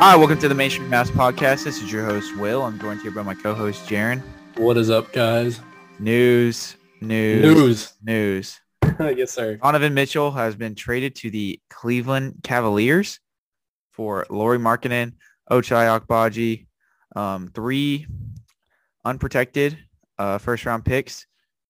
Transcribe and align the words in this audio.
Hi, 0.00 0.14
welcome 0.14 0.38
to 0.38 0.48
the 0.48 0.54
Mainstream 0.54 0.88
Mouse 0.88 1.10
Podcast. 1.10 1.64
This 1.64 1.82
is 1.82 1.90
your 1.90 2.04
host, 2.04 2.36
Will. 2.36 2.62
I'm 2.62 2.78
joined 2.78 3.02
here 3.02 3.10
by 3.10 3.24
my 3.24 3.34
co-host, 3.34 3.84
Jaren. 3.88 4.22
What 4.56 4.76
is 4.76 4.90
up, 4.90 5.12
guys? 5.12 5.60
News, 5.98 6.76
news, 7.00 7.42
News. 7.42 7.92
news. 8.00 8.60
yes, 9.00 9.32
sir. 9.32 9.56
Donovan 9.56 9.94
Mitchell 9.94 10.30
has 10.30 10.54
been 10.54 10.76
traded 10.76 11.16
to 11.16 11.32
the 11.32 11.60
Cleveland 11.68 12.36
Cavaliers 12.44 13.18
for 13.90 14.24
Lauri 14.30 14.58
Markkanen, 14.58 15.14
Ochai 15.50 15.98
Agbaji, 16.00 16.66
um, 17.16 17.50
three 17.52 18.06
unprotected 19.04 19.76
uh, 20.16 20.38
first-round 20.38 20.84
picks, 20.84 21.26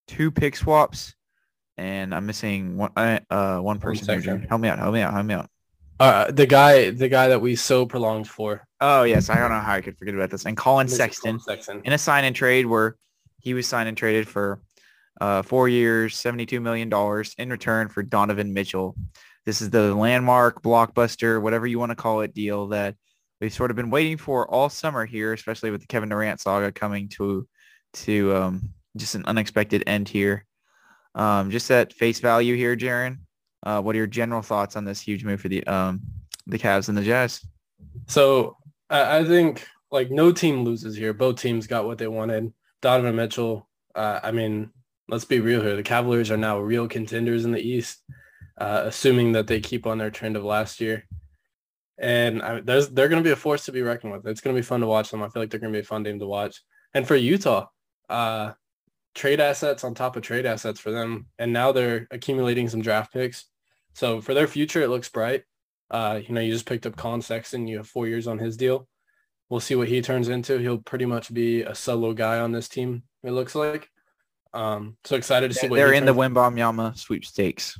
two 0.07 0.31
pick 0.31 0.55
swaps, 0.55 1.15
and 1.79 2.15
I'm 2.15 2.27
missing 2.27 2.77
one 2.77 2.91
uh, 2.95 3.21
uh, 3.31 3.59
one 3.61 3.79
person. 3.79 4.21
Jaren. 4.21 4.47
Help 4.47 4.61
me 4.61 4.69
out. 4.69 4.79
Help 4.79 4.93
me 4.93 5.01
out. 5.01 5.15
Help 5.15 5.25
me 5.25 5.33
out. 5.33 5.48
Uh, 6.01 6.31
the 6.31 6.47
guy, 6.47 6.91
the 6.91 7.09
guy 7.09 7.29
that 7.29 7.41
we 7.41 7.57
so 7.57 7.85
prolonged 7.85 8.29
for, 8.29 8.69
Oh 8.81 9.03
yes, 9.03 9.29
I 9.29 9.37
don't 9.37 9.51
know 9.51 9.61
how 9.61 9.75
I 9.75 9.81
could 9.81 9.99
forget 9.99 10.15
about 10.15 10.31
this. 10.31 10.47
And 10.47 10.57
Collin 10.57 10.87
Mr. 10.87 10.91
Sexton. 10.91 11.39
Collin 11.39 11.41
Sexton. 11.41 11.83
in 11.85 11.93
a 11.93 11.99
sign 11.99 12.25
and 12.25 12.35
trade 12.35 12.67
where 12.67 12.97
he 13.41 13.55
was 13.55 13.67
signed 13.67 13.89
and 13.89 13.97
traded 13.97 14.29
for 14.29 14.61
uh, 15.21 15.43
four 15.43 15.69
years, 15.69 16.15
$72 16.15 16.63
million 16.63 16.93
in 17.39 17.51
return 17.51 17.89
for 17.89 18.03
Donovan 18.03 18.53
Mitchell. 18.53 18.97
This 19.45 19.61
is 19.61 19.71
the 19.71 19.95
landmark, 19.95 20.63
blockbuster, 20.63 21.43
whatever 21.43 21.67
you 21.67 21.79
want 21.79 21.91
to 21.91 21.97
call 21.97 22.21
it, 22.21 22.35
deal 22.35 22.69
that 22.69 22.95
we've 23.41 23.53
sort 23.53 23.71
of 23.71 23.77
been 23.77 23.91
waiting 23.91 24.17
for 24.17 24.49
all 24.49 24.69
summer 24.69 25.07
here, 25.07 25.33
especially 25.33 25.71
with 25.71 25.81
the 25.81 25.87
Kevin 25.87 26.09
Durant 26.09 26.41
saga 26.41 26.71
coming 26.71 27.09
to 27.11 27.49
to 27.95 28.37
um, 28.37 28.71
just 28.97 29.15
an 29.15 29.25
unexpected 29.25 29.83
end 29.87 30.09
here. 30.09 30.45
Um, 31.15 31.51
just 31.51 31.71
at 31.71 31.93
face 31.93 32.21
value 32.21 32.55
here, 32.55 32.77
Jaren, 32.77 33.19
uh, 33.64 33.81
what 33.81 33.95
are 33.95 33.98
your 33.98 34.06
general 34.06 34.42
thoughts 34.42 34.77
on 34.77 34.84
this 34.84 35.01
huge 35.01 35.25
move 35.25 35.41
for 35.41 35.48
the 35.48 35.67
um, 35.67 36.01
the 36.47 36.59
Cavs 36.59 36.89
and 36.89 36.97
the 36.97 37.03
Jazz? 37.03 37.47
So 38.06 38.56
I 38.91 39.25
think 39.25 39.67
like 39.91 40.11
no 40.11 40.33
team 40.33 40.64
loses 40.64 40.97
here. 40.97 41.12
Both 41.12 41.41
teams 41.41 41.67
got 41.67 41.84
what 41.84 41.98
they 41.98 42.09
wanted. 42.09 42.53
Donovan 42.81 43.17
Mitchell. 43.17 43.69
Uh, 43.95 44.20
I 44.23 44.33
mean, 44.33 44.70
let's 45.09 45.25
be 45.25 45.41
real 45.41 45.62
here. 45.62 45.77
The 45.77 45.83
Cavaliers 45.83 46.31
are 46.31 46.36
now 46.36 46.59
real 46.61 46.89
contenders 46.89 47.45
in 47.45 47.53
the 47.53 47.61
East, 47.61 48.03
uh, 48.59 48.83
assuming 48.86 49.33
that 49.33 49.47
they 49.47 49.61
keep 49.61 49.86
on 49.86 49.98
their 49.98 50.11
trend 50.11 50.36
of 50.36 50.45
last 50.45 50.81
year. 50.81 51.06
And 51.98 52.42
I, 52.42 52.61
there's 52.61 52.89
they're 52.91 53.09
going 53.09 53.23
to 53.23 53.29
be 53.29 53.33
a 53.33 53.36
force 53.36 53.64
to 53.64 53.73
be 53.73 53.83
reckoned 53.83 54.12
with. 54.12 54.27
It's 54.27 54.41
going 54.41 54.55
to 54.55 54.61
be 54.61 54.64
fun 54.64 54.81
to 54.81 54.86
watch 54.86 55.11
them. 55.11 55.23
I 55.23 55.29
feel 55.29 55.42
like 55.42 55.51
they're 55.51 55.61
going 55.61 55.73
to 55.73 55.77
be 55.77 55.83
a 55.83 55.86
fun 55.86 56.05
team 56.05 56.19
to 56.20 56.27
watch. 56.27 56.62
And 56.95 57.06
for 57.06 57.17
Utah, 57.17 57.67
uh, 58.09 58.53
trade 59.14 59.41
assets 59.41 59.84
on 59.84 59.95
top 59.95 60.17
of 60.17 60.23
trade 60.23 60.47
assets 60.47 60.81
for 60.81 60.91
them, 60.91 61.27
and 61.39 61.53
now 61.53 61.73
they're 61.73 62.06
accumulating 62.11 62.69
some 62.69 62.83
draft 62.83 63.12
picks. 63.12 63.47
So 63.95 64.20
for 64.20 64.34
their 64.34 64.47
future, 64.47 64.83
it 64.83 64.89
looks 64.89 65.09
bright. 65.09 65.42
Uh, 65.91 66.20
you 66.27 66.34
know, 66.34 66.41
you 66.41 66.53
just 66.53 66.67
picked 66.67 66.87
up 66.87 66.97
Collin 66.97 67.23
Sexton. 67.23 67.67
You 67.67 67.79
have 67.79 67.89
four 67.89 68.06
years 68.06 68.27
on 68.27 68.39
his 68.39 68.56
deal. 68.56 68.86
We'll 69.48 69.61
see 69.61 69.74
what 69.74 69.89
he 69.89 70.02
turns 70.02 70.29
into. 70.29 70.58
He'll 70.58 70.79
pretty 70.79 71.07
much 71.07 71.33
be 71.33 71.63
a 71.63 71.74
solo 71.74 72.13
guy 72.13 72.39
on 72.41 72.52
this 72.52 72.69
team. 72.69 73.02
It 73.24 73.30
looks 73.33 73.55
like. 73.55 73.89
Um, 74.55 74.96
so 75.05 75.17
excited 75.17 75.48
to 75.51 75.55
see 75.55 75.69
what 75.69 75.77
They're 75.77 75.92
he 75.92 75.98
in 75.98 76.05
the 76.05 76.13
turns- 76.14 76.35
Wimbom 76.35 76.96
sweepstakes. 76.96 77.79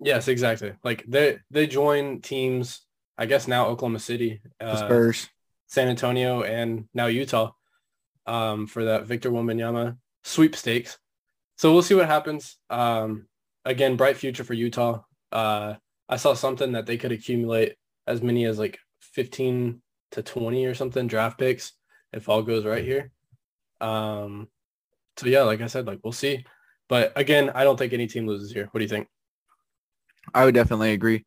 Yes, 0.00 0.28
exactly. 0.28 0.72
Like 0.84 1.04
they 1.08 1.38
they 1.50 1.66
join 1.66 2.20
teams. 2.20 2.82
I 3.16 3.26
guess 3.26 3.48
now 3.48 3.66
Oklahoma 3.66 3.98
City, 3.98 4.40
uh, 4.60 4.76
Spurs. 4.76 5.28
San 5.66 5.88
Antonio, 5.88 6.42
and 6.42 6.88
now 6.94 7.06
Utah 7.06 7.50
um, 8.26 8.68
for 8.68 8.84
that 8.84 9.06
Victor 9.06 9.30
Wembanyama 9.30 9.96
sweepstakes. 10.28 10.98
So 11.56 11.72
we'll 11.72 11.82
see 11.82 11.94
what 11.94 12.06
happens. 12.06 12.56
Um, 12.70 13.26
again, 13.64 13.96
bright 13.96 14.16
future 14.16 14.44
for 14.44 14.54
Utah. 14.54 15.02
Uh, 15.32 15.74
I 16.08 16.16
saw 16.16 16.34
something 16.34 16.72
that 16.72 16.86
they 16.86 16.96
could 16.96 17.12
accumulate 17.12 17.76
as 18.06 18.22
many 18.22 18.44
as 18.44 18.58
like 18.58 18.78
15 19.00 19.82
to 20.12 20.22
20 20.22 20.66
or 20.66 20.74
something 20.74 21.06
draft 21.06 21.38
picks 21.38 21.72
if 22.12 22.28
all 22.28 22.42
goes 22.42 22.64
right 22.64 22.84
here. 22.84 23.10
Um, 23.80 24.48
so 25.16 25.26
yeah, 25.26 25.42
like 25.42 25.60
I 25.60 25.66
said, 25.66 25.86
like 25.86 26.00
we'll 26.04 26.12
see. 26.12 26.44
But 26.88 27.12
again, 27.16 27.50
I 27.54 27.64
don't 27.64 27.76
think 27.76 27.92
any 27.92 28.06
team 28.06 28.26
loses 28.26 28.52
here. 28.52 28.68
What 28.70 28.78
do 28.78 28.84
you 28.84 28.88
think? 28.88 29.08
I 30.32 30.44
would 30.44 30.54
definitely 30.54 30.92
agree. 30.92 31.24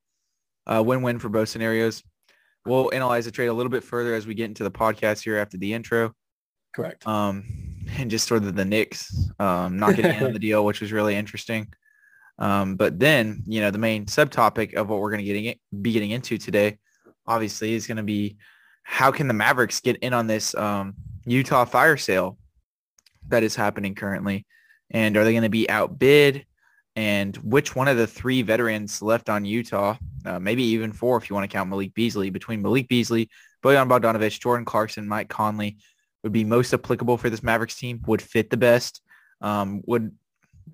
Uh, 0.66 0.84
win-win 0.86 1.20
for 1.20 1.30
both 1.30 1.50
scenarios. 1.50 2.04
We'll 2.66 2.94
analyze 2.94 3.26
the 3.26 3.32
trade 3.32 3.48
a 3.48 3.54
little 3.54 3.70
bit 3.70 3.84
further 3.84 4.14
as 4.14 4.28
we 4.28 4.36
get 4.36 4.46
into 4.46 4.64
the 4.64 4.72
podcast 4.72 5.24
here 5.24 5.38
after 5.38 5.58
the 5.58 5.74
intro. 5.74 6.14
Correct. 6.74 7.06
Um, 7.08 7.71
and 7.98 8.12
just 8.12 8.28
sort 8.28 8.44
of 8.44 8.56
the 8.56 8.66
Knicks 8.66 9.30
um, 9.40 9.78
not 9.78 9.96
getting 9.96 10.16
in 10.16 10.24
on 10.24 10.34
the 10.34 10.40
deal, 10.48 10.66
which 10.66 10.82
was 10.82 10.92
really 10.92 11.16
interesting. 11.16 11.68
Um, 12.40 12.76
but 12.76 13.00
then, 13.00 13.44
you 13.46 13.62
know, 13.62 13.72
the 13.72 13.78
main 13.78 14.06
subtopic 14.06 14.74
of 14.74 14.90
what 14.90 15.00
we're 15.00 15.12
going 15.12 15.24
to 15.24 15.26
getting 15.26 15.56
be 15.82 15.92
getting 15.92 16.12
into 16.12 16.38
today, 16.38 16.80
obviously, 17.28 17.74
is 17.74 17.88
going 17.88 17.98
to 17.98 18.04
be 18.04 18.38
how 18.84 19.12
can 19.12 19.28
the 19.28 19.34
Mavericks 19.34 19.80
get 19.80 19.98
in 19.98 20.14
on 20.14 20.28
this 20.28 20.56
um, 20.56 20.96
Utah 21.26 21.66
fire 21.66 21.98
sale 21.98 22.38
that 23.28 23.44
is 23.44 23.56
happening 23.56 23.94
currently, 23.94 24.46
and 24.90 25.16
are 25.16 25.24
they 25.24 25.34
going 25.34 25.44
to 25.44 25.50
be 25.50 25.70
outbid? 25.70 26.46
And 26.96 27.38
which 27.38 27.76
one 27.76 27.88
of 27.88 27.96
the 27.96 28.08
three 28.08 28.42
veterans 28.42 29.02
left 29.02 29.30
on 29.30 29.46
Utah, 29.46 29.96
uh, 30.26 30.40
maybe 30.40 30.64
even 30.64 30.92
four 30.92 31.18
if 31.18 31.30
you 31.30 31.36
want 31.36 31.50
to 31.50 31.56
count 31.56 31.70
Malik 31.70 31.94
Beasley, 31.94 32.32
between 32.32 32.62
Malik 32.62 32.90
Beasley, 32.90 33.30
Bojan 33.64 33.88
Bogdanovic, 33.88 34.40
Jordan 34.40 34.66
Clarkson, 34.66 35.08
Mike 35.08 35.30
Conley, 35.30 35.78
would 36.24 36.32
be 36.32 36.44
most 36.44 36.74
applicable 36.74 37.18
for 37.18 37.30
this 37.30 37.44
Mavericks 37.44 37.78
team, 37.78 38.02
would 38.08 38.22
fit 38.22 38.50
the 38.50 38.58
best, 38.58 39.02
um, 39.42 39.82
would 39.86 40.12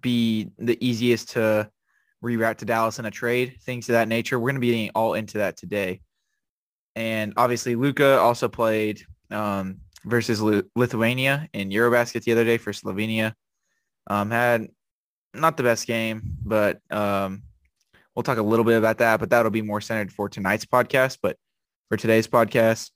be 0.02 0.52
the 0.58 0.78
easiest 0.86 1.32
to 1.32 1.70
reroute 2.24 2.58
to 2.58 2.66
Dallas 2.66 3.00
in 3.00 3.06
a 3.06 3.12
trade, 3.12 3.58
things 3.62 3.88
of 3.90 3.94
that 3.94 4.08
nature. 4.08 4.40
We're 4.40 4.50
going 4.50 4.56
to 4.56 4.62
be 4.62 4.72
getting 4.72 4.92
all 4.96 5.14
into 5.14 5.40
that 5.40 5.58
today. 5.58 6.02
And 6.96 7.34
obviously, 7.38 7.76
Luka 7.76 8.18
also 8.18 8.48
played 8.48 9.06
um, 9.30 9.82
versus 10.04 10.42
Lithuania 10.76 11.48
in 11.54 11.70
Eurobasket 11.70 12.24
the 12.24 12.32
other 12.32 12.46
day 12.46 12.58
for 12.58 12.72
Slovenia. 12.72 13.34
Um, 14.08 14.32
had 14.32 14.70
not 15.34 15.58
the 15.58 15.64
best 15.64 15.86
game, 15.86 16.22
but 16.44 16.82
um, 16.90 17.44
we'll 18.16 18.24
talk 18.24 18.40
a 18.40 18.44
little 18.44 18.66
bit 18.66 18.78
about 18.78 18.98
that. 18.98 19.20
But 19.20 19.30
that'll 19.30 19.52
be 19.52 19.62
more 19.62 19.82
centered 19.82 20.12
for 20.12 20.28
tonight's 20.28 20.66
podcast. 20.66 21.20
But 21.22 21.38
for 21.90 21.98
today's 21.98 22.28
podcast, 22.28 22.90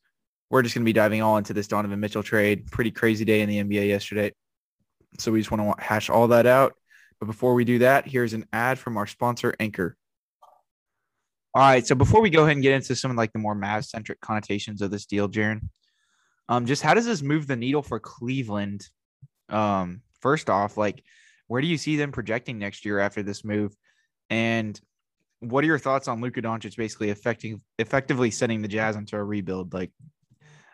we're 0.52 0.62
just 0.62 0.76
going 0.76 0.84
to 0.84 0.90
be 0.90 0.94
diving 0.94 1.22
all 1.22 1.38
into 1.38 1.54
this 1.54 1.68
Donovan 1.68 2.00
Mitchell 2.00 2.24
trade. 2.24 2.70
Pretty 2.70 2.92
crazy 2.92 3.24
day 3.24 3.42
in 3.42 3.50
the 3.50 3.64
NBA 3.64 3.88
yesterday. 3.88 4.34
So 5.18 5.32
we 5.32 5.40
just 5.40 5.50
want 5.50 5.80
to 5.80 5.84
hash 5.84 6.10
all 6.10 6.28
that 6.28 6.46
out. 6.46 6.74
But 7.20 7.28
before 7.28 7.54
we 7.54 7.64
do 7.64 7.80
that, 7.80 8.06
here's 8.06 8.34
an 8.34 8.46
ad 8.52 8.78
from 8.78 8.98
our 8.98 9.08
sponsor, 9.08 9.56
Anchor. 9.60 9.96
All 11.54 11.62
right. 11.62 11.88
So 11.88 11.96
before 11.96 12.22
we 12.22 12.30
go 12.30 12.44
ahead 12.44 12.58
and 12.58 12.64
get 12.64 12.74
into 12.74 12.96
some 12.96 13.12
of 13.12 13.18
like 13.18 13.32
the 13.32 13.40
more 13.40 13.56
Mavs-centric 13.56 14.20
connotations 14.20 14.82
of 14.82 14.92
this 14.92 15.06
deal, 15.06 15.30
Jaren, 15.30 15.62
um, 16.50 16.66
just 16.66 16.82
how 16.82 16.94
does 16.94 17.06
this 17.06 17.22
move 17.22 17.48
the 17.48 17.56
needle 17.56 17.82
for 17.82 18.00
Cleveland? 18.00 18.88
Um, 19.48 20.02
first 20.20 20.50
off, 20.50 20.76
like 20.76 21.02
where 21.48 21.62
do 21.62 21.68
you 21.68 21.78
see 21.78 21.96
them 21.96 22.12
projecting 22.12 22.60
next 22.60 22.86
year 22.86 23.00
after 23.00 23.24
this 23.24 23.46
move? 23.46 23.74
And 24.30 24.80
what 25.40 25.64
are 25.64 25.68
your 25.68 25.80
thoughts 25.80 26.08
on 26.08 26.22
Luka 26.22 26.42
Doncic 26.42 26.76
basically 26.76 27.10
affecting 27.10 27.62
effectively 27.80 28.32
setting 28.32 28.62
the 28.62 28.68
Jazz 28.68 28.96
into 28.96 29.18
a 29.18 29.24
rebuild? 29.24 29.74
Like, 29.74 29.92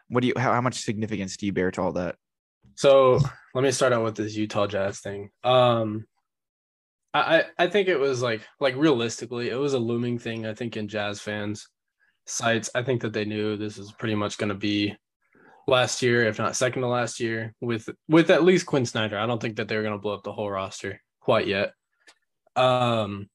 what 0.10 0.22
do 0.22 0.28
you 0.28 0.34
how, 0.38 0.54
how 0.54 0.62
much 0.62 0.82
significance 0.82 1.38
do 1.38 1.46
you 1.46 1.54
bear 1.54 1.72
to 1.72 1.82
all 1.82 1.94
that? 1.94 2.16
So 2.76 3.20
let 3.54 3.64
me 3.64 3.72
start 3.72 3.94
out 3.94 4.04
with 4.04 4.16
this 4.16 4.36
Utah 4.36 4.68
Jazz 4.68 5.00
thing. 5.00 5.30
Um, 5.44 6.06
I 7.14 7.20
I 7.20 7.44
I 7.58 7.68
think 7.68 7.88
it 7.88 8.00
was 8.00 8.22
like 8.22 8.42
like 8.60 8.76
realistically, 8.76 9.50
it 9.50 9.56
was 9.56 9.74
a 9.74 9.80
looming 9.80 10.20
thing. 10.20 10.46
I 10.46 10.54
think 10.54 10.78
in 10.78 10.88
Jazz 10.88 11.20
fans' 11.20 11.68
sites, 12.26 12.70
I 12.76 12.84
think 12.84 13.02
that 13.02 13.14
they 13.14 13.26
knew 13.26 13.58
this 13.58 13.78
is 13.78 13.92
pretty 13.92 14.16
much 14.16 14.38
going 14.38 14.50
to 14.50 14.56
be 14.56 14.96
last 15.68 16.02
year, 16.02 16.24
if 16.24 16.40
not 16.40 16.56
second 16.56 16.84
to 16.84 16.88
last 16.88 17.20
year, 17.20 17.54
with 17.62 17.90
with 18.08 18.30
at 18.30 18.44
least 18.44 18.66
Quin 18.66 18.86
Snyder. 18.86 19.18
I 19.18 19.26
don't 19.26 19.42
think 19.42 19.58
that 19.58 19.68
they're 19.68 19.84
going 19.84 19.96
to 19.96 20.02
blow 20.02 20.14
up 20.14 20.24
the 20.24 20.34
whole 20.34 20.50
roster 20.50 21.02
quite 21.20 21.48
yet. 21.48 21.74
Um, 22.56 23.30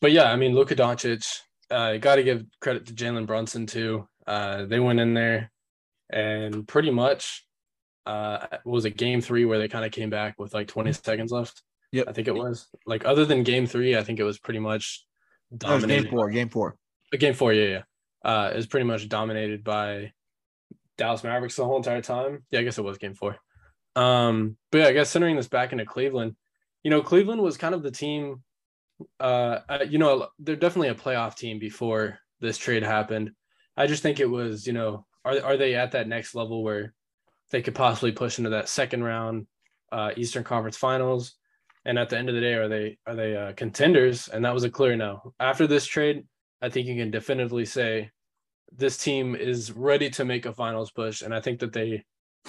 but 0.00 0.12
yeah, 0.12 0.30
I 0.30 0.36
mean, 0.36 0.54
Luka 0.54 0.76
Doncic. 0.76 1.40
Uh, 1.70 1.98
got 1.98 2.16
to 2.16 2.22
give 2.22 2.46
credit 2.62 2.86
to 2.86 2.94
Jalen 2.94 3.26
Brunson 3.26 3.66
too. 3.66 4.08
Uh, 4.28 4.66
they 4.66 4.78
went 4.78 5.00
in 5.00 5.14
there 5.14 5.50
and 6.10 6.66
pretty 6.68 6.90
much 6.90 7.46
uh 8.06 8.46
was 8.64 8.84
it 8.84 8.96
game 8.96 9.20
three 9.20 9.44
where 9.44 9.58
they 9.58 9.68
kind 9.68 9.84
of 9.84 9.90
came 9.92 10.10
back 10.10 10.38
with 10.38 10.52
like 10.54 10.68
20 10.68 10.92
seconds 10.92 11.30
left 11.32 11.62
Yep. 11.92 12.06
i 12.08 12.12
think 12.12 12.28
it 12.28 12.34
was 12.34 12.66
like 12.86 13.04
other 13.04 13.24
than 13.24 13.42
game 13.42 13.66
three 13.66 13.96
i 13.96 14.02
think 14.02 14.18
it 14.20 14.24
was 14.24 14.38
pretty 14.38 14.60
much 14.60 15.04
dominated 15.56 16.02
game 16.04 16.10
four. 16.10 16.30
Game 16.30 16.48
four. 16.48 16.76
Uh, 17.12 17.16
game 17.18 17.34
four 17.34 17.52
yeah 17.52 17.68
yeah 17.76 17.82
uh 18.30 18.50
it 18.52 18.56
was 18.56 18.66
pretty 18.66 18.84
much 18.86 19.08
dominated 19.08 19.64
by 19.64 20.12
dallas 20.98 21.24
mavericks 21.24 21.56
the 21.56 21.64
whole 21.64 21.76
entire 21.78 22.02
time 22.02 22.44
yeah 22.50 22.60
i 22.60 22.62
guess 22.62 22.78
it 22.78 22.84
was 22.84 22.98
game 22.98 23.14
four 23.14 23.36
Um, 23.96 24.56
but 24.70 24.78
yeah, 24.78 24.88
I 24.88 24.92
guess 24.92 25.10
centering 25.10 25.36
this 25.36 25.48
back 25.48 25.72
into 25.72 25.84
Cleveland, 25.84 26.36
you 26.84 26.90
know, 26.92 27.02
Cleveland 27.02 27.42
was 27.42 27.56
kind 27.56 27.74
of 27.74 27.82
the 27.82 27.90
team. 27.90 28.42
Uh, 29.18 29.58
you 29.88 29.98
know, 29.98 30.28
they're 30.38 30.54
definitely 30.64 30.88
a 30.90 30.94
playoff 30.94 31.34
team 31.34 31.58
before 31.58 32.18
this 32.40 32.58
trade 32.58 32.84
happened. 32.84 33.32
I 33.78 33.86
just 33.86 34.02
think 34.02 34.18
it 34.18 34.28
was, 34.28 34.66
you 34.66 34.72
know, 34.72 35.06
are 35.24 35.40
are 35.42 35.56
they 35.56 35.76
at 35.76 35.92
that 35.92 36.08
next 36.08 36.34
level 36.34 36.64
where 36.64 36.94
they 37.50 37.62
could 37.62 37.76
possibly 37.76 38.10
push 38.10 38.38
into 38.38 38.50
that 38.50 38.68
second 38.68 39.04
round 39.04 39.46
uh, 39.92 40.10
Eastern 40.16 40.42
Conference 40.42 40.76
Finals? 40.76 41.36
And 41.84 41.96
at 41.96 42.10
the 42.10 42.18
end 42.18 42.28
of 42.28 42.34
the 42.34 42.40
day, 42.40 42.54
are 42.54 42.68
they 42.68 42.98
are 43.06 43.14
they 43.14 43.36
uh, 43.36 43.52
contenders? 43.52 44.26
And 44.28 44.44
that 44.44 44.52
was 44.52 44.64
a 44.64 44.70
clear 44.70 44.96
no. 44.96 45.32
After 45.38 45.68
this 45.68 45.86
trade, 45.86 46.24
I 46.60 46.68
think 46.68 46.88
you 46.88 46.96
can 46.96 47.12
definitively 47.12 47.64
say 47.64 48.10
this 48.76 48.98
team 48.98 49.36
is 49.36 49.70
ready 49.70 50.10
to 50.10 50.24
make 50.24 50.44
a 50.44 50.52
finals 50.52 50.90
push, 50.90 51.22
and 51.22 51.32
I 51.32 51.40
think 51.40 51.60
that 51.60 51.72
they 51.72 52.04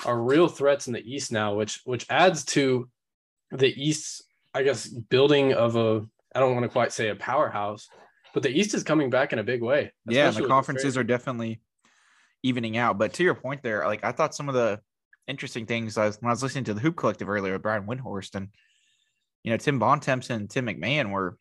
are 0.05 0.19
real 0.19 0.47
threats 0.47 0.87
in 0.87 0.93
the 0.93 1.05
East 1.05 1.31
now, 1.31 1.53
which 1.53 1.81
which 1.85 2.07
adds 2.09 2.43
to 2.45 2.89
the 3.51 3.71
East, 3.81 4.23
I 4.55 4.63
guess, 4.63 4.87
building 4.87 5.53
of 5.53 5.75
a 5.75 6.05
I 6.33 6.39
don't 6.39 6.55
want 6.55 6.63
to 6.63 6.69
quite 6.69 6.91
say 6.91 7.09
a 7.09 7.15
powerhouse, 7.15 7.87
but 8.33 8.43
the 8.43 8.49
East 8.49 8.73
is 8.73 8.83
coming 8.83 9.09
back 9.09 9.33
in 9.33 9.39
a 9.39 9.43
big 9.43 9.61
way. 9.61 9.91
Yeah, 10.07 10.31
the 10.31 10.47
conferences 10.47 10.97
are 10.97 11.03
definitely 11.03 11.61
evening 12.43 12.77
out. 12.77 12.97
But 12.97 13.13
to 13.13 13.23
your 13.23 13.35
point 13.35 13.63
there, 13.63 13.85
like 13.85 14.03
I 14.03 14.11
thought 14.11 14.35
some 14.35 14.49
of 14.49 14.55
the 14.55 14.79
interesting 15.27 15.65
things 15.65 15.97
I 15.97 16.07
was, 16.07 16.17
when 16.21 16.29
I 16.29 16.33
was 16.33 16.43
listening 16.43 16.65
to 16.65 16.73
the 16.73 16.81
Hoop 16.81 16.95
Collective 16.95 17.29
earlier 17.29 17.53
with 17.53 17.61
Brian 17.61 17.85
Windhorst 17.85 18.35
and 18.35 18.49
you 19.43 19.51
know 19.51 19.57
Tim 19.57 19.79
Bontemps 19.79 20.29
and 20.29 20.49
Tim 20.49 20.67
McMahon 20.67 21.11
were 21.11 21.37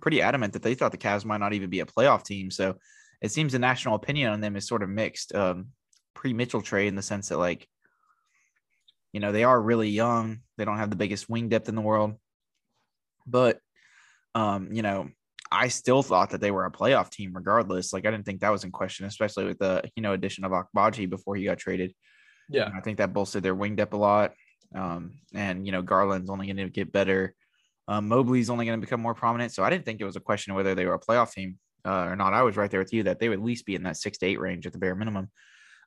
pretty 0.00 0.22
adamant 0.22 0.52
that 0.54 0.62
they 0.62 0.74
thought 0.74 0.92
the 0.92 0.98
Cavs 0.98 1.24
might 1.24 1.40
not 1.40 1.52
even 1.52 1.70
be 1.70 1.80
a 1.80 1.86
playoff 1.86 2.24
team. 2.24 2.50
So 2.50 2.76
it 3.20 3.30
seems 3.30 3.52
the 3.52 3.58
national 3.58 3.94
opinion 3.94 4.32
on 4.32 4.40
them 4.40 4.56
is 4.56 4.66
sort 4.66 4.82
of 4.82 4.88
mixed. 4.88 5.34
Um, 5.34 5.68
pre 6.14 6.32
Mitchell 6.32 6.62
trade 6.62 6.88
in 6.88 6.96
the 6.96 7.02
sense 7.02 7.28
that 7.28 7.38
like 7.38 7.68
you 9.12 9.20
know, 9.20 9.32
they 9.32 9.44
are 9.44 9.60
really 9.60 9.88
young. 9.88 10.40
They 10.56 10.64
don't 10.64 10.78
have 10.78 10.90
the 10.90 10.96
biggest 10.96 11.28
wing 11.28 11.48
depth 11.48 11.68
in 11.68 11.74
the 11.74 11.82
world. 11.82 12.14
But 13.26 13.58
um, 14.34 14.72
you 14.72 14.82
know, 14.82 15.10
I 15.52 15.68
still 15.68 16.02
thought 16.02 16.30
that 16.30 16.40
they 16.40 16.50
were 16.50 16.64
a 16.64 16.70
playoff 16.70 17.10
team 17.10 17.32
regardless. 17.34 17.92
Like 17.92 18.06
I 18.06 18.10
didn't 18.10 18.24
think 18.24 18.40
that 18.40 18.50
was 18.50 18.64
in 18.64 18.70
question, 18.70 19.06
especially 19.06 19.44
with 19.44 19.58
the, 19.58 19.82
you 19.94 20.02
know, 20.02 20.12
addition 20.12 20.44
of 20.44 20.52
Agbaji 20.52 21.08
before 21.08 21.36
he 21.36 21.44
got 21.44 21.58
traded. 21.58 21.94
Yeah. 22.48 22.70
I 22.74 22.80
think 22.80 22.98
that 22.98 23.12
bolstered 23.12 23.42
their 23.42 23.54
wing 23.54 23.76
depth 23.76 23.92
a 23.92 23.96
lot. 23.96 24.32
Um, 24.74 25.12
and 25.34 25.66
you 25.66 25.72
know, 25.72 25.82
Garland's 25.82 26.30
only 26.30 26.46
going 26.46 26.56
to 26.56 26.68
get 26.68 26.92
better. 26.92 27.34
Um, 27.88 28.08
Mobley's 28.08 28.48
only 28.48 28.64
going 28.64 28.80
to 28.80 28.84
become 28.84 29.00
more 29.00 29.14
prominent. 29.14 29.52
So 29.52 29.62
I 29.62 29.70
didn't 29.70 29.84
think 29.84 30.00
it 30.00 30.04
was 30.04 30.16
a 30.16 30.20
question 30.20 30.52
of 30.52 30.56
whether 30.56 30.74
they 30.74 30.86
were 30.86 30.94
a 30.94 31.00
playoff 31.00 31.32
team 31.32 31.58
uh, 31.84 32.04
or 32.04 32.16
not. 32.16 32.32
I 32.32 32.42
was 32.42 32.56
right 32.56 32.70
there 32.70 32.80
with 32.80 32.92
you 32.92 33.02
that 33.04 33.18
they 33.18 33.28
would 33.28 33.38
at 33.40 33.44
least 33.44 33.66
be 33.66 33.74
in 33.74 33.82
that 33.82 33.96
six 33.96 34.18
to 34.18 34.26
eight 34.26 34.40
range 34.40 34.66
at 34.66 34.72
the 34.72 34.78
bare 34.78 34.94
minimum. 34.94 35.30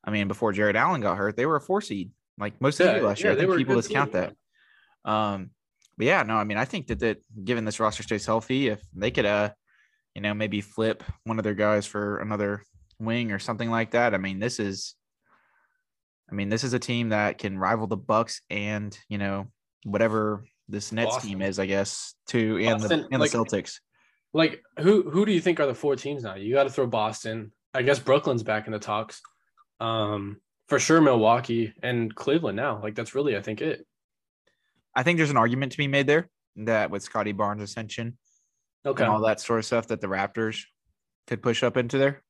I 0.04 0.12
mean, 0.12 0.28
before 0.28 0.54
Jarrett 0.54 0.76
Allen 0.76 1.02
got 1.02 1.18
hurt, 1.18 1.36
they 1.36 1.46
were 1.46 1.56
a 1.56 1.62
four 1.62 1.82
seed 1.82 2.12
like 2.38 2.60
most 2.62 2.80
of 2.80 2.88
the 2.88 2.94
year 2.94 3.04
last 3.04 3.24
year. 3.24 3.32
I 3.32 3.36
think 3.36 3.56
people 3.56 3.76
discount 3.76 4.12
that. 4.12 4.36
Um, 5.04 5.52
but 5.98 6.08
yeah, 6.08 6.24
no, 6.24 6.36
I 6.36 6.44
mean, 6.44 6.58
I 6.58 6.66
think 6.66 6.88
that 6.88 7.00
that 7.00 7.18
given 7.44 7.66
this 7.66 7.80
roster 7.80 8.04
stays 8.04 8.26
healthy, 8.26 8.68
if 8.68 8.82
they 8.94 9.12
could, 9.12 9.26
uh, 9.26 9.52
you 10.14 10.22
know, 10.22 10.34
maybe 10.34 10.62
flip 10.62 11.04
one 11.24 11.38
of 11.38 11.44
their 11.44 11.54
guys 11.54 11.86
for 11.86 12.20
another 12.20 12.64
wing 13.00 13.32
or 13.32 13.40
something 13.40 13.70
like 13.70 13.92
that. 13.92 14.14
I 14.14 14.18
mean, 14.18 14.40
this 14.40 14.60
is, 14.60 14.96
I 16.30 16.36
mean, 16.36 16.50
this 16.50 16.64
is 16.64 16.74
a 16.74 16.80
team 16.80 17.10
that 17.10 17.38
can 17.38 17.58
rival 17.58 17.88
the 17.88 17.98
Bucks 17.98 18.42
and 18.50 18.98
you 19.10 19.18
know 19.18 19.48
whatever 19.84 20.44
this 20.68 20.92
Nets 20.92 21.16
Boston. 21.16 21.30
team 21.30 21.42
is, 21.42 21.60
I 21.60 21.66
guess, 21.66 22.16
to 22.28 22.58
and 22.58 22.82
Boston, 22.82 23.02
the 23.02 23.08
and 23.12 23.20
like, 23.20 23.32
the 23.32 23.38
Celtics. 23.38 23.80
Like 24.34 24.62
who 24.80 25.10
who 25.10 25.26
do 25.26 25.32
you 25.32 25.40
think 25.40 25.60
are 25.60 25.68
the 25.68 25.74
four 25.74 25.96
teams 25.96 26.24
now? 26.24 26.36
You 26.36 26.54
got 26.54 26.64
to 26.64 26.70
throw 26.70 26.88
Boston. 26.88 27.52
I 27.74 27.84
guess 27.84 28.00
Brooklyn's 28.00 28.44
back 28.44 28.68
in 28.68 28.74
the 28.74 28.80
talks. 28.80 29.22
Um, 29.80 30.38
for 30.68 30.80
sure 30.80 31.02
Milwaukee 31.02 31.74
and 31.84 32.14
Cleveland 32.14 32.58
now. 32.58 32.82
Like 32.82 32.96
that's 32.96 33.16
really 33.16 33.38
I 33.38 33.42
think 33.42 33.62
it. 33.62 33.86
I 34.96 35.04
think 35.04 35.18
there's 35.18 35.30
an 35.30 35.38
argument 35.38 35.74
to 35.74 35.78
be 35.78 35.88
made 35.88 36.08
there 36.08 36.30
that 36.58 36.90
with 36.90 37.04
Scottie 37.04 37.34
Barnes 37.34 37.62
ascension, 37.62 38.18
okay, 38.86 39.04
and 39.04 39.12
all 39.12 39.22
that 39.22 39.42
sort 39.42 39.60
of 39.60 39.66
stuff 39.66 39.88
that 39.88 40.02
the 40.02 40.08
Raptors 40.08 40.64
could 41.28 41.42
push 41.42 41.64
up 41.64 41.78
into 41.78 41.98
there. 41.98 42.22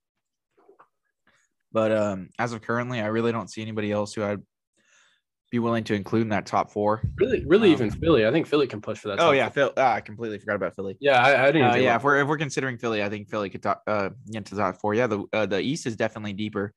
But 1.71 1.91
um, 1.91 2.29
as 2.39 2.53
of 2.53 2.61
currently, 2.61 3.01
I 3.01 3.07
really 3.07 3.31
don't 3.31 3.49
see 3.49 3.61
anybody 3.61 3.91
else 3.91 4.13
who 4.13 4.23
I'd 4.23 4.41
be 5.51 5.59
willing 5.59 5.83
to 5.85 5.93
include 5.93 6.23
in 6.23 6.29
that 6.29 6.45
top 6.45 6.71
four. 6.71 7.01
Really, 7.17 7.45
really, 7.45 7.67
um, 7.69 7.73
even 7.73 7.91
Philly. 7.91 8.25
I 8.25 8.31
think 8.31 8.47
Philly 8.47 8.67
can 8.67 8.81
push 8.81 8.99
for 8.99 9.09
that. 9.09 9.19
Oh 9.19 9.31
yeah, 9.31 9.49
Phil. 9.49 9.71
Ah, 9.77 9.93
I 9.93 10.01
completely 10.01 10.39
forgot 10.39 10.55
about 10.55 10.75
Philly. 10.75 10.97
Yeah, 10.99 11.21
I, 11.21 11.47
I 11.47 11.51
didn't. 11.51 11.71
Uh, 11.71 11.75
yeah, 11.75 11.95
if 11.95 12.03
we're 12.03 12.19
if 12.19 12.27
we're 12.27 12.37
considering 12.37 12.77
Philly, 12.77 13.03
I 13.03 13.09
think 13.09 13.29
Philly 13.29 13.49
could 13.49 13.61
talk, 13.61 13.81
uh, 13.87 14.09
get 14.31 14.45
to 14.45 14.55
the 14.55 14.61
top 14.61 14.77
four. 14.77 14.93
Yeah, 14.93 15.07
the 15.07 15.25
uh, 15.33 15.45
the 15.45 15.59
East 15.59 15.85
is 15.85 15.95
definitely 15.95 16.33
deeper. 16.33 16.73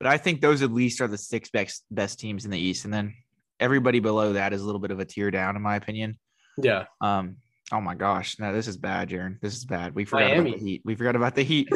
But 0.00 0.08
I 0.08 0.16
think 0.16 0.40
those 0.40 0.62
at 0.62 0.72
least 0.72 1.00
are 1.00 1.08
the 1.08 1.18
six 1.18 1.50
best 1.50 1.84
best 1.90 2.18
teams 2.18 2.44
in 2.44 2.50
the 2.50 2.58
East, 2.58 2.84
and 2.84 2.94
then 2.94 3.14
everybody 3.60 4.00
below 4.00 4.34
that 4.34 4.52
is 4.52 4.62
a 4.62 4.64
little 4.64 4.80
bit 4.80 4.90
of 4.90 5.00
a 5.00 5.04
tear 5.04 5.30
down, 5.30 5.56
in 5.56 5.62
my 5.62 5.76
opinion. 5.76 6.18
Yeah. 6.56 6.84
Um. 7.00 7.36
Oh 7.70 7.80
my 7.80 7.94
gosh, 7.94 8.38
no, 8.38 8.52
this 8.52 8.66
is 8.66 8.78
bad, 8.78 9.10
Jaren. 9.10 9.40
This 9.40 9.54
is 9.54 9.64
bad. 9.64 9.94
We 9.94 10.04
forgot 10.04 10.30
Miami. 10.30 10.50
about 10.50 10.60
the 10.60 10.66
Heat. 10.66 10.82
We 10.84 10.94
forgot 10.94 11.16
about 11.16 11.34
the 11.34 11.42
Heat. 11.42 11.68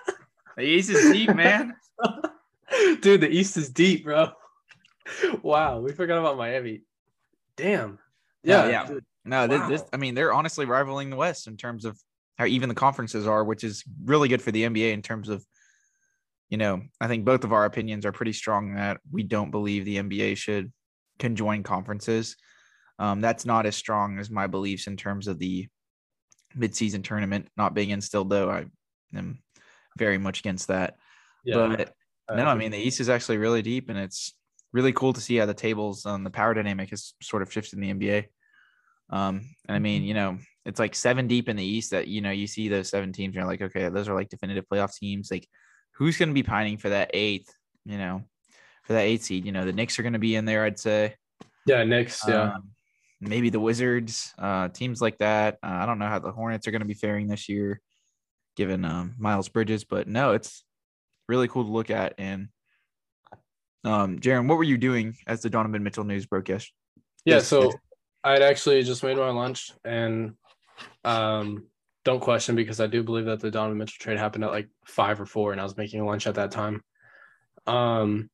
the 0.56 0.62
East 0.62 0.90
is 0.90 1.12
deep, 1.12 1.34
man. 1.34 1.74
Dude, 3.00 3.20
the 3.20 3.28
East 3.28 3.56
is 3.56 3.68
deep, 3.68 4.04
bro. 4.04 4.28
Wow, 5.42 5.80
we 5.80 5.92
forgot 5.92 6.18
about 6.18 6.38
Miami. 6.38 6.82
Damn. 7.56 7.98
Yeah, 8.42 8.68
yeah. 8.68 8.98
No, 9.26 9.46
this, 9.46 9.60
wow. 9.60 9.68
this, 9.68 9.84
I 9.92 9.98
mean, 9.98 10.14
they're 10.14 10.32
honestly 10.32 10.64
rivaling 10.64 11.10
the 11.10 11.16
West 11.16 11.46
in 11.46 11.56
terms 11.56 11.84
of 11.84 11.98
how 12.38 12.46
even 12.46 12.68
the 12.68 12.74
conferences 12.74 13.26
are, 13.26 13.44
which 13.44 13.64
is 13.64 13.84
really 14.02 14.28
good 14.28 14.42
for 14.42 14.50
the 14.50 14.64
NBA 14.64 14.92
in 14.92 15.02
terms 15.02 15.28
of 15.28 15.44
you 16.50 16.58
know, 16.58 16.82
I 17.00 17.08
think 17.08 17.24
both 17.24 17.44
of 17.44 17.52
our 17.52 17.64
opinions 17.64 18.06
are 18.06 18.12
pretty 18.12 18.32
strong 18.32 18.74
that 18.74 19.00
we 19.10 19.22
don't 19.22 19.50
believe 19.50 19.84
the 19.84 19.96
NBA 19.96 20.36
should 20.36 20.72
conjoin 21.24 21.62
conferences. 21.62 22.36
Um, 22.98 23.20
that's 23.20 23.44
not 23.44 23.66
as 23.66 23.76
strong 23.76 24.18
as 24.18 24.30
my 24.30 24.46
beliefs 24.46 24.86
in 24.86 24.96
terms 24.96 25.26
of 25.26 25.38
the 25.38 25.68
midseason 26.56 27.02
tournament 27.02 27.48
not 27.56 27.74
being 27.74 27.90
instilled, 27.90 28.30
though. 28.30 28.50
I 28.50 28.66
am 29.16 29.42
very 29.98 30.18
much 30.18 30.40
against 30.40 30.68
that. 30.68 30.96
Yeah, 31.44 31.74
but 31.76 31.94
no, 32.36 32.46
I 32.46 32.54
mean 32.54 32.70
the 32.70 32.78
East 32.78 33.00
is 33.00 33.08
actually 33.08 33.38
really 33.38 33.62
deep, 33.62 33.88
and 33.88 33.98
it's 33.98 34.32
really 34.72 34.92
cool 34.92 35.12
to 35.12 35.20
see 35.20 35.36
how 35.36 35.46
the 35.46 35.54
tables 35.54 36.06
on 36.06 36.24
the 36.24 36.30
power 36.30 36.54
dynamic 36.54 36.90
has 36.90 37.14
sort 37.22 37.42
of 37.42 37.52
shifted 37.52 37.78
in 37.78 37.80
the 37.80 37.92
NBA. 37.92 38.26
Um, 39.10 39.42
and 39.68 39.76
I 39.76 39.78
mean, 39.78 40.00
mm-hmm. 40.00 40.08
you 40.08 40.14
know, 40.14 40.38
it's 40.64 40.80
like 40.80 40.94
seven 40.94 41.26
deep 41.26 41.48
in 41.48 41.56
the 41.56 41.64
East 41.64 41.90
that 41.90 42.08
you 42.08 42.20
know 42.20 42.30
you 42.30 42.46
see 42.46 42.68
those 42.68 42.88
seven 42.88 43.12
teams, 43.12 43.32
and 43.32 43.36
you're 43.36 43.46
like, 43.46 43.62
okay, 43.62 43.88
those 43.88 44.08
are 44.08 44.14
like 44.14 44.28
definitive 44.28 44.64
playoff 44.70 44.94
teams. 44.96 45.30
Like 45.30 45.48
who's 45.94 46.16
going 46.16 46.28
to 46.28 46.34
be 46.34 46.42
pining 46.42 46.78
for 46.78 46.90
that 46.90 47.10
eighth, 47.14 47.52
you 47.84 47.98
know, 47.98 48.22
for 48.84 48.92
that 48.94 49.02
eight 49.02 49.22
seed? 49.22 49.44
You 49.44 49.52
know, 49.52 49.64
the 49.64 49.72
Knicks 49.72 49.98
are 49.98 50.02
going 50.02 50.12
to 50.14 50.18
be 50.18 50.36
in 50.36 50.44
there, 50.44 50.64
I'd 50.64 50.78
say. 50.78 51.16
Yeah, 51.66 51.82
Knicks. 51.84 52.22
Yeah. 52.26 52.54
Um, 52.54 52.70
maybe 53.20 53.50
the 53.50 53.60
Wizards, 53.60 54.32
uh, 54.38 54.68
teams 54.68 55.00
like 55.00 55.18
that. 55.18 55.58
Uh, 55.62 55.72
I 55.72 55.86
don't 55.86 55.98
know 55.98 56.08
how 56.08 56.18
the 56.18 56.32
Hornets 56.32 56.68
are 56.68 56.70
going 56.70 56.82
to 56.82 56.86
be 56.86 56.94
faring 56.94 57.28
this 57.28 57.48
year, 57.48 57.80
given 58.56 58.84
um, 58.84 59.14
Miles 59.18 59.48
Bridges, 59.48 59.84
but 59.84 60.08
no, 60.08 60.32
it's 60.32 60.64
really 61.28 61.48
cool 61.48 61.64
to 61.64 61.70
look 61.70 61.90
at. 61.90 62.14
And 62.18 62.48
um, 63.84 64.18
Jaren, 64.18 64.48
what 64.48 64.58
were 64.58 64.64
you 64.64 64.78
doing 64.78 65.16
as 65.26 65.42
the 65.42 65.50
Donovan 65.50 65.82
Mitchell 65.82 66.04
news 66.04 66.26
broke 66.26 66.48
yesterday? 66.48 66.74
Yeah, 67.24 67.38
so 67.40 67.72
I'd 68.22 68.42
actually 68.42 68.82
just 68.82 69.02
made 69.02 69.16
my 69.16 69.30
lunch 69.30 69.72
and 69.84 70.34
um, 71.04 71.66
don't 72.04 72.20
question 72.20 72.54
because 72.54 72.80
I 72.80 72.86
do 72.86 73.02
believe 73.02 73.26
that 73.26 73.40
the 73.40 73.50
Donovan 73.50 73.78
Mitchell 73.78 73.96
trade 73.98 74.18
happened 74.18 74.44
at 74.44 74.50
like 74.50 74.68
five 74.86 75.20
or 75.20 75.26
four, 75.26 75.52
and 75.52 75.60
I 75.60 75.64
was 75.64 75.76
making 75.76 76.00
a 76.00 76.06
lunch 76.06 76.26
at 76.26 76.34
that 76.34 76.50
time. 76.50 76.82
Um, 77.66 78.28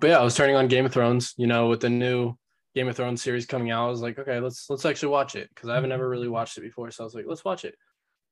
but 0.00 0.10
yeah, 0.10 0.18
I 0.18 0.24
was 0.24 0.34
turning 0.34 0.56
on 0.56 0.68
Game 0.68 0.86
of 0.86 0.92
Thrones. 0.92 1.34
You 1.36 1.46
know, 1.46 1.68
with 1.68 1.80
the 1.80 1.90
new 1.90 2.34
Game 2.74 2.88
of 2.88 2.96
Thrones 2.96 3.22
series 3.22 3.46
coming 3.46 3.70
out, 3.70 3.86
I 3.86 3.90
was 3.90 4.00
like, 4.00 4.18
okay, 4.18 4.40
let's 4.40 4.68
let's 4.70 4.84
actually 4.84 5.10
watch 5.10 5.36
it 5.36 5.48
because 5.54 5.68
I 5.68 5.74
haven't 5.74 5.92
ever 5.92 6.08
really 6.08 6.28
watched 6.28 6.58
it 6.58 6.62
before. 6.62 6.90
So 6.90 7.04
I 7.04 7.06
was 7.06 7.14
like, 7.14 7.26
let's 7.26 7.44
watch 7.44 7.64
it. 7.64 7.74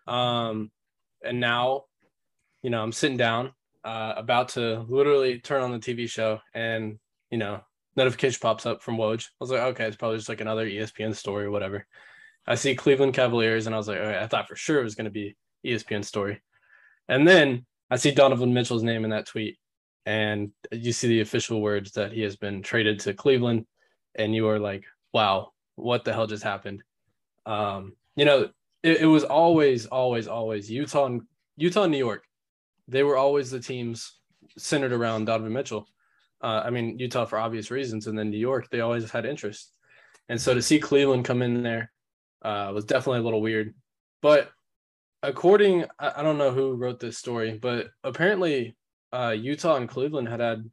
Um, 0.07 0.71
and 1.23 1.41
now, 1.41 1.85
you 2.63 2.71
know, 2.71 2.83
I'm 2.83 2.93
sitting 2.93 3.17
down, 3.17 3.53
uh, 3.85 4.15
about 4.17 4.51
to 4.51 4.85
literally 4.89 5.41
turn 5.41 5.63
on 5.63 5.73
the 5.73 5.79
TV 5.79 6.09
show, 6.09 6.41
and 6.55 6.99
you 7.31 7.39
know, 7.39 7.61
notification 7.97 8.39
pops 8.41 8.67
up 8.67 8.83
from 8.83 8.97
Woj. 8.97 9.27
I 9.27 9.29
was 9.41 9.51
like, 9.51 9.61
okay, 9.61 9.87
it's 9.87 9.97
probably 9.97 10.19
just 10.19 10.29
like 10.29 10.41
another 10.41 10.67
ESPN 10.67 11.15
story 11.15 11.45
or 11.45 11.51
whatever. 11.51 11.87
I 12.47 12.55
see 12.55 12.75
Cleveland 12.75 13.15
Cavaliers, 13.15 13.67
and 13.67 13.75
I 13.75 13.79
was 13.79 13.89
like, 13.89 13.99
okay, 13.99 14.19
I 14.19 14.27
thought 14.27 14.49
for 14.49 14.57
sure 14.57 14.81
it 14.81 14.85
was 14.85 14.95
going 14.95 15.05
to 15.05 15.11
be 15.11 15.37
ESPN 15.65 16.05
story. 16.05 16.43
And 17.09 17.27
then 17.27 17.67
I 17.91 17.97
see 17.97 18.13
Donovan 18.13 18.55
Mitchell's 18.55 18.83
name 18.83 19.05
in 19.05 19.11
that 19.11 19.27
tweet, 19.27 19.59
and 20.07 20.51
you 20.73 20.93
see 20.93 21.09
the 21.09 21.21
official 21.21 21.61
words 21.61 21.93
that 21.93 22.13
he 22.13 22.23
has 22.23 22.37
been 22.37 22.63
traded 22.63 23.01
to 23.01 23.15
Cleveland, 23.15 23.67
and 24.15 24.35
you 24.35 24.49
are 24.49 24.59
like, 24.59 24.85
wow, 25.13 25.53
what 25.77 26.05
the 26.05 26.13
hell 26.13 26.27
just 26.27 26.43
happened? 26.43 26.83
Um, 27.47 27.95
you 28.17 28.25
know, 28.25 28.51
it, 28.83 29.03
it 29.03 29.07
was 29.07 29.25
always, 29.25 29.87
always, 29.87 30.27
always 30.27 30.71
Utah 30.71 31.07
and 31.07 31.23
Utah 31.57 31.85
and 31.85 31.93
New 31.93 31.99
York. 31.99 32.25
They 32.89 33.03
were 33.03 33.17
always 33.17 33.51
the 33.51 33.61
teams 33.61 34.19
centered 34.59 34.93
around 34.93 35.27
Donovan 35.27 35.53
Mitchell. 35.53 35.87
Uh, 36.43 36.63
I 36.65 36.71
mean, 36.71 36.99
Utah 36.99 37.27
for 37.27 37.39
obvious 37.39 37.71
reasons, 37.71 38.07
and 38.07 38.19
then 38.19 38.31
New 38.31 38.39
York, 38.39 38.69
they 38.71 38.81
always 38.81 39.11
had 39.11 39.27
interest. 39.27 39.73
And 40.29 40.41
so 40.41 40.55
to 40.55 40.63
see 40.63 40.79
Cleveland 40.79 41.25
come 41.25 41.43
in 41.43 41.63
there 41.63 41.93
uh, 42.43 42.71
was 42.75 42.85
definitely 42.85 43.21
a 43.21 43.25
little 43.25 43.43
weird. 43.43 43.75
But 44.23 44.51
according, 45.23 45.85
I, 45.99 46.23
don't 46.23 46.39
know 46.39 46.53
who 46.53 46.75
wrote 46.75 47.01
this 47.01 47.19
story, 47.19 47.59
but 47.61 47.89
apparently 48.05 48.77
uh, 49.13 49.35
Utah 49.37 49.77
and 49.77 49.89
Cleveland 49.89 50.29
had 50.29 50.41
had 50.41 50.71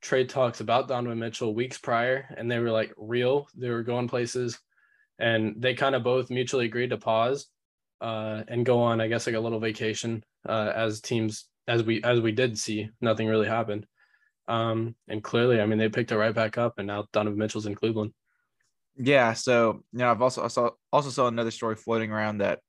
trade 0.00 0.28
talks 0.28 0.60
about 0.60 0.88
Donovan 0.88 1.18
Mitchell 1.18 1.54
weeks 1.54 1.78
prior, 1.78 2.26
and 2.36 2.50
they 2.50 2.58
were 2.58 2.70
like 2.70 2.92
real. 2.96 3.48
They 3.56 3.70
were 3.70 3.82
going 3.82 4.08
places, 4.08 4.58
and 5.18 5.56
they 5.58 5.74
kind 5.74 5.94
of 5.94 6.02
both 6.02 6.30
mutually 6.30 6.66
agreed 6.66 6.90
to 6.90 6.98
pause 6.98 7.46
uh, 8.00 8.42
and 8.48 8.66
go 8.66 8.82
on, 8.82 9.00
I 9.00 9.08
guess, 9.08 9.26
like 9.26 9.36
a 9.36 9.40
little 9.40 9.60
vacation 9.60 10.22
uh, 10.48 10.72
as 10.74 11.00
teams 11.00 11.46
as 11.66 11.82
we 11.82 12.02
as 12.02 12.20
we 12.20 12.32
did 12.32 12.58
see. 12.58 12.90
Nothing 13.00 13.28
really 13.28 13.48
happened, 13.48 13.86
um, 14.48 14.94
and 15.08 15.22
clearly, 15.22 15.60
I 15.60 15.66
mean, 15.66 15.78
they 15.78 15.88
picked 15.88 16.12
it 16.12 16.18
right 16.18 16.34
back 16.34 16.58
up, 16.58 16.78
and 16.78 16.86
now 16.86 17.06
Donovan 17.12 17.38
Mitchell's 17.38 17.66
in 17.66 17.74
Cleveland. 17.74 18.12
Yeah, 18.96 19.32
so 19.32 19.82
you 19.92 19.98
know, 19.98 20.10
I've 20.10 20.22
also 20.22 20.44
I 20.44 20.48
saw 20.48 20.70
also 20.92 21.10
saw 21.10 21.26
another 21.26 21.50
story 21.50 21.76
floating 21.76 22.12
around 22.12 22.38
that, 22.38 22.60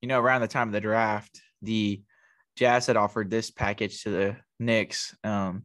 you 0.00 0.08
know, 0.08 0.20
around 0.20 0.42
the 0.42 0.48
time 0.48 0.68
of 0.68 0.72
the 0.72 0.80
draft, 0.80 1.40
the 1.62 2.02
Jazz 2.60 2.86
had 2.86 2.98
offered 2.98 3.30
this 3.30 3.50
package 3.50 4.02
to 4.02 4.10
the 4.10 4.36
Knicks, 4.58 5.16
um, 5.24 5.64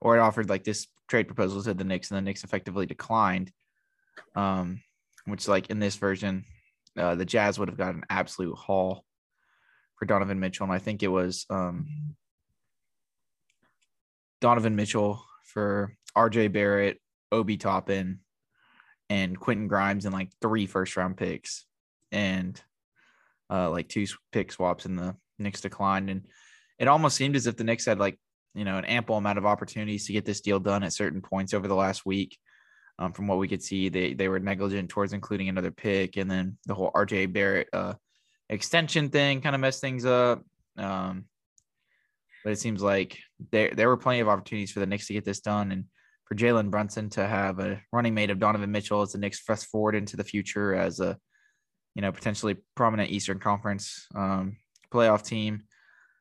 or 0.00 0.16
it 0.16 0.20
offered 0.20 0.48
like 0.48 0.64
this 0.64 0.88
trade 1.08 1.28
proposal 1.28 1.62
to 1.62 1.74
the 1.74 1.84
Knicks, 1.84 2.10
and 2.10 2.18
the 2.18 2.22
Knicks 2.22 2.42
effectively 2.42 2.86
declined. 2.86 3.52
Um, 4.34 4.82
which 5.26 5.46
like 5.46 5.70
in 5.70 5.78
this 5.78 5.94
version, 5.94 6.44
uh, 6.98 7.14
the 7.14 7.24
Jazz 7.24 7.56
would 7.56 7.68
have 7.68 7.78
got 7.78 7.94
an 7.94 8.02
absolute 8.10 8.56
haul 8.56 9.04
for 9.94 10.06
Donovan 10.06 10.40
Mitchell, 10.40 10.64
and 10.64 10.72
I 10.72 10.80
think 10.80 11.04
it 11.04 11.08
was 11.08 11.46
um, 11.50 11.86
Donovan 14.40 14.74
Mitchell 14.74 15.24
for 15.44 15.94
R.J. 16.16 16.48
Barrett, 16.48 17.00
Obi 17.30 17.56
Toppin, 17.56 18.18
and 19.08 19.38
Quentin 19.38 19.68
Grimes, 19.68 20.04
and 20.04 20.12
like 20.12 20.30
three 20.42 20.66
first 20.66 20.96
round 20.96 21.16
picks, 21.16 21.64
and 22.10 22.60
uh, 23.48 23.70
like 23.70 23.88
two 23.88 24.06
pick 24.32 24.50
swaps 24.50 24.84
in 24.84 24.96
the 24.96 25.14
Knicks 25.42 25.60
declined, 25.60 26.10
and 26.10 26.26
it 26.78 26.88
almost 26.88 27.16
seemed 27.16 27.36
as 27.36 27.46
if 27.46 27.56
the 27.56 27.64
Knicks 27.64 27.86
had 27.86 27.98
like 27.98 28.18
you 28.54 28.64
know 28.64 28.78
an 28.78 28.84
ample 28.84 29.16
amount 29.16 29.38
of 29.38 29.46
opportunities 29.46 30.06
to 30.06 30.12
get 30.12 30.24
this 30.24 30.40
deal 30.40 30.58
done 30.58 30.82
at 30.82 30.92
certain 30.92 31.22
points 31.22 31.54
over 31.54 31.68
the 31.68 31.74
last 31.74 32.04
week. 32.06 32.38
Um, 32.98 33.12
from 33.12 33.26
what 33.26 33.38
we 33.38 33.48
could 33.48 33.62
see, 33.62 33.88
they 33.88 34.14
they 34.14 34.28
were 34.28 34.40
negligent 34.40 34.90
towards 34.90 35.12
including 35.12 35.48
another 35.48 35.70
pick, 35.70 36.16
and 36.16 36.30
then 36.30 36.58
the 36.66 36.74
whole 36.74 36.92
RJ 36.92 37.32
Barrett 37.32 37.68
uh, 37.72 37.94
extension 38.48 39.08
thing 39.08 39.40
kind 39.40 39.54
of 39.54 39.60
messed 39.60 39.80
things 39.80 40.04
up. 40.04 40.42
Um, 40.76 41.24
but 42.44 42.52
it 42.52 42.58
seems 42.58 42.82
like 42.82 43.18
there 43.52 43.72
there 43.74 43.88
were 43.88 43.96
plenty 43.96 44.20
of 44.20 44.28
opportunities 44.28 44.72
for 44.72 44.80
the 44.80 44.86
Knicks 44.86 45.06
to 45.06 45.14
get 45.14 45.24
this 45.24 45.40
done, 45.40 45.72
and 45.72 45.84
for 46.26 46.34
Jalen 46.34 46.70
Brunson 46.70 47.10
to 47.10 47.26
have 47.26 47.58
a 47.58 47.80
running 47.92 48.14
mate 48.14 48.30
of 48.30 48.38
Donovan 48.38 48.70
Mitchell 48.70 49.02
as 49.02 49.12
the 49.12 49.18
Knicks 49.18 49.40
press 49.40 49.64
forward 49.64 49.94
into 49.94 50.16
the 50.16 50.24
future 50.24 50.74
as 50.74 51.00
a 51.00 51.16
you 51.94 52.02
know 52.02 52.12
potentially 52.12 52.56
prominent 52.76 53.10
Eastern 53.10 53.38
Conference 53.38 54.06
um, 54.14 54.56
playoff 54.92 55.24
team. 55.24 55.62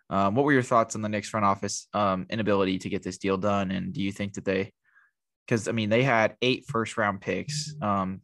Um, 0.10 0.34
what 0.36 0.46
were 0.46 0.54
your 0.54 0.64
thoughts 0.64 0.96
on 0.96 1.02
the 1.02 1.10
Knicks 1.10 1.30
front 1.30 1.46
office 1.46 1.88
um, 1.94 2.26
inability 2.30 2.80
to 2.80 2.90
get 2.90 3.04
this 3.04 3.18
deal 3.18 3.38
done? 3.38 3.72
And 3.72 3.94
do 3.94 4.02
you 4.02 4.12
think 4.12 4.34
that 4.34 4.46
they, 4.46 4.74
because 5.46 5.68
I 5.68 5.72
mean, 5.72 5.90
they 5.90 6.04
had 6.04 6.36
eight 6.42 6.66
first 6.68 6.98
round 6.98 7.22
picks 7.22 7.76
um, 7.82 8.22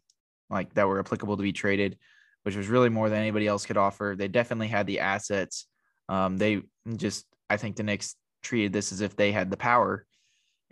like 0.50 0.74
that 0.74 0.88
were 0.88 1.00
applicable 1.00 1.38
to 1.38 1.44
be 1.44 1.54
traded, 1.54 1.98
which 2.44 2.56
was 2.56 2.68
really 2.68 2.90
more 2.90 3.10
than 3.10 3.20
anybody 3.20 3.48
else 3.48 3.66
could 3.66 3.78
offer. 3.78 4.16
They 4.18 4.28
definitely 4.28 4.68
had 4.68 4.88
the 4.88 5.00
assets. 5.00 5.68
Um, 6.10 6.38
they 6.38 6.62
just, 6.96 7.26
I 7.50 7.58
think 7.58 7.76
the 7.76 7.84
Knicks 7.84 8.16
treated 8.42 8.74
this 8.74 8.92
as 8.92 9.02
if 9.02 9.16
they 9.16 9.32
had 9.32 9.50
the 9.50 9.58
power 9.58 10.06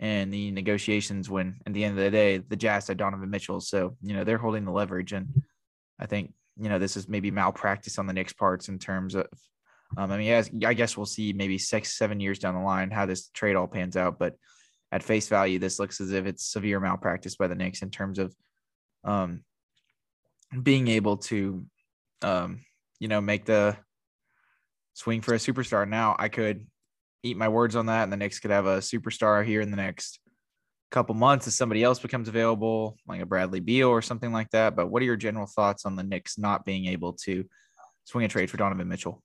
and 0.00 0.32
the 0.32 0.50
negotiations 0.50 1.30
when 1.30 1.56
at 1.66 1.72
the 1.72 1.84
end 1.84 1.96
of 1.96 2.04
the 2.04 2.10
day, 2.10 2.38
the 2.38 2.56
Jazz 2.56 2.88
had 2.88 2.96
Donovan 2.96 3.30
Mitchell. 3.30 3.60
So, 3.60 3.96
you 4.02 4.14
know, 4.14 4.24
they're 4.24 4.38
holding 4.38 4.64
the 4.64 4.72
leverage. 4.72 5.12
And 5.12 5.42
I 5.98 6.06
think, 6.06 6.32
you 6.56 6.68
know, 6.68 6.78
this 6.78 6.96
is 6.96 7.08
maybe 7.08 7.30
malpractice 7.30 7.98
on 7.98 8.06
the 8.06 8.12
Knicks 8.12 8.32
parts 8.32 8.68
in 8.68 8.78
terms 8.78 9.14
of 9.14 9.26
um, 9.96 10.10
I 10.10 10.18
mean, 10.18 10.32
as, 10.32 10.50
I 10.64 10.74
guess 10.74 10.96
we'll 10.96 11.06
see 11.06 11.32
maybe 11.32 11.58
six, 11.58 11.96
seven 11.96 12.20
years 12.20 12.38
down 12.38 12.54
the 12.54 12.60
line 12.60 12.90
how 12.90 13.06
this 13.06 13.28
trade 13.28 13.56
all 13.56 13.66
pans 13.66 13.96
out. 13.96 14.18
But 14.18 14.34
at 14.92 15.02
face 15.02 15.28
value, 15.28 15.58
this 15.58 15.78
looks 15.78 16.00
as 16.00 16.12
if 16.12 16.26
it's 16.26 16.46
severe 16.46 16.80
malpractice 16.80 17.36
by 17.36 17.48
the 17.48 17.54
Knicks 17.54 17.82
in 17.82 17.90
terms 17.90 18.18
of 18.18 18.34
um, 19.04 19.42
being 20.62 20.88
able 20.88 21.16
to, 21.18 21.64
um, 22.22 22.60
you 23.00 23.08
know, 23.08 23.20
make 23.20 23.44
the 23.44 23.76
swing 24.92 25.20
for 25.20 25.34
a 25.34 25.38
superstar. 25.38 25.88
Now, 25.88 26.14
I 26.18 26.28
could 26.28 26.66
eat 27.24 27.36
my 27.36 27.48
words 27.48 27.74
on 27.74 27.86
that, 27.86 28.04
and 28.04 28.12
the 28.12 28.16
Knicks 28.16 28.38
could 28.38 28.52
have 28.52 28.66
a 28.66 28.78
superstar 28.78 29.44
here 29.44 29.60
in 29.60 29.70
the 29.70 29.76
next 29.76 30.20
couple 30.90 31.14
months 31.16 31.48
as 31.48 31.56
somebody 31.56 31.82
else 31.82 31.98
becomes 31.98 32.28
available, 32.28 32.96
like 33.08 33.20
a 33.20 33.26
Bradley 33.26 33.58
Beal 33.58 33.88
or 33.88 34.00
something 34.00 34.30
like 34.30 34.48
that. 34.50 34.76
But 34.76 34.90
what 34.90 35.02
are 35.02 35.06
your 35.06 35.16
general 35.16 35.46
thoughts 35.46 35.86
on 35.86 35.96
the 35.96 36.04
Knicks 36.04 36.38
not 36.38 36.64
being 36.64 36.86
able 36.86 37.14
to 37.24 37.44
swing 38.04 38.24
a 38.24 38.28
trade 38.28 38.48
for 38.48 38.58
Donovan 38.58 38.86
Mitchell? 38.86 39.23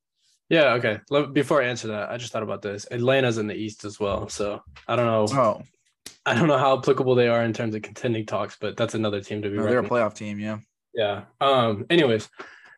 Yeah, 0.50 0.74
okay. 0.74 1.00
Before 1.32 1.62
I 1.62 1.68
answer 1.68 1.89
that, 1.89 2.10
I 2.10 2.18
just 2.18 2.34
thought 2.34 2.44
about 2.44 2.63
this. 2.63 2.88
Atlanta's 2.89 3.38
in 3.38 3.46
the 3.46 3.53
East 3.56 3.86
as 3.86 4.00
well, 4.00 4.27
so 4.29 4.63
I 4.88 4.96
don't 4.96 5.06
know. 5.06 5.39
Oh, 5.39 5.62
I 6.25 6.34
don't 6.34 6.48
know 6.48 6.58
how 6.58 6.77
applicable 6.77 7.15
they 7.15 7.27
are 7.27 7.44
in 7.44 7.53
terms 7.53 7.75
of 7.75 7.84
contending 7.84 8.25
talks, 8.25 8.58
but 8.60 8.75
that's 8.75 8.96
another 8.96 9.22
team 9.22 9.44
to 9.44 9.50
be. 9.50 9.58
no, 9.58 9.63
they're 9.63 9.79
a 9.79 9.84
playoff 9.84 10.15
team, 10.15 10.39
yeah. 10.39 10.58
Yeah. 10.94 11.25
Um. 11.39 11.86
Anyways, 11.89 12.29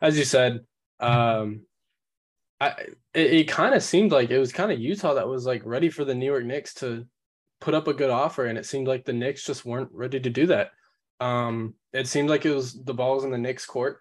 as 0.01 0.17
you 0.17 0.25
said, 0.25 0.59
um, 0.99 1.61
I 2.59 2.71
it, 3.13 3.33
it 3.33 3.47
kind 3.47 3.73
of 3.73 3.81
seemed 3.81 4.11
like 4.11 4.31
it 4.31 4.39
was 4.39 4.51
kind 4.51 4.71
of 4.71 4.79
Utah 4.79 5.13
that 5.13 5.27
was 5.27 5.45
like 5.45 5.61
ready 5.65 5.89
for 5.89 6.03
the 6.03 6.13
New 6.13 6.25
York 6.25 6.43
Knicks 6.43 6.73
to 6.75 7.07
put 7.61 7.73
up 7.73 7.87
a 7.87 7.93
good 7.93 8.09
offer, 8.09 8.45
and 8.45 8.57
it 8.57 8.65
seemed 8.65 8.87
like 8.87 9.05
the 9.05 9.13
Knicks 9.13 9.45
just 9.45 9.65
weren't 9.65 9.89
ready 9.93 10.19
to 10.19 10.29
do 10.29 10.47
that. 10.47 10.71
Um. 11.21 11.75
It 11.93 12.07
seemed 12.07 12.29
like 12.29 12.45
it 12.45 12.55
was 12.55 12.73
the 12.73 12.93
balls 12.93 13.23
in 13.23 13.31
the 13.31 13.37
Knicks 13.37 13.65
court, 13.65 13.99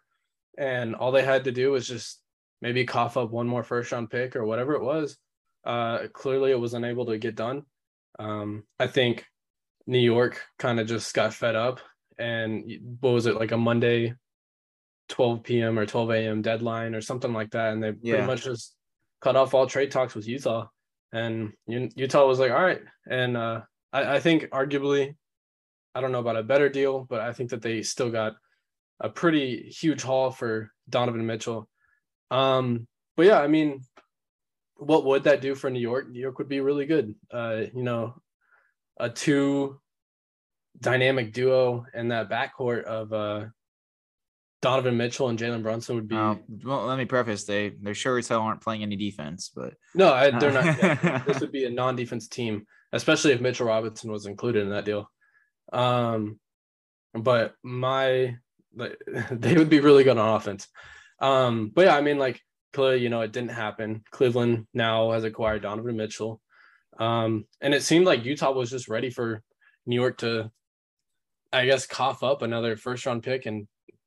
and 0.58 0.94
all 0.94 1.12
they 1.12 1.24
had 1.24 1.44
to 1.44 1.52
do 1.52 1.72
was 1.72 1.86
just 1.86 2.19
maybe 2.60 2.84
cough 2.84 3.16
up 3.16 3.30
one 3.30 3.46
more 3.48 3.62
first 3.62 3.92
round 3.92 4.10
pick 4.10 4.36
or 4.36 4.44
whatever 4.44 4.74
it 4.74 4.82
was. 4.82 5.16
Uh, 5.64 6.06
clearly, 6.12 6.50
it 6.50 6.60
was 6.60 6.74
unable 6.74 7.06
to 7.06 7.18
get 7.18 7.34
done. 7.34 7.62
Um, 8.18 8.64
I 8.78 8.86
think 8.86 9.24
New 9.86 9.98
York 9.98 10.42
kind 10.58 10.80
of 10.80 10.86
just 10.86 11.14
got 11.14 11.34
fed 11.34 11.56
up. 11.56 11.80
And 12.18 12.70
what 13.00 13.12
was 13.12 13.26
it 13.26 13.36
like 13.36 13.52
a 13.52 13.56
Monday, 13.56 14.14
12 15.08 15.42
p.m. 15.42 15.78
or 15.78 15.86
12 15.86 16.10
a.m. 16.10 16.42
deadline 16.42 16.94
or 16.94 17.00
something 17.00 17.32
like 17.32 17.50
that? 17.52 17.72
And 17.72 17.82
they 17.82 17.92
Yeah. 18.02 18.14
pretty 18.16 18.26
much 18.26 18.44
just 18.44 18.76
cut 19.20 19.36
off 19.36 19.54
all 19.54 19.66
trade 19.66 19.90
talks 19.90 20.14
with 20.14 20.28
Utah. 20.28 20.66
And 21.12 21.52
Utah 21.66 22.26
was 22.26 22.38
like, 22.38 22.52
all 22.52 22.62
right. 22.62 22.82
And 23.08 23.36
uh, 23.36 23.62
I, 23.92 24.16
I 24.16 24.20
think 24.20 24.44
arguably, 24.50 25.16
I 25.94 26.00
don't 26.00 26.12
know 26.12 26.20
about 26.20 26.36
a 26.36 26.42
better 26.42 26.68
deal, 26.68 27.06
but 27.08 27.20
I 27.20 27.32
think 27.32 27.50
that 27.50 27.62
they 27.62 27.82
still 27.82 28.10
got 28.10 28.34
a 29.00 29.08
pretty 29.08 29.62
huge 29.70 30.02
haul 30.02 30.30
for 30.30 30.70
Donovan 30.88 31.26
Mitchell. 31.26 31.68
Um, 32.30 32.86
but 33.16 33.26
yeah, 33.26 33.40
I 33.40 33.46
mean, 33.46 33.82
what 34.76 35.04
would 35.04 35.24
that 35.24 35.40
do 35.40 35.54
for 35.54 35.70
New 35.70 35.80
York? 35.80 36.08
New 36.08 36.20
York 36.20 36.38
would 36.38 36.48
be 36.48 36.60
really 36.60 36.86
good. 36.86 37.14
Uh, 37.30 37.62
you 37.74 37.82
know, 37.82 38.14
a 38.98 39.08
two 39.08 39.80
dynamic 40.78 41.32
duo 41.32 41.84
in 41.94 42.08
that 42.08 42.30
backcourt 42.30 42.84
of 42.84 43.12
uh 43.12 43.46
Donovan 44.62 44.96
Mitchell 44.96 45.28
and 45.30 45.38
Jalen 45.38 45.62
Brunson 45.62 45.96
would 45.96 46.08
be 46.08 46.16
well, 46.16 46.86
let 46.86 46.98
me 46.98 47.06
preface 47.06 47.44
they 47.44 47.70
they 47.80 47.94
sure 47.94 48.18
as 48.18 48.28
hell 48.28 48.42
aren't 48.42 48.60
playing 48.60 48.82
any 48.82 48.96
defense, 48.96 49.50
but 49.54 49.74
no, 49.94 50.12
I, 50.12 50.30
they're 50.30 50.52
not. 50.52 50.64
yeah, 50.78 51.22
this 51.26 51.40
would 51.40 51.52
be 51.52 51.64
a 51.64 51.70
non-defense 51.70 52.28
team, 52.28 52.66
especially 52.92 53.32
if 53.32 53.40
Mitchell 53.40 53.66
Robinson 53.66 54.12
was 54.12 54.26
included 54.26 54.62
in 54.62 54.70
that 54.70 54.84
deal. 54.84 55.10
Um, 55.72 56.38
but 57.14 57.54
my 57.62 58.36
like, 58.76 58.98
they 59.30 59.54
would 59.54 59.70
be 59.70 59.80
really 59.80 60.04
good 60.04 60.18
on 60.18 60.36
offense. 60.36 60.68
Um, 61.20 61.70
but 61.74 61.86
yeah, 61.86 61.96
I 61.96 62.00
mean, 62.00 62.18
like 62.18 62.40
clearly, 62.72 63.02
you 63.02 63.08
know, 63.08 63.20
it 63.20 63.32
didn't 63.32 63.50
happen. 63.50 64.02
Cleveland 64.10 64.66
now 64.72 65.12
has 65.12 65.24
acquired 65.24 65.62
Donovan 65.62 65.96
Mitchell. 65.96 66.40
Um, 66.98 67.46
and 67.60 67.74
it 67.74 67.82
seemed 67.82 68.06
like 68.06 68.24
Utah 68.24 68.52
was 68.52 68.70
just 68.70 68.88
ready 68.88 69.10
for 69.10 69.42
New 69.86 69.96
York 69.96 70.18
to, 70.18 70.50
I 71.52 71.66
guess, 71.66 71.86
cough 71.86 72.22
up 72.22 72.42
another 72.42 72.76
first 72.76 73.06
round 73.06 73.22
pick, 73.22 73.46
and 73.46 73.66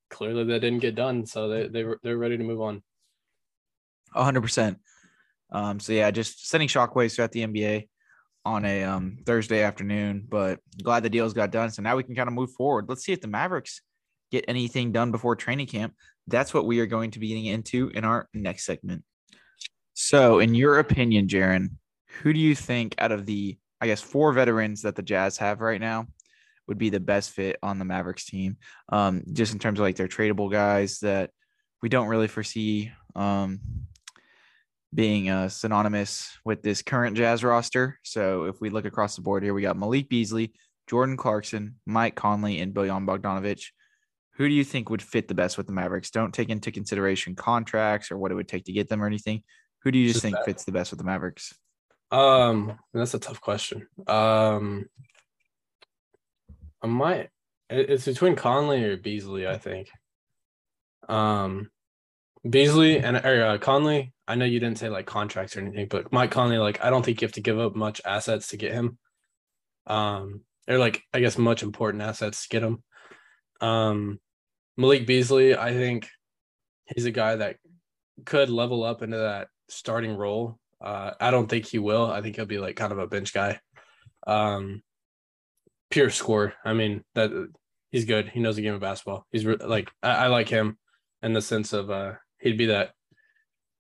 clearly 0.10 0.44
that 0.46 0.60
didn't 0.60 0.80
get 0.80 0.96
done. 0.96 1.26
So 1.26 1.50
they 1.50 1.68
they 1.68 1.84
were 1.84 2.00
they're 2.04 2.18
ready 2.18 2.38
to 2.38 2.44
move 2.44 2.62
on. 2.62 2.84
hundred 4.14 4.42
percent. 4.42 4.80
Um, 5.52 5.80
so 5.80 5.94
yeah, 5.94 6.12
just 6.12 6.48
sending 6.48 6.70
shockwaves 6.70 7.16
throughout 7.16 7.32
the 7.32 7.46
NBA 7.46 7.88
on 8.46 8.66
a 8.66 8.84
um, 8.84 9.18
Thursday 9.26 9.64
afternoon, 9.64 10.26
but 10.28 10.60
glad 10.82 11.04
the 11.04 11.10
deals 11.10 11.34
got 11.34 11.52
done. 11.52 11.70
So 11.70 11.82
now 11.82 11.96
we 11.96 12.04
can 12.04 12.16
kind 12.16 12.28
of 12.28 12.34
move 12.34 12.52
forward. 12.52 12.86
Let's 12.90 13.04
see 13.04 13.14
if 13.14 13.22
the 13.22 13.28
Mavericks 13.28 13.82
get 14.34 14.46
anything 14.48 14.92
done 14.92 15.12
before 15.12 15.36
training 15.36 15.68
camp. 15.68 15.94
That's 16.26 16.54
what 16.54 16.66
we 16.66 16.80
are 16.80 16.88
going 16.88 17.12
to 17.12 17.20
be 17.20 17.28
getting 17.28 17.46
into 17.46 17.90
in 17.90 18.04
our 18.04 18.28
next 18.34 18.66
segment. 18.66 19.04
So, 19.94 20.40
in 20.40 20.56
your 20.56 20.80
opinion, 20.80 21.28
Jaren, 21.28 21.68
who 22.22 22.34
do 22.34 22.40
you 22.40 22.56
think 22.56 22.96
out 22.98 23.12
of 23.12 23.28
the, 23.28 23.58
I 23.80 23.86
guess, 23.86 24.02
four 24.02 24.34
veterans 24.34 24.82
that 24.82 24.96
the 24.96 25.04
Jazz 25.04 25.38
have 25.38 25.62
right 25.62 25.80
now 25.80 26.08
would 26.68 26.80
be 26.80 26.90
the 26.90 27.00
best 27.00 27.30
fit 27.30 27.58
on 27.62 27.78
the 27.78 27.86
Mavericks 27.86 28.26
team? 28.26 28.58
Um, 28.90 29.24
just 29.34 29.54
in 29.54 29.60
terms 29.60 29.80
of 29.80 29.84
like 29.84 29.98
their 29.98 30.08
tradable 30.08 30.52
guys 30.52 31.00
that 31.00 31.30
we 31.84 31.90
don't 31.90 32.08
really 32.08 32.28
foresee 32.28 32.92
um, 33.16 33.60
being 34.96 35.30
uh, 35.30 35.50
synonymous 35.50 36.36
with 36.44 36.64
this 36.64 36.82
current 36.82 37.16
Jazz 37.16 37.44
roster. 37.44 38.00
So, 38.02 38.46
if 38.46 38.60
we 38.60 38.72
look 38.72 38.86
across 38.86 39.16
the 39.16 39.22
board 39.22 39.44
here, 39.44 39.54
we 39.54 39.62
got 39.62 39.78
Malik 39.78 40.10
Beasley, 40.10 40.54
Jordan 40.90 41.18
Clarkson, 41.18 41.76
Mike 41.86 42.16
Conley, 42.16 42.62
and 42.62 42.74
Bojan 42.74 43.06
Bogdanovic 43.06 43.64
who 44.36 44.48
do 44.48 44.54
you 44.54 44.64
think 44.64 44.90
would 44.90 45.02
fit 45.02 45.28
the 45.28 45.36
best 45.36 45.58
with 45.58 45.68
the 45.68 45.74
Mavericks? 45.74 46.10
Don't 46.10 46.34
take 46.34 46.50
into 46.50 46.72
consideration 46.72 47.36
contracts 47.36 48.12
or 48.12 48.18
what 48.18 48.32
it 48.32 48.36
would 48.36 48.48
take 48.48 48.66
to 48.66 48.72
get 48.72 48.90
them 48.90 49.02
or 49.02 49.06
anything. 49.06 49.44
Who 49.84 49.92
do 49.92 50.00
you 50.00 50.08
just, 50.08 50.16
Just 50.16 50.24
think 50.24 50.36
that. 50.36 50.46
fits 50.46 50.64
the 50.64 50.72
best 50.72 50.92
with 50.92 50.98
the 50.98 51.04
Mavericks? 51.04 51.54
Um, 52.10 52.80
that's 52.94 53.14
a 53.14 53.20
tough 53.20 53.42
question. 53.42 53.88
Um, 54.08 54.86
I 56.82 56.88
might. 56.88 57.30
It's 57.70 58.06
between 58.06 58.36
Conley 58.36 58.84
or 58.84 58.98
Beasley, 58.98 59.48
I 59.48 59.58
think. 59.58 59.90
Um, 61.10 61.70
Beasley 62.48 63.00
and 63.00 63.18
or, 63.18 63.46
uh, 63.46 63.58
Conley. 63.58 64.14
I 64.28 64.36
know 64.36 64.46
you 64.46 64.60
didn't 64.60 64.78
say 64.78 64.90
like 64.90 65.06
contracts 65.06 65.56
or 65.56 65.62
anything, 65.62 65.88
but 65.90 66.12
Mike 66.12 66.32
Conley, 66.32 66.58
like 66.58 66.84
I 66.84 66.90
don't 66.90 67.04
think 67.04 67.22
you 67.22 67.26
have 67.26 67.34
to 67.34 67.42
give 67.42 67.60
up 67.60 67.76
much 67.76 68.02
assets 68.06 68.48
to 68.50 68.58
get 68.58 68.74
him. 68.74 68.98
Um, 69.86 70.42
or 70.68 70.78
like 70.78 71.04
I 71.14 71.20
guess 71.20 71.38
much 71.38 71.64
important 71.64 72.04
assets 72.04 72.44
to 72.44 72.50
get 72.50 72.64
him. 72.64 72.84
Um, 73.62 74.20
Malik 74.78 75.06
Beasley, 75.06 75.56
I 75.56 75.74
think 75.74 76.08
he's 76.94 77.06
a 77.06 77.12
guy 77.12 77.36
that 77.38 77.58
could 78.26 78.50
level 78.50 78.84
up 78.84 79.02
into 79.02 79.18
that 79.18 79.48
starting 79.70 80.16
role. 80.16 80.60
Uh, 80.82 81.12
I 81.20 81.32
don't 81.32 81.48
think 81.48 81.66
he 81.66 81.80
will. 81.80 82.12
I 82.12 82.22
think 82.22 82.36
he'll 82.36 82.46
be 82.46 82.60
like 82.60 82.76
kind 82.76 82.92
of 82.92 83.00
a 83.00 83.08
bench 83.08 83.34
guy. 83.34 83.60
Um, 84.28 84.84
pure 85.90 86.10
score. 86.10 86.54
I 86.66 86.74
mean 86.74 87.04
that 87.16 87.32
he's 87.92 88.06
good. 88.06 88.30
He 88.30 88.40
knows 88.40 88.56
the 88.56 88.62
game 88.62 88.74
of 88.74 88.82
basketball. 88.82 89.26
He's 89.32 89.46
re- 89.46 89.56
like 89.56 89.90
I, 90.02 90.26
I, 90.26 90.28
like 90.28 90.50
him 90.50 90.78
in 91.22 91.34
the 91.34 91.42
sense 91.42 91.72
of 91.72 91.90
uh, 91.90 92.14
he'd 92.40 92.58
be 92.58 92.68
that 92.68 92.92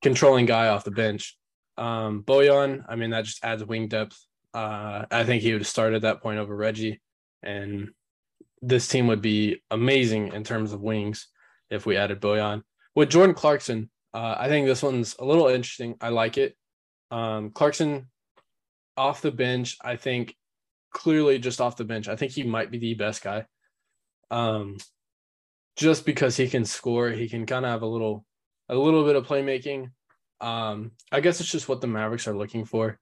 controlling 0.01 0.46
guy 0.46 0.68
off 0.68 0.84
the 0.84 0.92
bench. 0.92 1.38
Um, 1.77 2.24
Bojan, 2.24 2.86
I 2.88 2.96
mean 2.96 3.10
that 3.10 3.25
just 3.25 3.44
adds 3.44 3.65
wing 3.65 3.88
depth. 3.88 4.18
Uh, 4.53 5.06
I 5.10 5.24
think 5.24 5.42
he 5.42 5.53
would 5.53 5.65
start 5.65 5.94
at 5.94 6.03
that 6.03 6.22
point 6.22 6.39
over 6.39 6.56
Reggie, 6.56 7.01
and 7.42 7.89
this 8.65 8.88
team 8.88 9.08
would 9.08 9.22
be 9.22 9.62
amazing 9.70 10.32
in 10.32 10.43
terms 10.43 10.72
of 10.72 10.82
wings 10.82 11.27
if 11.70 11.86
we 11.86 11.98
added 11.98 12.22
Bojan. 12.22 12.62
With 12.96 13.10
Jordan 13.10 13.36
Clarkson, 13.36 13.89
uh, 14.13 14.36
I 14.38 14.48
think 14.48 14.67
this 14.67 14.82
one's 14.82 15.15
a 15.20 15.25
little 15.25 15.48
interesting. 15.48 15.96
I 16.00 16.10
like 16.10 16.38
it. 16.38 16.55
Um, 17.12 17.51
Clarkson 17.51 18.08
off 18.96 19.22
the 19.22 19.32
bench, 19.32 19.77
I 19.82 19.98
think 19.98 20.36
clearly 20.93 21.39
just 21.39 21.60
off 21.60 21.75
the 21.75 21.84
bench, 21.84 22.08
I 22.08 22.15
think 22.15 22.32
he 22.32 22.43
might 22.43 22.72
be 22.72 22.77
the 22.77 22.93
best 22.93 23.22
guy. 23.22 23.46
Um, 24.32 24.77
just 25.75 26.05
because 26.05 26.38
he 26.38 26.48
can 26.48 26.63
score, 26.63 27.10
he 27.10 27.27
can 27.27 27.46
kind 27.46 27.65
of 27.65 27.72
have 27.72 27.82
a 27.82 27.88
little, 27.88 28.25
a 28.70 28.75
little 28.75 29.03
bit 29.03 29.17
of 29.17 29.27
playmaking. 29.27 29.89
Um, 30.39 30.91
I 31.12 31.20
guess 31.20 31.41
it's 31.41 31.51
just 31.51 31.67
what 31.67 31.82
the 31.82 31.88
Mavericks 31.88 32.27
are 32.27 32.38
looking 32.38 32.63
for. 32.63 32.98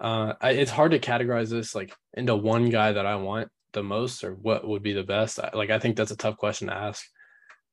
Uh, 0.00 0.32
I, 0.40 0.52
it's 0.52 0.70
hard 0.70 0.90
to 0.90 0.98
categorize 0.98 1.50
this 1.50 1.74
like 1.74 1.94
into 2.14 2.34
one 2.34 2.70
guy 2.70 2.92
that 2.92 3.06
I 3.06 3.16
want 3.16 3.48
the 3.72 3.82
most 3.82 4.24
or 4.24 4.32
what 4.34 4.66
would 4.66 4.82
be 4.82 4.92
the 4.92 5.02
best. 5.02 5.38
Like 5.54 5.70
I 5.70 5.78
think 5.78 5.96
that's 5.96 6.10
a 6.10 6.16
tough 6.16 6.36
question 6.36 6.68
to 6.68 6.74
ask. 6.74 7.04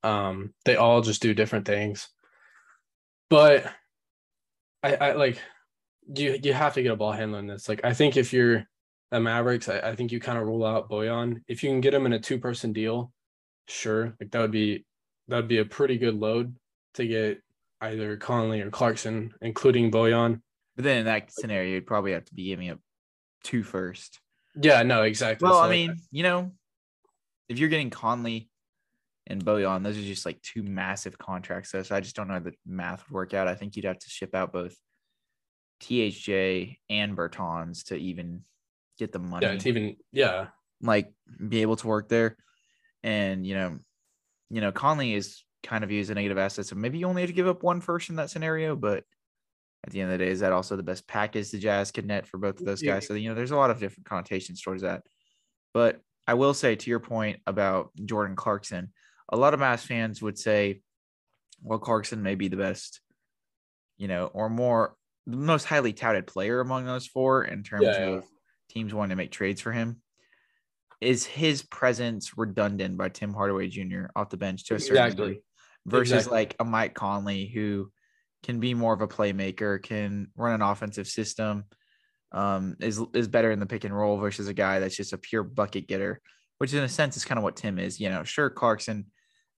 Um, 0.03 0.53
they 0.65 0.75
all 0.75 1.01
just 1.01 1.21
do 1.21 1.33
different 1.33 1.65
things, 1.65 2.07
but 3.29 3.65
I, 4.83 4.95
I 4.95 5.11
like 5.13 5.39
you. 6.13 6.37
You 6.41 6.53
have 6.53 6.75
to 6.75 6.83
get 6.83 6.91
a 6.91 6.95
ball 6.95 7.11
handler 7.11 7.39
in 7.39 7.47
this. 7.47 7.67
Like 7.67 7.81
I 7.83 7.93
think 7.93 8.17
if 8.17 8.31
you're 8.31 8.65
the 9.11 9.19
Mavericks, 9.19 9.67
I, 9.67 9.79
I 9.79 9.95
think 9.95 10.11
you 10.11 10.19
kind 10.19 10.37
of 10.37 10.45
rule 10.45 10.65
out 10.65 10.89
Bojan. 10.89 11.41
If 11.47 11.63
you 11.63 11.69
can 11.69 11.81
get 11.81 11.93
him 11.93 12.05
in 12.05 12.13
a 12.13 12.19
two 12.19 12.37
person 12.37 12.71
deal, 12.71 13.11
sure, 13.67 14.15
like 14.19 14.29
that 14.31 14.41
would 14.41 14.51
be 14.51 14.85
that 15.27 15.37
would 15.37 15.47
be 15.47 15.57
a 15.57 15.65
pretty 15.65 15.97
good 15.97 16.15
load 16.15 16.55
to 16.95 17.07
get 17.07 17.41
either 17.81 18.17
Conley 18.17 18.61
or 18.61 18.69
Clarkson, 18.69 19.33
including 19.41 19.91
Bojan. 19.91 20.41
But 20.75 20.83
then 20.85 20.97
in 20.99 21.05
that 21.05 21.31
scenario, 21.31 21.73
you'd 21.73 21.87
probably 21.87 22.11
have 22.11 22.25
to 22.25 22.33
be 22.33 22.45
giving 22.45 22.69
up 22.69 22.79
two 23.43 23.63
first. 23.63 24.19
Yeah, 24.61 24.83
no, 24.83 25.03
exactly. 25.03 25.47
Well, 25.47 25.59
so 25.59 25.65
I 25.65 25.69
mean, 25.69 25.95
you 26.11 26.23
know, 26.23 26.51
if 27.49 27.59
you're 27.59 27.69
getting 27.69 27.89
Conley 27.89 28.49
and 29.27 29.43
Bojan, 29.43 29.83
those 29.83 29.97
are 29.97 30.01
just 30.01 30.25
like 30.25 30.41
two 30.41 30.63
massive 30.63 31.17
contracts. 31.17 31.71
So, 31.71 31.83
so 31.83 31.95
I 31.95 31.99
just 31.99 32.15
don't 32.15 32.27
know 32.27 32.35
how 32.35 32.39
the 32.39 32.53
math 32.65 33.03
would 33.07 33.13
work 33.13 33.33
out. 33.33 33.47
I 33.47 33.55
think 33.55 33.75
you'd 33.75 33.85
have 33.85 33.99
to 33.99 34.09
ship 34.09 34.33
out 34.33 34.53
both 34.53 34.75
THJ 35.81 36.77
and 36.89 37.17
Bertans 37.17 37.85
to 37.87 37.95
even 37.95 38.41
get 38.97 39.11
the 39.11 39.19
money. 39.19 39.45
Yeah, 39.45 39.53
it's 39.53 39.65
even 39.65 39.97
yeah, 40.11 40.47
like 40.81 41.11
be 41.47 41.61
able 41.61 41.75
to 41.77 41.87
work 41.87 42.09
there. 42.09 42.37
And 43.03 43.45
you 43.45 43.55
know, 43.55 43.79
you 44.49 44.61
know, 44.61 44.71
Conley 44.71 45.13
is 45.13 45.43
kind 45.63 45.83
of 45.83 45.91
used 45.91 46.11
a 46.11 46.15
negative 46.15 46.37
asset. 46.37 46.65
So 46.65 46.75
maybe 46.75 46.97
you 46.97 47.07
only 47.07 47.23
have 47.23 47.29
to 47.29 47.35
give 47.35 47.47
up 47.47 47.63
one 47.63 47.81
first 47.81 48.09
in 48.09 48.15
that 48.17 48.29
scenario, 48.29 48.75
but 48.75 49.03
at 49.85 49.91
the 49.91 50.01
end 50.01 50.11
of 50.11 50.17
the 50.17 50.25
day, 50.25 50.31
is 50.31 50.39
that 50.39 50.51
also 50.51 50.75
the 50.75 50.83
best 50.83 51.07
package 51.07 51.51
the 51.51 51.59
Jazz 51.59 51.91
could 51.91 52.07
net 52.07 52.25
for 52.25 52.37
both 52.37 52.59
of 52.59 52.65
those 52.65 52.81
guys? 52.81 53.07
So 53.07 53.13
you 53.13 53.29
know, 53.29 53.35
there's 53.35 53.51
a 53.51 53.55
lot 53.55 53.69
of 53.69 53.79
different 53.79 54.07
connotations 54.07 54.61
towards 54.61 54.81
that. 54.81 55.03
But 55.73 55.99
I 56.27 56.33
will 56.33 56.53
say 56.53 56.75
to 56.75 56.89
your 56.89 56.99
point 56.99 57.39
about 57.45 57.91
Jordan 58.03 58.35
Clarkson, 58.35 58.91
a 59.29 59.37
lot 59.37 59.53
of 59.53 59.59
Mavs 59.59 59.85
fans 59.85 60.21
would 60.21 60.39
say, 60.39 60.81
well, 61.61 61.79
Clarkson 61.79 62.23
may 62.23 62.35
be 62.35 62.47
the 62.47 62.57
best, 62.57 62.99
you 63.97 64.07
know, 64.07 64.25
or 64.27 64.49
more 64.49 64.95
the 65.27 65.37
most 65.37 65.65
highly 65.65 65.93
touted 65.93 66.25
player 66.25 66.61
among 66.61 66.85
those 66.85 67.05
four 67.05 67.43
in 67.43 67.63
terms 67.63 67.85
yeah, 67.85 68.05
of 68.05 68.25
teams 68.69 68.93
wanting 68.93 69.09
to 69.09 69.15
make 69.15 69.31
trades 69.31 69.61
for 69.61 69.71
him. 69.71 70.01
Is 71.01 71.25
his 71.25 71.61
presence 71.61 72.37
redundant 72.37 72.97
by 72.97 73.09
Tim 73.09 73.33
Hardaway 73.33 73.67
Jr. 73.67 74.05
off 74.15 74.29
the 74.29 74.37
bench 74.37 74.65
to 74.65 74.75
a 74.75 74.79
certain 74.79 75.05
exactly. 75.05 75.27
degree 75.27 75.41
versus 75.85 76.13
exactly. 76.13 76.37
like 76.37 76.55
a 76.59 76.63
Mike 76.63 76.93
Conley 76.95 77.47
who 77.47 77.91
can 78.45 78.59
be 78.59 78.75
more 78.75 78.93
of 78.93 79.01
a 79.01 79.07
playmaker, 79.07 79.81
can 79.81 80.27
run 80.37 80.53
an 80.53 80.61
offensive 80.61 81.07
system, 81.07 81.65
um, 82.31 82.77
is 82.79 83.01
is 83.13 83.27
better 83.27 83.49
in 83.51 83.59
the 83.59 83.65
pick 83.65 83.83
and 83.83 83.97
roll 83.97 84.17
versus 84.17 84.47
a 84.47 84.53
guy 84.53 84.79
that's 84.79 84.95
just 84.95 85.13
a 85.13 85.17
pure 85.17 85.41
bucket 85.41 85.87
getter, 85.87 86.21
which 86.59 86.73
in 86.73 86.83
a 86.83 86.89
sense 86.89 87.17
is 87.17 87.25
kind 87.25 87.39
of 87.39 87.43
what 87.43 87.55
Tim 87.55 87.79
is. 87.79 87.99
You 87.99 88.09
know, 88.09 88.23
sure 88.23 88.51
Clarkson 88.51 89.07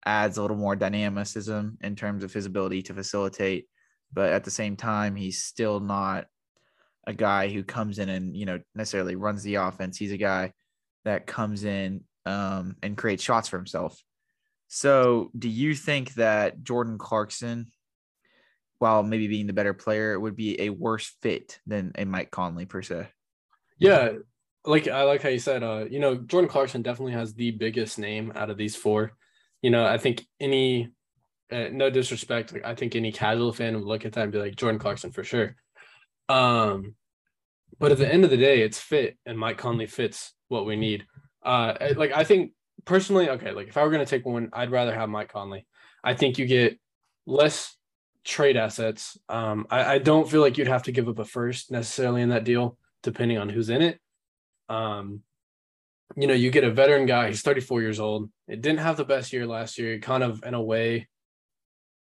adds 0.05 0.37
a 0.37 0.41
little 0.41 0.55
more 0.55 0.75
dynamicism 0.75 1.77
in 1.81 1.97
terms 1.97 2.23
of 2.23 2.31
his 2.31 2.45
ability 2.45 2.83
to 2.83 2.93
facilitate, 2.93 3.67
but 4.13 4.31
at 4.31 4.45
the 4.45 4.51
same 4.51 4.77
time, 4.77 5.17
he's 5.17 5.43
still 5.43 5.81
not 5.81 6.27
a 7.05 7.13
guy 7.13 7.49
who 7.49 7.63
comes 7.63 7.99
in 7.99 8.07
and 8.07 8.37
you 8.37 8.45
know 8.45 8.59
necessarily 8.73 9.15
runs 9.15 9.43
the 9.43 9.55
offense. 9.55 9.97
He's 9.97 10.13
a 10.13 10.17
guy 10.17 10.53
that 11.03 11.27
comes 11.27 11.65
in 11.65 12.05
um, 12.25 12.77
and 12.81 12.97
creates 12.97 13.23
shots 13.23 13.49
for 13.49 13.57
himself. 13.57 14.01
So, 14.69 15.31
do 15.37 15.49
you 15.49 15.75
think 15.75 16.13
that 16.15 16.63
Jordan 16.63 16.97
Clarkson, 16.97 17.67
while 18.79 19.03
maybe 19.03 19.27
being 19.27 19.47
the 19.47 19.53
better 19.53 19.73
player, 19.73 20.19
would 20.19 20.35
be 20.35 20.59
a 20.61 20.69
worse 20.69 21.15
fit 21.21 21.59
than 21.65 21.91
a 21.95 22.05
Mike 22.05 22.31
Conley 22.31 22.65
per 22.65 22.81
se? 22.81 23.07
Yeah, 23.79 24.13
like 24.65 24.87
I 24.87 25.03
like 25.03 25.21
how 25.21 25.29
you 25.29 25.39
said, 25.39 25.63
uh, 25.63 25.85
you 25.89 25.99
know, 25.99 26.15
Jordan 26.15 26.49
Clarkson 26.49 26.81
definitely 26.81 27.13
has 27.13 27.33
the 27.33 27.51
biggest 27.51 27.97
name 27.97 28.33
out 28.35 28.49
of 28.49 28.57
these 28.57 28.75
four. 28.75 29.13
You 29.61 29.69
know, 29.69 29.85
I 29.85 29.97
think 29.97 30.25
any, 30.39 30.89
uh, 31.51 31.69
no 31.71 31.89
disrespect, 31.89 32.53
like 32.53 32.65
I 32.65 32.75
think 32.75 32.95
any 32.95 33.11
casual 33.11 33.53
fan 33.53 33.75
would 33.75 33.85
look 33.85 34.05
at 34.05 34.13
that 34.13 34.23
and 34.23 34.31
be 34.31 34.39
like 34.39 34.55
Jordan 34.55 34.79
Clarkson 34.79 35.11
for 35.11 35.23
sure. 35.23 35.55
Um, 36.29 36.95
but 37.79 37.91
at 37.91 37.97
the 37.97 38.11
end 38.11 38.23
of 38.23 38.29
the 38.29 38.37
day, 38.37 38.61
it's 38.61 38.79
fit, 38.79 39.17
and 39.25 39.37
Mike 39.37 39.57
Conley 39.57 39.85
fits 39.85 40.33
what 40.49 40.65
we 40.65 40.75
need. 40.75 41.05
Uh, 41.43 41.73
like 41.95 42.11
I 42.11 42.23
think 42.23 42.51
personally, 42.83 43.29
okay, 43.29 43.51
like 43.51 43.67
if 43.67 43.77
I 43.77 43.83
were 43.83 43.91
gonna 43.91 44.05
take 44.05 44.25
one, 44.25 44.49
I'd 44.51 44.71
rather 44.71 44.93
have 44.93 45.09
Mike 45.09 45.31
Conley. 45.31 45.65
I 46.03 46.13
think 46.13 46.37
you 46.37 46.45
get 46.45 46.77
less 47.25 47.76
trade 48.27 48.57
assets. 48.57 49.17
Um, 49.29 49.65
I, 49.71 49.95
I 49.95 49.97
don't 49.97 50.29
feel 50.29 50.41
like 50.41 50.57
you'd 50.57 50.67
have 50.67 50.83
to 50.83 50.91
give 50.91 51.07
up 51.07 51.17
a 51.17 51.25
first 51.25 51.71
necessarily 51.71 52.21
in 52.21 52.29
that 52.29 52.43
deal, 52.43 52.77
depending 53.01 53.37
on 53.37 53.49
who's 53.49 53.69
in 53.69 53.81
it. 53.81 53.99
Um, 54.69 55.21
you 56.15 56.27
know, 56.27 56.33
you 56.33 56.51
get 56.51 56.65
a 56.65 56.71
veteran 56.71 57.05
guy. 57.05 57.29
He's 57.29 57.41
34 57.41 57.81
years 57.81 57.99
old. 57.99 58.29
It 58.47 58.61
didn't 58.61 58.79
have 58.79 58.97
the 58.97 59.05
best 59.05 59.31
year 59.31 59.47
last 59.47 59.77
year. 59.77 59.99
Kind 59.99 60.23
of 60.23 60.43
in 60.43 60.53
a 60.53 60.61
way, 60.61 61.07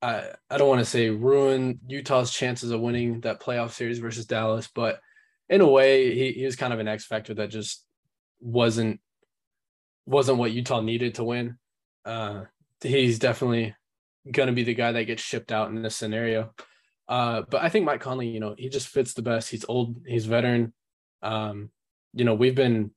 I 0.02 0.30
I 0.50 0.58
don't 0.58 0.70
want 0.70 0.80
to 0.80 0.86
say 0.86 1.10
ruin 1.10 1.80
Utah's 1.88 2.32
chances 2.32 2.72
of 2.72 2.82
winning 2.82 3.22
that 3.22 3.42
playoff 3.42 3.72
series 3.72 4.00
versus 4.00 4.26
Dallas, 4.26 4.70
but 4.74 5.00
in 5.50 5.62
a 5.62 5.68
way, 5.68 6.14
he, 6.16 6.32
he 6.32 6.46
was 6.46 6.56
kind 6.56 6.74
of 6.74 6.80
an 6.80 6.88
X 6.88 7.06
factor 7.06 7.34
that 7.36 7.50
just 7.50 7.86
wasn't 8.40 9.02
wasn't 10.06 10.38
what 10.38 10.52
Utah 10.52 10.82
needed 10.82 11.16
to 11.16 11.24
win. 11.24 11.58
Uh, 12.06 12.44
he's 12.82 13.20
definitely 13.20 13.76
going 14.30 14.48
to 14.48 14.54
be 14.54 14.64
the 14.64 14.74
guy 14.74 14.92
that 14.92 15.06
gets 15.06 15.22
shipped 15.22 15.52
out 15.52 15.70
in 15.70 15.82
this 15.82 15.96
scenario. 15.96 16.54
Uh, 17.08 17.44
but 17.50 17.62
I 17.62 17.70
think 17.70 17.86
Mike 17.86 18.02
Conley, 18.02 18.28
you 18.30 18.40
know, 18.40 18.56
he 18.58 18.70
just 18.70 18.88
fits 18.88 19.14
the 19.14 19.22
best. 19.22 19.50
He's 19.50 19.66
old, 19.68 20.04
he's 20.08 20.26
veteran. 20.26 20.74
Um, 21.22 21.70
you 22.14 22.26
know, 22.26 22.34
we've 22.34 22.56
been, 22.56 22.92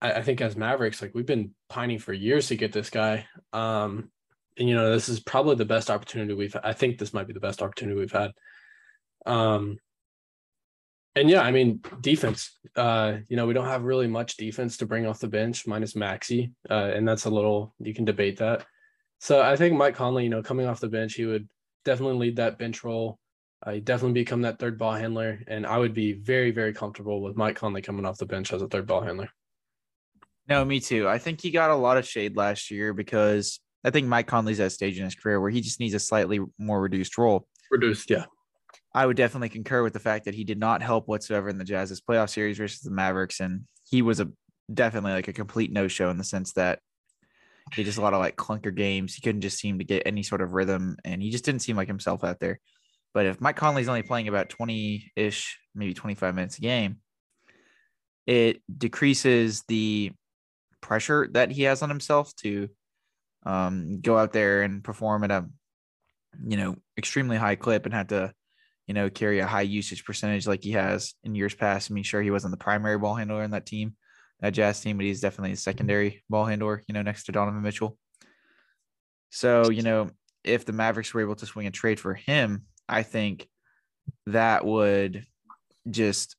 I, 0.00 0.14
I, 0.14 0.22
think 0.22 0.40
as 0.40 0.56
Mavericks, 0.56 1.00
like 1.00 1.14
we've 1.14 1.26
been 1.26 1.52
pining 1.68 1.98
for 1.98 2.12
years 2.12 2.48
to 2.48 2.56
get 2.56 2.72
this 2.72 2.90
guy. 2.90 3.26
Um, 3.52 4.10
and 4.58 4.68
you 4.68 4.74
know, 4.74 4.92
this 4.92 5.08
is 5.08 5.20
probably 5.20 5.54
the 5.54 5.64
best 5.64 5.90
opportunity 5.90 6.34
we've. 6.34 6.56
I 6.62 6.72
think 6.72 6.98
this 6.98 7.14
might 7.14 7.26
be 7.26 7.32
the 7.32 7.40
best 7.40 7.62
opportunity 7.62 7.98
we've 7.98 8.12
had. 8.12 8.32
Um, 9.24 9.78
and 11.14 11.28
yeah, 11.28 11.42
I 11.42 11.50
mean 11.50 11.80
defense. 12.00 12.58
Uh, 12.74 13.18
you 13.28 13.36
know, 13.36 13.46
we 13.46 13.54
don't 13.54 13.66
have 13.66 13.84
really 13.84 14.06
much 14.06 14.36
defense 14.36 14.78
to 14.78 14.86
bring 14.86 15.06
off 15.06 15.20
the 15.20 15.28
bench, 15.28 15.66
minus 15.66 15.94
Maxi, 15.94 16.52
uh, 16.70 16.90
and 16.94 17.06
that's 17.06 17.26
a 17.26 17.30
little 17.30 17.74
you 17.78 17.94
can 17.94 18.04
debate 18.04 18.38
that. 18.38 18.66
So 19.22 19.40
I 19.40 19.54
think 19.54 19.76
Mike 19.76 19.94
Conley, 19.94 20.24
you 20.24 20.30
know, 20.30 20.42
coming 20.42 20.66
off 20.66 20.80
the 20.80 20.88
bench, 20.88 21.14
he 21.14 21.26
would 21.26 21.48
definitely 21.84 22.18
lead 22.18 22.36
that 22.36 22.58
bench 22.58 22.82
role. 22.82 23.20
Uh, 23.64 23.74
he 23.74 23.80
definitely 23.80 24.14
become 24.14 24.42
that 24.42 24.58
third 24.58 24.76
ball 24.76 24.94
handler, 24.94 25.38
and 25.46 25.64
I 25.64 25.78
would 25.78 25.94
be 25.94 26.14
very, 26.14 26.50
very 26.50 26.72
comfortable 26.72 27.22
with 27.22 27.36
Mike 27.36 27.54
Conley 27.54 27.82
coming 27.82 28.04
off 28.04 28.18
the 28.18 28.26
bench 28.26 28.52
as 28.52 28.62
a 28.62 28.66
third 28.66 28.88
ball 28.88 29.00
handler. 29.00 29.28
No, 30.48 30.64
me 30.64 30.80
too. 30.80 31.08
I 31.08 31.18
think 31.18 31.40
he 31.40 31.52
got 31.52 31.70
a 31.70 31.76
lot 31.76 31.98
of 31.98 32.04
shade 32.04 32.36
last 32.36 32.72
year 32.72 32.92
because 32.92 33.60
I 33.84 33.90
think 33.90 34.08
Mike 34.08 34.26
Conley's 34.26 34.58
at 34.58 34.66
a 34.66 34.70
stage 34.70 34.98
in 34.98 35.04
his 35.04 35.14
career 35.14 35.40
where 35.40 35.50
he 35.50 35.60
just 35.60 35.78
needs 35.78 35.94
a 35.94 36.00
slightly 36.00 36.40
more 36.58 36.80
reduced 36.80 37.16
role. 37.16 37.46
Reduced, 37.70 38.10
yeah. 38.10 38.24
I 38.92 39.06
would 39.06 39.16
definitely 39.16 39.50
concur 39.50 39.84
with 39.84 39.92
the 39.92 40.00
fact 40.00 40.24
that 40.24 40.34
he 40.34 40.42
did 40.42 40.58
not 40.58 40.82
help 40.82 41.06
whatsoever 41.06 41.48
in 41.48 41.58
the 41.58 41.64
Jazz's 41.64 42.00
playoff 42.00 42.30
series 42.30 42.58
versus 42.58 42.80
the 42.80 42.90
Mavericks, 42.90 43.38
and 43.38 43.66
he 43.88 44.02
was 44.02 44.18
a 44.18 44.32
definitely 44.74 45.12
like 45.12 45.28
a 45.28 45.32
complete 45.32 45.70
no 45.70 45.86
show 45.86 46.10
in 46.10 46.18
the 46.18 46.24
sense 46.24 46.54
that 46.54 46.80
he 47.74 47.84
just 47.84 47.98
a 47.98 48.02
lot 48.02 48.14
of 48.14 48.20
like 48.20 48.36
clunker 48.36 48.74
games. 48.74 49.14
He 49.14 49.22
couldn't 49.22 49.40
just 49.40 49.58
seem 49.58 49.78
to 49.78 49.84
get 49.84 50.02
any 50.06 50.22
sort 50.22 50.42
of 50.42 50.52
rhythm, 50.52 50.96
and 51.04 51.22
he 51.22 51.30
just 51.30 51.44
didn't 51.44 51.62
seem 51.62 51.76
like 51.76 51.88
himself 51.88 52.24
out 52.24 52.40
there. 52.40 52.60
But 53.14 53.26
if 53.26 53.40
Mike 53.40 53.56
Conley's 53.56 53.88
only 53.88 54.02
playing 54.02 54.28
about 54.28 54.48
20 54.48 55.12
ish, 55.16 55.58
maybe 55.74 55.94
25 55.94 56.34
minutes 56.34 56.58
a 56.58 56.62
game, 56.62 56.98
it 58.26 58.62
decreases 58.74 59.62
the 59.68 60.12
pressure 60.80 61.28
that 61.32 61.50
he 61.50 61.62
has 61.64 61.82
on 61.82 61.88
himself 61.88 62.34
to 62.36 62.68
um, 63.44 64.00
go 64.00 64.16
out 64.16 64.32
there 64.32 64.62
and 64.62 64.84
perform 64.84 65.24
at 65.24 65.30
a, 65.30 65.46
you 66.46 66.56
know, 66.56 66.76
extremely 66.96 67.36
high 67.36 67.56
clip 67.56 67.84
and 67.84 67.94
have 67.94 68.08
to, 68.08 68.32
you 68.86 68.94
know, 68.94 69.10
carry 69.10 69.40
a 69.40 69.46
high 69.46 69.62
usage 69.62 70.04
percentage 70.04 70.46
like 70.46 70.62
he 70.62 70.72
has 70.72 71.14
in 71.24 71.34
years 71.34 71.54
past. 71.54 71.90
I 71.90 71.94
mean, 71.94 72.04
sure, 72.04 72.22
he 72.22 72.30
wasn't 72.30 72.52
the 72.52 72.64
primary 72.64 72.98
ball 72.98 73.14
handler 73.14 73.42
in 73.42 73.50
that 73.50 73.66
team, 73.66 73.94
that 74.42 74.50
Jazz 74.50 74.80
team, 74.80 74.98
but 74.98 75.06
he's 75.06 75.20
definitely 75.20 75.52
a 75.52 75.56
secondary 75.56 76.22
ball 76.28 76.44
handler, 76.44 76.82
you 76.88 76.92
know, 76.92 77.02
next 77.02 77.24
to 77.24 77.32
Donovan 77.32 77.62
Mitchell. 77.62 77.96
So, 79.30 79.70
you 79.70 79.82
know, 79.82 80.10
if 80.44 80.66
the 80.66 80.72
Mavericks 80.72 81.14
were 81.14 81.20
able 81.20 81.36
to 81.36 81.46
swing 81.46 81.66
a 81.66 81.70
trade 81.70 82.00
for 82.00 82.12
him, 82.12 82.64
I 82.88 83.04
think 83.04 83.48
that 84.26 84.66
would 84.66 85.24
just 85.88 86.36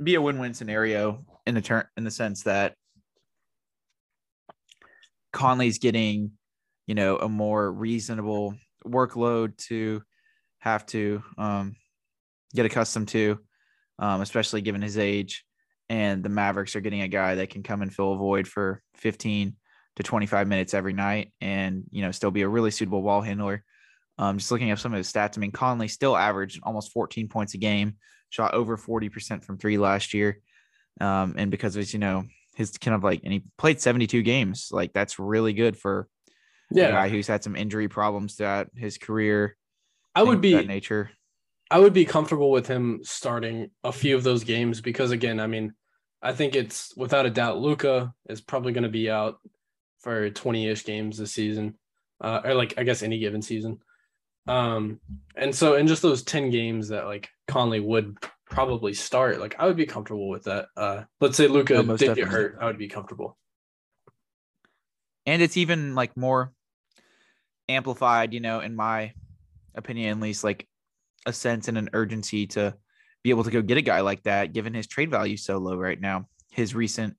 be 0.00 0.14
a 0.14 0.20
win-win 0.20 0.54
scenario 0.54 1.24
in 1.46 1.54
the 1.54 1.62
turn 1.62 1.84
in 1.96 2.04
the 2.04 2.10
sense 2.10 2.42
that 2.42 2.74
Conley's 5.32 5.78
getting, 5.78 6.32
you 6.86 6.94
know, 6.94 7.16
a 7.16 7.28
more 7.28 7.72
reasonable 7.72 8.54
workload 8.86 9.56
to 9.56 10.02
have 10.58 10.84
to 10.86 11.22
um, 11.38 11.76
get 12.54 12.66
accustomed 12.66 13.08
to, 13.08 13.38
um, 13.98 14.20
especially 14.20 14.60
given 14.60 14.82
his 14.82 14.98
age. 14.98 15.44
And 15.92 16.22
the 16.22 16.30
Mavericks 16.30 16.74
are 16.74 16.80
getting 16.80 17.02
a 17.02 17.08
guy 17.08 17.34
that 17.34 17.50
can 17.50 17.62
come 17.62 17.82
and 17.82 17.92
fill 17.92 18.14
a 18.14 18.16
void 18.16 18.48
for 18.48 18.80
15 18.94 19.54
to 19.96 20.02
25 20.02 20.48
minutes 20.48 20.72
every 20.72 20.94
night 20.94 21.34
and, 21.42 21.84
you 21.90 22.00
know, 22.00 22.10
still 22.12 22.30
be 22.30 22.40
a 22.40 22.48
really 22.48 22.70
suitable 22.70 23.02
ball 23.02 23.20
handler. 23.20 23.62
Um, 24.16 24.38
just 24.38 24.50
looking 24.50 24.70
up 24.70 24.78
some 24.78 24.94
of 24.94 24.96
his 24.96 25.12
stats, 25.12 25.36
I 25.36 25.40
mean, 25.40 25.50
Conley 25.50 25.88
still 25.88 26.16
averaged 26.16 26.60
almost 26.62 26.92
14 26.92 27.28
points 27.28 27.52
a 27.52 27.58
game, 27.58 27.96
shot 28.30 28.54
over 28.54 28.78
40% 28.78 29.44
from 29.44 29.58
three 29.58 29.76
last 29.76 30.14
year. 30.14 30.38
Um, 30.98 31.34
and 31.36 31.50
because 31.50 31.76
of 31.76 31.80
his, 31.80 31.92
you 31.92 31.98
know, 31.98 32.24
his 32.56 32.70
kind 32.78 32.94
of 32.94 33.04
like, 33.04 33.20
and 33.22 33.32
he 33.34 33.42
played 33.58 33.78
72 33.78 34.22
games, 34.22 34.68
like 34.70 34.94
that's 34.94 35.18
really 35.18 35.52
good 35.52 35.76
for 35.76 36.08
yeah. 36.70 36.86
a 36.86 36.92
guy 36.92 37.08
who's 37.10 37.26
had 37.26 37.44
some 37.44 37.54
injury 37.54 37.88
problems 37.88 38.36
throughout 38.36 38.68
his 38.74 38.96
career. 38.96 39.58
I 40.14 40.22
would 40.22 40.40
be 40.40 40.64
nature. 40.64 41.10
I 41.70 41.80
would 41.80 41.92
be 41.92 42.06
comfortable 42.06 42.50
with 42.50 42.66
him 42.66 43.00
starting 43.02 43.70
a 43.84 43.92
few 43.92 44.16
of 44.16 44.22
those 44.22 44.44
games 44.44 44.80
because 44.80 45.10
again, 45.10 45.38
I 45.38 45.46
mean, 45.46 45.74
I 46.22 46.32
think 46.32 46.54
it's 46.54 46.94
without 46.96 47.26
a 47.26 47.30
doubt 47.30 47.58
Luka 47.58 48.14
is 48.28 48.40
probably 48.40 48.72
going 48.72 48.84
to 48.84 48.88
be 48.88 49.10
out 49.10 49.38
for 50.00 50.30
20-ish 50.30 50.84
games 50.84 51.18
this 51.18 51.32
season. 51.32 51.74
Uh, 52.20 52.40
or 52.44 52.54
like 52.54 52.74
I 52.78 52.84
guess 52.84 53.02
any 53.02 53.18
given 53.18 53.42
season. 53.42 53.80
Um, 54.46 55.00
and 55.36 55.54
so 55.54 55.74
in 55.74 55.86
just 55.86 56.02
those 56.02 56.22
10 56.22 56.50
games 56.50 56.88
that 56.88 57.06
like 57.06 57.28
Conley 57.48 57.80
would 57.80 58.16
probably 58.48 58.94
start, 58.94 59.40
like 59.40 59.56
I 59.58 59.66
would 59.66 59.76
be 59.76 59.86
comfortable 59.86 60.28
with 60.28 60.44
that. 60.44 60.66
Uh, 60.76 61.02
let's 61.20 61.36
say 61.36 61.48
Luka 61.48 61.82
did 61.82 61.88
definitely. 61.88 62.14
get 62.14 62.28
hurt, 62.28 62.58
I 62.60 62.66
would 62.66 62.78
be 62.78 62.88
comfortable. 62.88 63.36
And 65.26 65.42
it's 65.42 65.56
even 65.56 65.94
like 65.94 66.16
more 66.16 66.52
amplified, 67.68 68.32
you 68.32 68.40
know, 68.40 68.60
in 68.60 68.74
my 68.74 69.12
opinion, 69.74 70.10
at 70.10 70.22
least 70.22 70.44
like 70.44 70.68
a 71.26 71.32
sense 71.32 71.68
and 71.68 71.78
an 71.78 71.90
urgency 71.92 72.46
to 72.48 72.76
be 73.22 73.30
able 73.30 73.44
to 73.44 73.50
go 73.50 73.62
get 73.62 73.78
a 73.78 73.82
guy 73.82 74.00
like 74.00 74.22
that, 74.24 74.52
given 74.52 74.74
his 74.74 74.86
trade 74.86 75.10
value 75.10 75.36
so 75.36 75.58
low 75.58 75.76
right 75.76 76.00
now. 76.00 76.26
His 76.50 76.74
recent, 76.74 77.16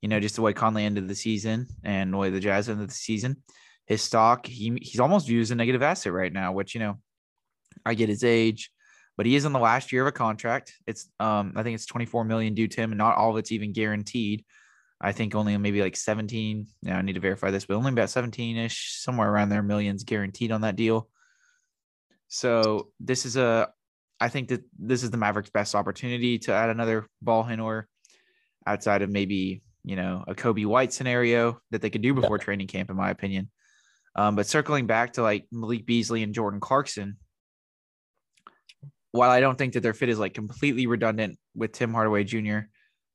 you 0.00 0.08
know, 0.08 0.20
just 0.20 0.36
the 0.36 0.42
way 0.42 0.52
Conley 0.52 0.84
ended 0.84 1.08
the 1.08 1.14
season 1.14 1.66
and 1.82 2.12
the 2.12 2.16
way 2.16 2.30
the 2.30 2.40
Jazz 2.40 2.68
ended 2.68 2.88
the 2.88 2.94
season, 2.94 3.42
his 3.86 4.02
stock, 4.02 4.46
he 4.46 4.78
he's 4.82 5.00
almost 5.00 5.26
viewed 5.26 5.42
as 5.42 5.50
a 5.50 5.54
negative 5.54 5.82
asset 5.82 6.12
right 6.12 6.32
now, 6.32 6.52
which, 6.52 6.74
you 6.74 6.80
know, 6.80 6.98
I 7.84 7.94
get 7.94 8.08
his 8.08 8.22
age, 8.22 8.70
but 9.16 9.26
he 9.26 9.34
is 9.34 9.44
in 9.44 9.52
the 9.52 9.58
last 9.58 9.92
year 9.92 10.02
of 10.02 10.08
a 10.08 10.12
contract. 10.12 10.74
It's 10.86 11.08
um 11.18 11.54
I 11.56 11.62
think 11.62 11.74
it's 11.74 11.86
24 11.86 12.24
million 12.24 12.54
due 12.54 12.68
to 12.68 12.80
him, 12.80 12.92
and 12.92 12.98
not 12.98 13.16
all 13.16 13.30
of 13.30 13.38
it's 13.38 13.52
even 13.52 13.72
guaranteed. 13.72 14.44
I 15.00 15.12
think 15.12 15.34
only 15.34 15.56
maybe 15.56 15.80
like 15.80 15.96
17. 15.96 16.66
Now 16.82 16.98
I 16.98 17.02
need 17.02 17.14
to 17.14 17.20
verify 17.20 17.50
this, 17.50 17.66
but 17.66 17.76
only 17.76 17.92
about 17.92 18.08
17-ish, 18.08 18.96
somewhere 18.98 19.30
around 19.30 19.48
there, 19.48 19.62
millions 19.62 20.04
guaranteed 20.04 20.52
on 20.52 20.62
that 20.62 20.76
deal. 20.76 21.08
So 22.28 22.88
this 23.00 23.24
is 23.24 23.36
a 23.36 23.70
I 24.20 24.28
think 24.28 24.48
that 24.48 24.62
this 24.78 25.02
is 25.02 25.10
the 25.10 25.16
Mavericks' 25.16 25.50
best 25.50 25.74
opportunity 25.74 26.38
to 26.40 26.52
add 26.52 26.70
another 26.70 27.06
ball 27.22 27.42
handler 27.44 27.88
outside 28.66 29.02
of 29.02 29.10
maybe, 29.10 29.62
you 29.84 29.96
know, 29.96 30.24
a 30.26 30.34
Coby 30.34 30.66
White 30.66 30.92
scenario 30.92 31.60
that 31.70 31.82
they 31.82 31.90
could 31.90 32.02
do 32.02 32.14
before 32.14 32.36
yeah. 32.36 32.44
training 32.44 32.66
camp, 32.66 32.90
in 32.90 32.96
my 32.96 33.10
opinion. 33.10 33.50
Um, 34.16 34.34
but 34.34 34.46
circling 34.46 34.86
back 34.86 35.12
to 35.14 35.22
like 35.22 35.46
Malik 35.52 35.86
Beasley 35.86 36.22
and 36.22 36.34
Jordan 36.34 36.60
Clarkson, 36.60 37.16
while 39.12 39.30
I 39.30 39.40
don't 39.40 39.56
think 39.56 39.74
that 39.74 39.80
their 39.80 39.94
fit 39.94 40.08
is 40.08 40.18
like 40.18 40.34
completely 40.34 40.86
redundant 40.86 41.38
with 41.54 41.72
Tim 41.72 41.94
Hardaway 41.94 42.24
Jr., 42.24 42.60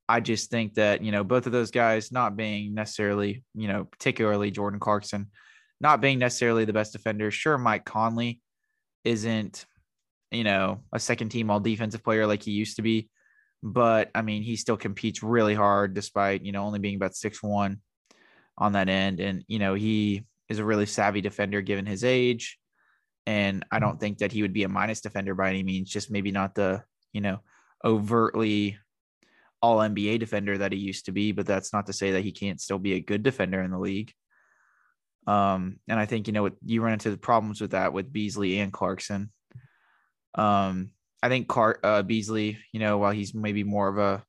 I 0.07 0.19
just 0.19 0.49
think 0.49 0.75
that, 0.75 1.01
you 1.03 1.11
know, 1.11 1.23
both 1.23 1.45
of 1.45 1.51
those 1.51 1.71
guys 1.71 2.11
not 2.11 2.35
being 2.35 2.73
necessarily, 2.73 3.43
you 3.55 3.67
know, 3.67 3.85
particularly 3.85 4.51
Jordan 4.51 4.79
Clarkson, 4.79 5.29
not 5.79 6.01
being 6.01 6.19
necessarily 6.19 6.65
the 6.65 6.73
best 6.73 6.93
defender. 6.93 7.31
Sure, 7.31 7.57
Mike 7.57 7.85
Conley 7.85 8.41
isn't, 9.03 9.65
you 10.33 10.43
know, 10.43 10.81
a 10.91 10.99
second 10.99 11.29
team 11.29 11.49
all 11.49 11.59
defensive 11.59 12.03
player 12.03 12.27
like 12.27 12.43
he 12.43 12.51
used 12.51 12.77
to 12.77 12.81
be. 12.81 13.09
But 13.61 14.11
I 14.13 14.21
mean, 14.21 14.43
he 14.43 14.55
still 14.55 14.77
competes 14.77 15.23
really 15.23 15.55
hard 15.55 15.93
despite, 15.93 16.43
you 16.43 16.51
know, 16.51 16.63
only 16.63 16.79
being 16.79 16.95
about 16.95 17.15
six 17.15 17.41
one 17.41 17.79
on 18.57 18.73
that 18.73 18.89
end. 18.89 19.19
And, 19.19 19.43
you 19.47 19.59
know, 19.59 19.73
he 19.73 20.25
is 20.49 20.59
a 20.59 20.65
really 20.65 20.85
savvy 20.85 21.21
defender 21.21 21.61
given 21.61 21.85
his 21.85 22.03
age. 22.03 22.57
And 23.25 23.65
I 23.71 23.79
don't 23.79 23.99
think 23.99 24.17
that 24.17 24.33
he 24.33 24.41
would 24.41 24.53
be 24.53 24.63
a 24.63 24.69
minus 24.69 24.99
defender 24.99 25.33
by 25.33 25.49
any 25.49 25.63
means, 25.63 25.89
just 25.89 26.11
maybe 26.11 26.31
not 26.31 26.55
the, 26.55 26.83
you 27.13 27.21
know, 27.21 27.39
overtly 27.85 28.77
all 29.61 29.77
NBA 29.77 30.19
defender 30.19 30.57
that 30.57 30.73
he 30.73 30.77
used 30.77 31.05
to 31.05 31.13
be, 31.13 31.31
but 31.31 31.45
that's 31.45 31.71
not 31.71 31.85
to 31.85 31.93
say 31.93 32.11
that 32.11 32.23
he 32.23 32.33
can't 32.33 32.59
still 32.59 32.79
be 32.79 32.93
a 32.93 32.99
good 32.99 33.23
defender 33.23 33.61
in 33.61 33.71
the 33.71 33.79
league. 33.79 34.11
Um, 35.25 35.79
and 35.87 35.97
I 35.97 36.05
think, 36.05 36.27
you 36.27 36.33
know, 36.33 36.49
you 36.65 36.81
run 36.81 36.91
into 36.91 37.11
the 37.11 37.17
problems 37.17 37.61
with 37.61 37.71
that 37.71 37.93
with 37.93 38.11
Beasley 38.11 38.59
and 38.59 38.73
Clarkson. 38.73 39.31
Um, 40.35 40.91
I 41.21 41.29
think 41.29 41.47
Clark, 41.47 41.79
uh, 41.83 42.01
Beasley, 42.03 42.57
you 42.71 42.79
know, 42.79 42.97
while 42.97 43.11
he's 43.11 43.33
maybe 43.33 43.63
more 43.63 43.87
of 43.87 43.97
a 43.97 44.23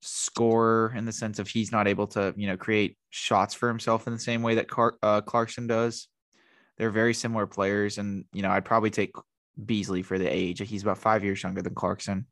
scorer 0.00 0.92
in 0.96 1.04
the 1.04 1.12
sense 1.12 1.38
of 1.38 1.48
he's 1.48 1.72
not 1.72 1.88
able 1.88 2.06
to, 2.08 2.34
you 2.36 2.46
know, 2.46 2.56
create 2.56 2.96
shots 3.10 3.54
for 3.54 3.68
himself 3.68 4.06
in 4.06 4.12
the 4.12 4.18
same 4.18 4.42
way 4.42 4.56
that 4.56 4.68
Car- 4.68 4.96
uh, 5.02 5.20
Clarkson 5.20 5.66
does. 5.66 6.08
They're 6.76 6.90
very 6.90 7.14
similar 7.14 7.46
players, 7.46 7.98
and 7.98 8.24
you 8.32 8.42
know, 8.42 8.50
I'd 8.50 8.64
probably 8.64 8.90
take 8.90 9.12
Beasley 9.64 10.02
for 10.02 10.18
the 10.18 10.26
age. 10.26 10.60
He's 10.66 10.82
about 10.82 10.98
five 10.98 11.22
years 11.22 11.42
younger 11.42 11.62
than 11.62 11.74
Clarkson. 11.74 12.26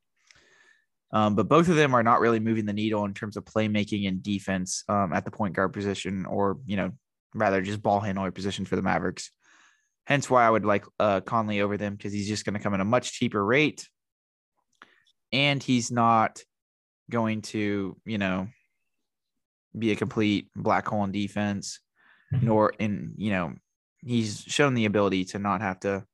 Um, 1.12 1.35
but 1.35 1.48
both 1.48 1.68
of 1.68 1.76
them 1.76 1.94
are 1.94 2.02
not 2.02 2.20
really 2.20 2.40
moving 2.40 2.64
the 2.64 2.72
needle 2.72 3.04
in 3.04 3.14
terms 3.14 3.37
of 3.37 3.44
playmaking 3.44 4.08
and 4.08 4.22
defense 4.22 4.82
um, 4.88 5.12
at 5.12 5.24
the 5.24 5.30
point 5.30 5.54
guard 5.54 5.72
position, 5.72 6.26
or 6.26 6.58
you 6.66 6.76
know, 6.76 6.90
rather 7.35 7.61
just 7.62 7.82
ball 7.82 8.00
handler 8.00 8.30
position 8.30 8.64
for 8.64 8.76
the 8.76 8.82
Mavericks. 8.82 9.30
Hence 10.04 10.28
why 10.28 10.44
I 10.44 10.50
would 10.50 10.64
like 10.64 10.84
uh, 10.98 11.20
Conley 11.20 11.60
over 11.60 11.76
them 11.76 11.94
because 11.94 12.12
he's 12.12 12.28
just 12.28 12.44
going 12.44 12.54
to 12.54 12.60
come 12.60 12.74
at 12.74 12.80
a 12.80 12.84
much 12.84 13.12
cheaper 13.12 13.44
rate, 13.44 13.88
and 15.32 15.62
he's 15.62 15.90
not 15.90 16.40
going 17.10 17.42
to, 17.42 17.96
you 18.04 18.18
know, 18.18 18.48
be 19.78 19.92
a 19.92 19.96
complete 19.96 20.48
black 20.56 20.88
hole 20.88 21.04
in 21.04 21.12
defense, 21.12 21.80
nor 22.30 22.70
in, 22.78 23.14
you 23.16 23.30
know, 23.30 23.54
he's 24.04 24.40
shown 24.40 24.74
the 24.74 24.86
ability 24.86 25.24
to 25.26 25.38
not 25.38 25.60
have 25.60 25.80
to 25.80 26.04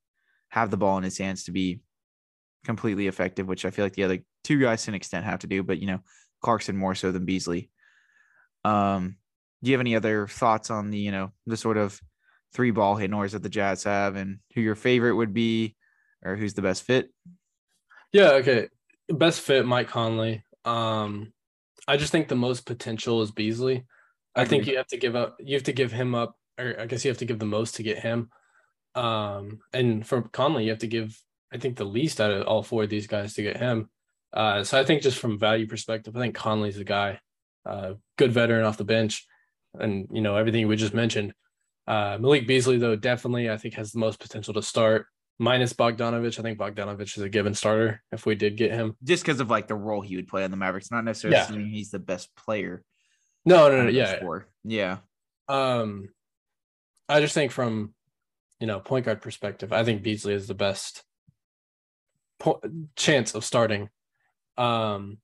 have 0.50 0.70
the 0.70 0.76
ball 0.76 0.98
in 0.98 1.04
his 1.04 1.18
hands 1.18 1.44
to 1.44 1.52
be 1.52 1.80
completely 2.64 3.06
effective, 3.06 3.48
which 3.48 3.64
I 3.64 3.70
feel 3.70 3.84
like 3.84 3.94
the 3.94 4.04
other 4.04 4.18
two 4.44 4.60
guys 4.60 4.84
to 4.84 4.90
an 4.90 4.94
extent 4.94 5.24
have 5.24 5.40
to 5.40 5.46
do, 5.46 5.62
but 5.62 5.78
you 5.78 5.86
know, 5.86 6.00
Clarkson 6.42 6.76
more 6.76 6.94
so 6.94 7.10
than 7.10 7.24
Beasley. 7.24 7.70
Um, 8.64 9.16
do 9.62 9.70
you 9.70 9.74
have 9.74 9.80
any 9.80 9.96
other 9.96 10.26
thoughts 10.26 10.70
on 10.70 10.90
the, 10.90 10.98
you 10.98 11.10
know, 11.10 11.32
the 11.46 11.56
sort 11.56 11.76
of 11.76 12.00
three 12.52 12.70
ball 12.70 12.96
handlers 12.96 13.32
that 13.32 13.42
the 13.42 13.48
Jazz 13.48 13.84
have 13.84 14.16
and 14.16 14.38
who 14.54 14.60
your 14.60 14.74
favorite 14.74 15.14
would 15.14 15.34
be 15.34 15.76
or 16.24 16.36
who's 16.36 16.54
the 16.54 16.62
best 16.62 16.82
fit? 16.82 17.10
Yeah, 18.12 18.32
okay. 18.32 18.68
Best 19.08 19.40
fit, 19.40 19.66
Mike 19.66 19.88
Conley. 19.88 20.44
Um, 20.64 21.32
I 21.86 21.96
just 21.96 22.12
think 22.12 22.28
the 22.28 22.36
most 22.36 22.66
potential 22.66 23.22
is 23.22 23.30
Beasley. 23.30 23.84
I, 24.34 24.44
think 24.44 24.66
you 24.66 24.76
have 24.76 24.86
to 24.88 24.96
give 24.96 25.16
up. 25.16 25.36
You 25.40 25.54
have 25.56 25.64
to 25.64 25.72
give 25.72 25.90
him 25.90 26.14
up, 26.14 26.36
or 26.58 26.76
I 26.78 26.86
guess 26.86 27.04
you 27.04 27.10
have 27.10 27.18
to 27.18 27.24
give 27.24 27.38
the 27.38 27.46
most 27.46 27.76
to 27.76 27.82
get 27.82 27.98
him. 27.98 28.30
Um, 28.94 29.60
and 29.72 30.06
for 30.06 30.22
Conley, 30.22 30.64
you 30.64 30.70
have 30.70 30.80
to 30.80 30.86
give. 30.86 31.20
I 31.52 31.58
think 31.58 31.76
the 31.76 31.84
least 31.84 32.20
out 32.20 32.30
of 32.30 32.46
all 32.46 32.62
four 32.62 32.82
of 32.82 32.90
these 32.90 33.06
guys 33.06 33.34
to 33.34 33.42
get 33.42 33.56
him. 33.56 33.88
Uh, 34.32 34.62
so 34.62 34.78
I 34.78 34.84
think 34.84 35.02
just 35.02 35.18
from 35.18 35.38
value 35.38 35.66
perspective, 35.66 36.14
I 36.14 36.20
think 36.20 36.34
Conley's 36.34 36.76
the 36.76 36.84
guy. 36.84 37.20
Uh, 37.64 37.94
good 38.16 38.32
veteran 38.32 38.64
off 38.64 38.76
the 38.76 38.84
bench, 38.84 39.26
and 39.74 40.08
you 40.12 40.20
know 40.20 40.36
everything 40.36 40.68
we 40.68 40.76
just 40.76 40.94
mentioned. 40.94 41.32
Uh, 41.88 42.18
Malik 42.20 42.46
Beasley, 42.46 42.76
though, 42.78 42.94
definitely 42.96 43.48
I 43.50 43.56
think 43.56 43.74
has 43.74 43.92
the 43.92 43.98
most 43.98 44.20
potential 44.20 44.52
to 44.54 44.62
start. 44.62 45.06
minus 45.40 45.72
Bogdanovic. 45.72 46.38
I 46.38 46.42
think 46.42 46.58
Bogdanovic 46.58 47.16
is 47.16 47.22
a 47.22 47.28
given 47.28 47.54
starter 47.54 48.02
if 48.12 48.26
we 48.26 48.34
did 48.34 48.56
get 48.56 48.72
him. 48.72 48.96
Just 49.04 49.22
because 49.24 49.40
of 49.40 49.48
like 49.50 49.68
the 49.68 49.74
role 49.76 50.00
he 50.02 50.16
would 50.16 50.26
play 50.28 50.42
on 50.44 50.50
the 50.50 50.56
Mavericks, 50.56 50.90
not 50.90 51.04
necessarily 51.04 51.36
Yeah. 51.38 51.46
saying 51.46 51.66
he's 51.70 51.90
the 51.90 51.98
best 52.00 52.34
player. 52.36 52.82
No, 53.46 53.70
no, 53.70 53.84
no. 53.84 53.88
Yeah. 53.88 54.18
four. 54.20 54.48
Yeah. 54.64 54.98
Um, 55.48 56.08
I 57.08 57.20
just 57.20 57.34
think 57.34 57.52
from 57.52 57.94
you 58.60 58.66
know 58.66 58.80
point 58.80 59.06
guard 59.06 59.22
perspective, 59.22 59.72
I 59.72 59.84
think 59.84 60.02
Beasley 60.02 60.34
is 60.34 60.48
the 60.48 60.54
best 60.54 61.04
po- 62.38 62.60
chance 62.96 63.34
of 63.34 63.44
starting. 63.44 63.88
Um, 64.56 65.18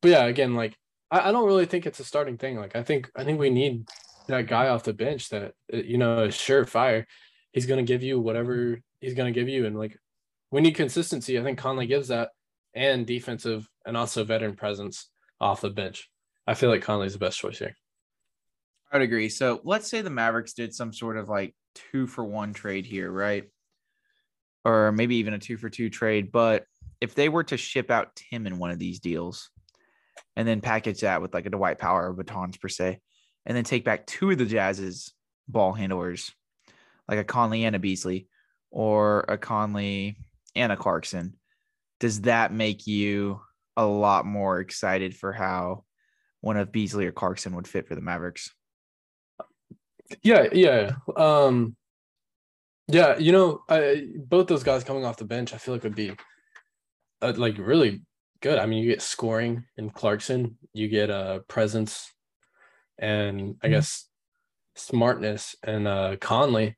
but 0.00 0.10
yeah, 0.10 0.24
again, 0.24 0.54
like 0.54 0.74
I, 1.10 1.28
I 1.28 1.32
don't 1.32 1.46
really 1.46 1.66
think 1.66 1.86
it's 1.86 2.00
a 2.00 2.04
starting 2.04 2.38
thing. 2.38 2.56
Like 2.56 2.74
I 2.74 2.82
think 2.82 3.10
I 3.14 3.24
think 3.24 3.38
we 3.38 3.50
need 3.50 3.86
that 4.28 4.46
guy 4.46 4.68
off 4.68 4.84
the 4.84 4.92
bench 4.92 5.28
that 5.30 5.52
uh, 5.72 5.76
you 5.76 5.98
know 5.98 6.24
is 6.24 6.34
surefire. 6.34 7.04
He's 7.52 7.66
gonna 7.66 7.82
give 7.82 8.02
you 8.02 8.20
whatever 8.20 8.80
he's 9.00 9.14
gonna 9.14 9.32
give 9.32 9.48
you, 9.48 9.66
and 9.66 9.78
like 9.78 9.98
we 10.50 10.60
need 10.60 10.74
consistency. 10.74 11.38
I 11.38 11.42
think 11.42 11.58
Conley 11.58 11.86
gives 11.86 12.08
that, 12.08 12.30
and 12.74 13.06
defensive 13.06 13.68
and 13.86 13.96
also 13.96 14.24
veteran 14.24 14.56
presence 14.56 15.08
off 15.40 15.60
the 15.60 15.70
bench. 15.70 16.10
I 16.46 16.54
feel 16.54 16.70
like 16.70 16.82
Conley's 16.82 17.14
the 17.14 17.18
best 17.18 17.38
choice 17.38 17.58
here. 17.58 17.74
I 18.92 18.98
would 18.98 19.04
agree. 19.04 19.28
So 19.28 19.60
let's 19.64 19.88
say 19.88 20.02
the 20.02 20.10
Mavericks 20.10 20.52
did 20.52 20.74
some 20.74 20.92
sort 20.92 21.16
of 21.16 21.28
like 21.28 21.54
two 21.74 22.06
for 22.06 22.24
one 22.24 22.52
trade 22.52 22.86
here, 22.86 23.10
right? 23.10 23.44
Or 24.64 24.92
maybe 24.92 25.16
even 25.16 25.34
a 25.34 25.38
two 25.38 25.56
for 25.56 25.68
two 25.68 25.90
trade. 25.90 26.30
But 26.30 26.64
if 27.00 27.14
they 27.14 27.28
were 27.28 27.44
to 27.44 27.56
ship 27.56 27.90
out 27.90 28.14
Tim 28.14 28.46
in 28.46 28.58
one 28.58 28.70
of 28.70 28.78
these 28.78 29.00
deals 29.00 29.50
and 30.36 30.46
then 30.46 30.60
package 30.60 31.00
that 31.00 31.20
with 31.20 31.34
like 31.34 31.46
a 31.46 31.50
Dwight 31.50 31.78
Powell 31.78 31.98
or 31.98 32.14
Bertans 32.14 32.60
per 32.60 32.68
se, 32.68 33.00
and 33.46 33.56
then 33.56 33.64
take 33.64 33.84
back 33.84 34.06
two 34.06 34.30
of 34.30 34.38
the 34.38 34.46
Jazz's 34.46 35.12
ball 35.48 35.72
handlers, 35.72 36.32
like 37.08 37.18
a 37.18 37.24
Conley 37.24 37.64
and 37.64 37.76
a 37.76 37.78
Beasley, 37.78 38.28
or 38.70 39.24
a 39.28 39.38
Conley 39.38 40.16
and 40.56 40.72
a 40.72 40.76
Clarkson, 40.76 41.36
does 42.00 42.22
that 42.22 42.52
make 42.52 42.86
you 42.86 43.40
a 43.76 43.86
lot 43.86 44.26
more 44.26 44.60
excited 44.60 45.16
for 45.16 45.32
how 45.32 45.84
one 46.40 46.56
of 46.56 46.72
Beasley 46.72 47.06
or 47.06 47.12
Clarkson 47.12 47.54
would 47.56 47.68
fit 47.68 47.88
for 47.88 47.94
the 47.94 48.00
Mavericks? 48.00 48.52
Yeah, 50.22 50.48
yeah. 50.52 50.92
Um 51.16 51.76
yeah, 52.86 53.16
you 53.16 53.32
know, 53.32 53.62
I 53.68 54.08
both 54.16 54.46
those 54.46 54.62
guys 54.62 54.84
coming 54.84 55.04
off 55.04 55.16
the 55.16 55.24
bench, 55.24 55.54
I 55.54 55.56
feel 55.56 55.74
like 55.74 55.84
would 55.84 55.94
be 55.94 56.12
uh, 57.22 57.32
like 57.36 57.56
really 57.56 58.02
good. 58.40 58.58
I 58.58 58.66
mean, 58.66 58.82
you 58.82 58.90
get 58.90 59.00
scoring 59.00 59.64
in 59.78 59.90
Clarkson, 59.90 60.58
you 60.72 60.88
get 60.88 61.10
uh 61.10 61.40
presence 61.48 62.12
and 62.98 63.56
I 63.62 63.68
guess 63.68 64.08
smartness 64.76 65.56
and 65.62 65.86
uh 65.86 66.16
Conley. 66.20 66.76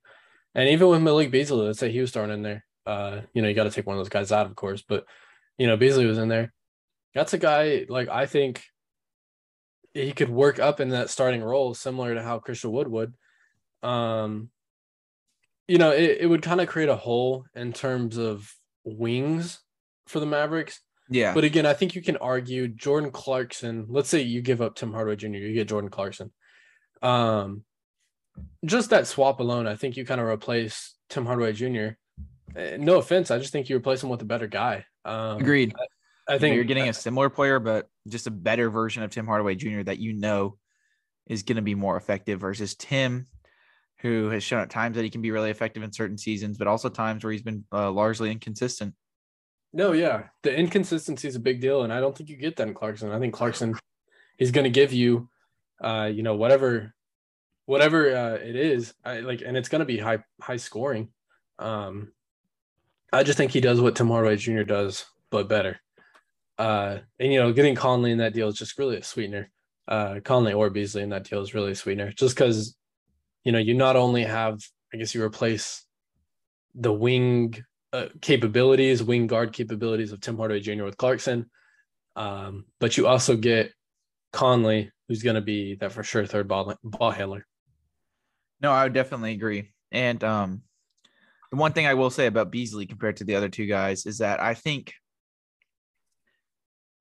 And 0.55 0.68
even 0.70 0.88
with 0.88 1.02
Malik 1.02 1.31
Beasley, 1.31 1.66
let's 1.66 1.79
say 1.79 1.92
he 1.92 2.00
was 2.00 2.11
thrown 2.11 2.31
in 2.31 2.42
there. 2.42 2.64
Uh, 2.87 3.20
you 3.35 3.42
know, 3.42 3.48
you 3.48 3.55
got 3.55 3.64
to 3.64 3.70
take 3.70 3.87
one 3.87 3.96
of 3.96 4.00
those 4.00 4.09
guys 4.09 4.33
out, 4.33 4.46
of 4.46 4.55
course, 4.57 4.83
but 4.87 5.05
you 5.59 5.66
know, 5.66 5.76
Beasley 5.76 6.07
was 6.07 6.18
in 6.18 6.29
there. 6.29 6.52
That's 7.14 7.35
a 7.35 7.38
guy 7.38 7.87
like 7.88 8.09
I 8.09 8.26
think 8.26 8.62
he 9.94 10.12
could 10.12 10.29
work 10.29 10.59
up 10.59 10.81
in 10.81 10.90
that 10.90 11.11
starting 11.11 11.42
role, 11.42 11.74
similar 11.74 12.14
to 12.14 12.22
how 12.22 12.38
Christian 12.38 12.70
Wood 12.72 12.88
would. 12.88 13.14
Um, 13.83 14.50
you 15.68 15.79
know, 15.79 15.90
it, 15.90 16.18
it 16.20 16.26
would 16.26 16.42
kind 16.42 16.61
of 16.61 16.68
create 16.68 16.88
a 16.88 16.96
hole 16.96 17.46
in 17.55 17.72
terms 17.72 18.18
of 18.18 18.52
wings 18.85 19.61
for 20.07 20.20
the 20.20 20.26
Mavericks. 20.26 20.81
Yeah. 21.09 21.35
But 21.35 21.45
again, 21.45 21.66
I 21.66 21.75
think 21.75 21.95
you 21.95 22.03
can 22.03 22.16
argue 22.16 22.69
Jordan 22.69 23.11
Clarkson. 23.11 23.87
Let's 23.88 24.09
say 24.09 24.23
you 24.23 24.42
give 24.42 24.61
up 24.61 24.75
Tim 24.75 24.92
Hardaway 24.92 25.16
Jr., 25.16 25.29
you 25.29 25.55
get 25.55 25.69
Jordan 25.69 25.90
Clarkson. 25.90 26.33
Um, 27.03 27.64
just 28.64 28.90
that 28.90 29.07
swap 29.07 29.40
alone, 29.40 29.66
I 29.66 29.77
think 29.77 29.97
you 29.97 30.05
kind 30.05 30.21
of 30.21 30.27
replace 30.27 30.95
Tim 31.09 31.27
Hardaway 31.27 31.53
Jr. 31.53 31.97
Eh, 32.57 32.77
No 32.79 32.99
offense, 32.99 33.31
I 33.31 33.38
just 33.38 33.53
think 33.53 33.69
you 33.69 33.77
replace 33.77 34.03
him 34.03 34.09
with 34.09 34.23
a 34.23 34.27
better 34.27 34.47
guy. 34.47 34.85
Um, 35.05 35.38
Agreed. 35.38 35.75
I 35.79 35.85
I 36.29 36.33
think 36.33 36.40
think 36.40 36.55
you're 36.57 36.64
getting 36.64 36.88
a 36.88 36.92
similar 36.92 37.31
player, 37.31 37.61
but 37.61 37.88
just 38.09 38.27
a 38.27 38.33
better 38.33 38.69
version 38.69 39.03
of 39.05 39.11
Tim 39.11 39.27
Hardaway 39.27 39.55
Jr. 39.55 39.83
that 39.83 39.99
you 39.99 40.12
know 40.12 40.59
is 41.29 41.45
going 41.45 41.57
to 41.57 41.62
be 41.62 41.77
more 41.77 41.97
effective 41.97 42.40
versus 42.40 42.75
Tim, 42.75 43.27
who 44.01 44.29
has 44.31 44.42
shown 44.42 44.61
at 44.61 44.71
times 44.71 44.97
that 44.97 45.05
he 45.05 45.11
can 45.11 45.23
be 45.23 45.31
really 45.31 45.51
effective 45.51 45.85
in 45.85 45.92
certain 45.92 46.19
seasons, 46.19 46.59
but 46.59 46.66
also 46.66 46.88
times 46.88 47.23
where 47.23 47.33
he's 47.33 47.42
been 47.42 47.64
uh, 47.73 47.90
largely 47.92 48.33
inconsistent. 48.33 48.95
No, 49.77 49.93
yeah. 49.93 50.29
The 50.43 50.57
inconsistency 50.57 51.29
is 51.29 51.37
a 51.37 51.41
big 51.41 51.61
deal. 51.61 51.83
And 51.83 51.93
I 51.93 52.01
don't 52.01 52.17
think 52.17 52.31
you 52.31 52.37
get 52.39 52.57
that 52.57 52.67
in 52.67 52.73
Clarkson. 52.73 53.12
I 53.12 53.19
think 53.19 53.35
Clarkson 53.35 53.79
is 54.39 54.51
going 54.51 54.65
to 54.65 54.71
give 54.71 54.91
you, 54.91 55.29
uh, 55.83 56.11
you 56.11 56.23
know, 56.23 56.35
whatever, 56.35 56.95
whatever 57.67 58.17
uh, 58.17 58.35
it 58.37 58.57
is. 58.57 58.95
I 59.05 59.21
like, 59.21 59.43
and 59.45 59.55
it's 59.55 59.69
going 59.69 59.81
to 59.81 59.85
be 59.85 59.99
high, 59.99 60.25
high 60.41 60.57
scoring. 60.57 61.11
Um, 61.59 62.12
I 63.12 63.23
just 63.23 63.37
think 63.37 63.53
he 63.53 63.61
does 63.61 63.79
what 63.79 63.99
Hardaway 63.99 64.37
Jr. 64.37 64.62
does, 64.62 65.05
but 65.29 65.47
better. 65.47 65.79
Uh, 66.57 67.01
and, 67.21 67.31
you 67.31 67.39
know, 67.39 67.53
getting 67.53 67.75
Conley 67.75 68.12
in 68.12 68.19
that 68.19 68.33
deal 68.33 68.49
is 68.49 68.57
just 68.57 68.79
really 68.79 68.97
a 68.97 69.05
sweetener. 69.05 69.51
Uh, 69.87 70.21
Conley 70.25 70.55
or 70.55 70.71
Beasley 70.71 71.03
in 71.03 71.11
that 71.11 71.25
deal 71.25 71.43
is 71.43 71.53
really 71.53 71.73
a 71.73 71.77
sweetener 71.77 72.12
just 72.12 72.35
because, 72.35 72.75
you 73.45 73.53
know, 73.53 73.59
you 73.59 73.75
not 73.75 73.95
only 73.95 74.25
have, 74.25 74.59
I 74.95 74.97
guess 74.97 75.15
you 75.15 75.23
replace 75.23 75.85
the 76.75 76.95
wing 76.95 77.62
uh, 77.96 78.09
capabilities, 78.20 79.02
wing 79.02 79.26
guard 79.26 79.54
capabilities 79.54 80.12
of 80.12 80.20
Tim 80.20 80.37
Hardaway 80.37 80.61
Jr. 80.61 80.85
with 80.85 80.98
Clarkson. 80.98 81.50
Um, 82.14 82.66
but 82.78 82.96
you 82.96 83.06
also 83.06 83.37
get 83.37 83.72
Conley, 84.32 84.90
who's 85.09 85.22
going 85.22 85.37
to 85.37 85.40
be 85.40 85.76
that 85.76 85.92
for 85.92 86.02
sure 86.02 86.26
third 86.26 86.46
ball 86.46 86.74
ball 86.85 87.11
handler. 87.11 87.46
No, 88.61 88.70
I 88.70 88.85
would 88.85 88.92
definitely 88.92 89.32
agree. 89.32 89.72
And 89.92 90.22
um, 90.24 90.62
the 91.50 91.56
one 91.56 91.72
thing 91.72 91.87
I 91.87 91.94
will 91.94 92.11
say 92.11 92.26
about 92.26 92.50
Beasley 92.50 92.87
compared 92.87 93.16
to 93.18 93.24
the 93.24 93.35
other 93.35 93.48
two 93.48 93.66
guys 93.66 94.04
is 94.04 94.18
that 94.18 94.42
I 94.42 94.54
think 94.54 94.92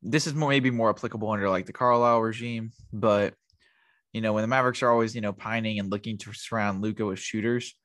this 0.01 0.27
is 0.27 0.33
more 0.33 0.49
maybe 0.49 0.71
more 0.71 0.89
applicable 0.89 1.29
under 1.29 1.49
like 1.49 1.65
the 1.65 1.73
Carlisle 1.73 2.21
regime, 2.21 2.71
but 2.93 3.33
you 4.13 4.21
know 4.21 4.31
when 4.31 4.43
the 4.43 4.47
Mavericks 4.47 4.81
are 4.81 4.91
always 4.91 5.13
you 5.13 5.21
know 5.21 5.33
pining 5.33 5.79
and 5.79 5.91
looking 5.91 6.17
to 6.19 6.31
surround 6.31 6.81
Luka 6.81 7.05
with 7.05 7.19
shooters, 7.19 7.75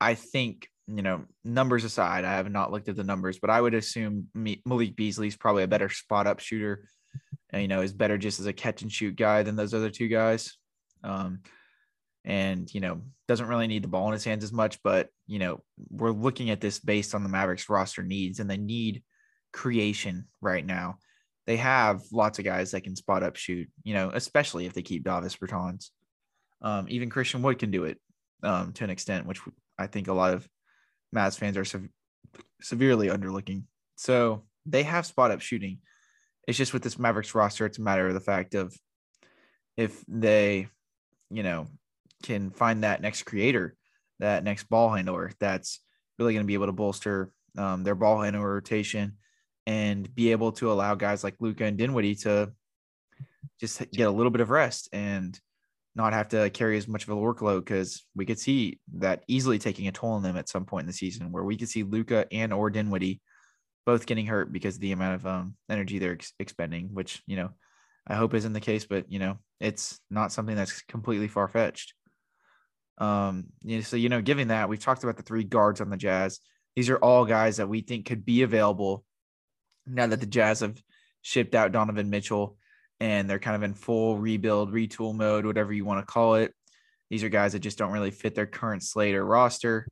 I 0.00 0.14
think 0.14 0.68
you 0.86 1.02
know 1.02 1.24
numbers 1.44 1.84
aside, 1.84 2.24
I 2.24 2.34
have 2.34 2.50
not 2.50 2.72
looked 2.72 2.88
at 2.88 2.96
the 2.96 3.04
numbers, 3.04 3.38
but 3.38 3.50
I 3.50 3.60
would 3.60 3.74
assume 3.74 4.28
Me- 4.34 4.62
Malik 4.64 4.96
Beasley's 4.96 5.36
probably 5.36 5.62
a 5.62 5.68
better 5.68 5.88
spot 5.88 6.26
up 6.26 6.40
shooter, 6.40 6.88
and 7.50 7.62
you 7.62 7.68
know 7.68 7.80
is 7.80 7.92
better 7.92 8.18
just 8.18 8.40
as 8.40 8.46
a 8.46 8.52
catch 8.52 8.82
and 8.82 8.92
shoot 8.92 9.16
guy 9.16 9.42
than 9.42 9.56
those 9.56 9.74
other 9.74 9.90
two 9.90 10.08
guys. 10.08 10.56
Um, 11.02 11.40
and 12.24 12.72
you 12.72 12.80
know 12.80 13.02
doesn't 13.28 13.48
really 13.48 13.66
need 13.66 13.84
the 13.84 13.88
ball 13.88 14.06
in 14.06 14.12
his 14.12 14.24
hands 14.24 14.44
as 14.44 14.52
much 14.52 14.82
but 14.82 15.08
you 15.26 15.38
know 15.38 15.62
we're 15.90 16.10
looking 16.10 16.50
at 16.50 16.60
this 16.60 16.78
based 16.78 17.14
on 17.14 17.22
the 17.22 17.28
mavericks 17.28 17.68
roster 17.68 18.02
needs 18.02 18.40
and 18.40 18.48
they 18.48 18.56
need 18.56 19.02
creation 19.52 20.26
right 20.40 20.64
now 20.64 20.96
they 21.46 21.56
have 21.56 22.00
lots 22.12 22.38
of 22.38 22.44
guys 22.44 22.70
that 22.70 22.82
can 22.82 22.96
spot 22.96 23.22
up 23.22 23.36
shoot 23.36 23.68
you 23.82 23.94
know 23.94 24.10
especially 24.14 24.66
if 24.66 24.72
they 24.72 24.82
keep 24.82 25.04
davis 25.04 25.36
bertans 25.36 25.90
um, 26.62 26.86
even 26.88 27.10
christian 27.10 27.42
wood 27.42 27.58
can 27.58 27.70
do 27.70 27.84
it 27.84 27.98
um, 28.42 28.72
to 28.72 28.84
an 28.84 28.90
extent 28.90 29.26
which 29.26 29.40
i 29.78 29.86
think 29.86 30.08
a 30.08 30.12
lot 30.12 30.32
of 30.32 30.48
Mavs 31.14 31.38
fans 31.38 31.56
are 31.56 31.64
sev- 31.64 31.88
severely 32.60 33.08
underlooking. 33.08 33.64
So 33.96 34.44
they 34.66 34.82
have 34.82 35.06
spot 35.06 35.30
up 35.30 35.40
shooting. 35.40 35.78
It's 36.46 36.58
just 36.58 36.72
with 36.72 36.82
this 36.82 36.98
mavericks 36.98 37.34
roster 37.34 37.66
it's 37.66 37.78
a 37.78 37.82
matter 37.82 38.08
of 38.08 38.14
the 38.14 38.20
fact 38.20 38.54
of 38.54 38.76
if 39.76 40.04
they 40.06 40.68
you 41.30 41.42
know 41.42 41.66
can 42.22 42.50
find 42.50 42.84
that 42.84 43.02
next 43.02 43.22
creator, 43.24 43.76
that 44.18 44.44
next 44.44 44.64
ball 44.64 44.90
handler 44.90 45.32
that's 45.38 45.80
really 46.18 46.32
going 46.32 46.44
to 46.44 46.46
be 46.46 46.54
able 46.54 46.66
to 46.66 46.72
bolster 46.72 47.32
um, 47.58 47.84
their 47.84 47.94
ball 47.94 48.20
handler 48.20 48.54
rotation 48.54 49.14
and 49.66 50.14
be 50.14 50.32
able 50.32 50.52
to 50.52 50.70
allow 50.70 50.94
guys 50.94 51.24
like 51.24 51.36
Luka 51.40 51.64
and 51.64 51.78
Dinwiddie 51.78 52.16
to 52.16 52.52
just 53.60 53.90
get 53.92 54.08
a 54.08 54.10
little 54.10 54.30
bit 54.30 54.40
of 54.40 54.50
rest. 54.50 54.88
And 54.92 55.38
not 55.96 56.12
have 56.12 56.28
to 56.28 56.50
carry 56.50 56.76
as 56.76 56.88
much 56.88 57.04
of 57.04 57.10
a 57.10 57.16
workload 57.16 57.60
because 57.60 58.04
we 58.14 58.26
could 58.26 58.38
see 58.38 58.80
that 58.96 59.22
easily 59.28 59.58
taking 59.58 59.86
a 59.86 59.92
toll 59.92 60.12
on 60.12 60.22
them 60.22 60.36
at 60.36 60.48
some 60.48 60.64
point 60.64 60.82
in 60.82 60.86
the 60.88 60.92
season 60.92 61.30
where 61.30 61.44
we 61.44 61.56
could 61.56 61.68
see 61.68 61.82
Luka 61.82 62.26
and 62.32 62.52
or 62.52 62.70
Dinwiddie 62.70 63.20
both 63.86 64.06
getting 64.06 64.26
hurt 64.26 64.52
because 64.52 64.76
of 64.76 64.80
the 64.80 64.92
amount 64.92 65.14
of 65.14 65.26
um, 65.26 65.54
energy 65.68 65.98
they're 65.98 66.14
ex- 66.14 66.32
expending, 66.38 66.88
which, 66.92 67.22
you 67.26 67.36
know, 67.36 67.50
I 68.06 68.14
hope 68.14 68.34
isn't 68.34 68.52
the 68.52 68.60
case, 68.60 68.86
but 68.86 69.10
you 69.10 69.18
know, 69.18 69.38
it's 69.60 70.00
not 70.10 70.32
something 70.32 70.56
that's 70.56 70.82
completely 70.82 71.28
far 71.28 71.48
fetched. 71.48 71.94
Um, 72.98 73.46
you 73.62 73.76
know, 73.76 73.82
so 73.82 73.96
you 73.96 74.08
know, 74.08 74.20
given 74.20 74.48
that 74.48 74.68
we've 74.68 74.82
talked 74.82 75.04
about 75.04 75.16
the 75.16 75.22
three 75.22 75.44
guards 75.44 75.80
on 75.80 75.90
the 75.90 75.96
Jazz, 75.96 76.40
these 76.76 76.90
are 76.90 76.98
all 76.98 77.24
guys 77.24 77.58
that 77.58 77.68
we 77.68 77.80
think 77.80 78.06
could 78.06 78.24
be 78.24 78.42
available 78.42 79.04
now 79.86 80.06
that 80.06 80.20
the 80.20 80.26
Jazz 80.26 80.60
have 80.60 80.80
shipped 81.22 81.54
out 81.54 81.72
Donovan 81.72 82.10
Mitchell 82.10 82.56
and 83.04 83.28
they're 83.28 83.38
kind 83.38 83.54
of 83.54 83.62
in 83.62 83.74
full 83.74 84.16
rebuild, 84.16 84.72
retool 84.72 85.14
mode, 85.14 85.44
whatever 85.44 85.74
you 85.74 85.84
want 85.84 86.00
to 86.00 86.10
call 86.10 86.36
it. 86.36 86.54
These 87.10 87.22
are 87.22 87.28
guys 87.28 87.52
that 87.52 87.58
just 87.58 87.76
don't 87.76 87.92
really 87.92 88.10
fit 88.10 88.34
their 88.34 88.46
current 88.46 88.82
slate 88.82 89.14
or 89.14 89.22
roster. 89.22 89.86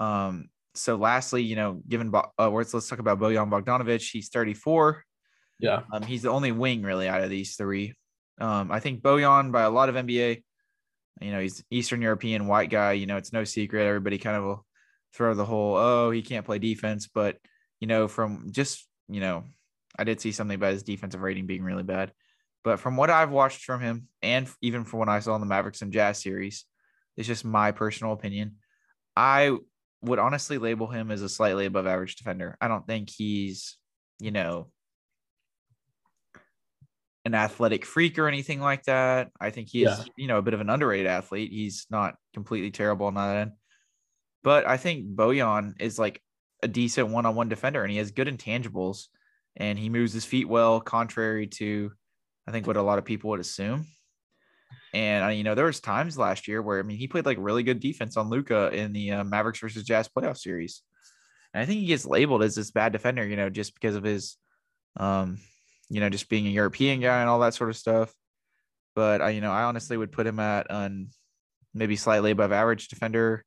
Um, 0.00 0.48
so 0.74 0.96
lastly, 0.96 1.44
you 1.44 1.54
know, 1.54 1.80
given 1.88 2.12
uh, 2.12 2.50
let's 2.50 2.74
let's 2.74 2.88
talk 2.88 2.98
about 2.98 3.20
Bojan 3.20 3.50
Bogdanovic. 3.50 4.10
He's 4.10 4.30
34. 4.30 5.04
Yeah. 5.60 5.82
Um, 5.92 6.02
he's 6.02 6.22
the 6.22 6.30
only 6.30 6.50
wing 6.50 6.82
really 6.82 7.06
out 7.06 7.22
of 7.22 7.30
these 7.30 7.54
three. 7.54 7.94
Um, 8.40 8.72
I 8.72 8.80
think 8.80 9.00
Bojan 9.00 9.52
by 9.52 9.62
a 9.62 9.70
lot 9.70 9.88
of 9.88 9.94
NBA, 9.94 10.42
you 11.20 11.30
know, 11.30 11.38
he's 11.38 11.62
Eastern 11.70 12.02
European 12.02 12.48
white 12.48 12.68
guy. 12.68 12.92
You 12.94 13.06
know, 13.06 13.16
it's 13.16 13.32
no 13.32 13.44
secret. 13.44 13.86
Everybody 13.86 14.18
kind 14.18 14.36
of 14.36 14.42
will 14.42 14.66
throw 15.14 15.34
the 15.34 15.44
whole 15.44 15.76
oh 15.76 16.10
he 16.10 16.20
can't 16.20 16.46
play 16.46 16.58
defense, 16.58 17.06
but 17.06 17.36
you 17.78 17.86
know 17.86 18.08
from 18.08 18.48
just 18.50 18.88
you 19.08 19.20
know 19.20 19.44
I 19.96 20.02
did 20.02 20.20
see 20.20 20.32
something 20.32 20.56
about 20.56 20.72
his 20.72 20.82
defensive 20.82 21.20
rating 21.20 21.46
being 21.46 21.62
really 21.62 21.84
bad, 21.84 22.10
but 22.62 22.78
from 22.80 22.96
what 22.96 23.10
I've 23.10 23.30
watched 23.30 23.64
from 23.64 23.80
him 23.80 24.08
and 24.22 24.48
even 24.60 24.84
from 24.84 24.98
what 24.98 25.08
I 25.08 25.20
saw 25.20 25.34
in 25.34 25.40
the 25.40 25.46
Mavericks 25.46 25.82
and 25.82 25.92
Jazz 25.92 26.18
series, 26.18 26.64
it's 27.16 27.28
just 27.28 27.44
my 27.44 27.72
personal 27.72 28.12
opinion. 28.12 28.56
I 29.16 29.56
would 30.02 30.18
honestly 30.18 30.58
label 30.58 30.86
him 30.86 31.10
as 31.10 31.22
a 31.22 31.28
slightly 31.28 31.66
above 31.66 31.86
average 31.86 32.16
defender. 32.16 32.56
I 32.60 32.68
don't 32.68 32.86
think 32.86 33.10
he's 33.10 33.76
you 34.18 34.30
know 34.30 34.70
an 37.24 37.34
athletic 37.34 37.84
freak 37.84 38.18
or 38.18 38.28
anything 38.28 38.60
like 38.60 38.84
that. 38.84 39.30
I 39.38 39.50
think 39.50 39.68
he 39.68 39.84
is, 39.84 39.98
Yeah. 39.98 40.04
you 40.16 40.26
know, 40.26 40.38
a 40.38 40.42
bit 40.42 40.54
of 40.54 40.60
an 40.60 40.70
underrated 40.70 41.06
athlete. 41.06 41.50
He's 41.52 41.86
not 41.90 42.14
completely 42.32 42.70
terrible 42.70 43.06
on 43.06 43.14
that 43.14 43.36
end. 43.36 43.52
But 44.42 44.66
I 44.66 44.78
think 44.78 45.06
Bojan 45.06 45.74
is 45.80 45.98
like 45.98 46.22
a 46.62 46.68
decent 46.68 47.08
one-on-one 47.08 47.48
defender 47.50 47.82
and 47.82 47.90
he 47.92 47.98
has 47.98 48.10
good 48.10 48.26
intangibles 48.26 49.08
and 49.56 49.78
he 49.78 49.90
moves 49.90 50.14
his 50.14 50.24
feet 50.24 50.48
well, 50.48 50.80
contrary 50.80 51.46
to 51.46 51.92
I 52.50 52.52
think 52.52 52.66
what 52.66 52.76
a 52.76 52.82
lot 52.82 52.98
of 52.98 53.04
people 53.04 53.30
would 53.30 53.38
assume. 53.38 53.86
And 54.92 55.24
uh, 55.24 55.28
you 55.28 55.44
know, 55.44 55.54
there 55.54 55.66
was 55.66 55.78
times 55.78 56.18
last 56.18 56.48
year 56.48 56.60
where 56.60 56.80
I 56.80 56.82
mean 56.82 56.98
he 56.98 57.06
played 57.06 57.24
like 57.24 57.38
really 57.40 57.62
good 57.62 57.78
defense 57.78 58.16
on 58.16 58.28
Luka 58.28 58.70
in 58.72 58.92
the 58.92 59.12
uh, 59.12 59.24
Mavericks 59.24 59.60
versus 59.60 59.84
Jazz 59.84 60.08
playoff 60.08 60.36
series. 60.36 60.82
And 61.54 61.62
I 61.62 61.66
think 61.66 61.78
he 61.78 61.86
gets 61.86 62.04
labeled 62.04 62.42
as 62.42 62.56
this 62.56 62.72
bad 62.72 62.92
defender, 62.92 63.24
you 63.24 63.36
know, 63.36 63.50
just 63.50 63.72
because 63.74 63.94
of 63.94 64.02
his 64.02 64.36
um 64.96 65.38
you 65.88 66.00
know, 66.00 66.08
just 66.08 66.28
being 66.28 66.46
a 66.48 66.50
European 66.50 67.00
guy 67.00 67.20
and 67.20 67.28
all 67.28 67.38
that 67.40 67.54
sort 67.54 67.70
of 67.70 67.76
stuff. 67.76 68.12
But 68.96 69.20
I, 69.20 69.30
you 69.30 69.40
know, 69.40 69.52
I 69.52 69.62
honestly 69.62 69.96
would 69.96 70.10
put 70.10 70.26
him 70.26 70.40
at 70.40 70.66
an 70.70 71.10
maybe 71.72 71.94
slightly 71.94 72.32
above 72.32 72.50
average 72.50 72.88
defender, 72.88 73.44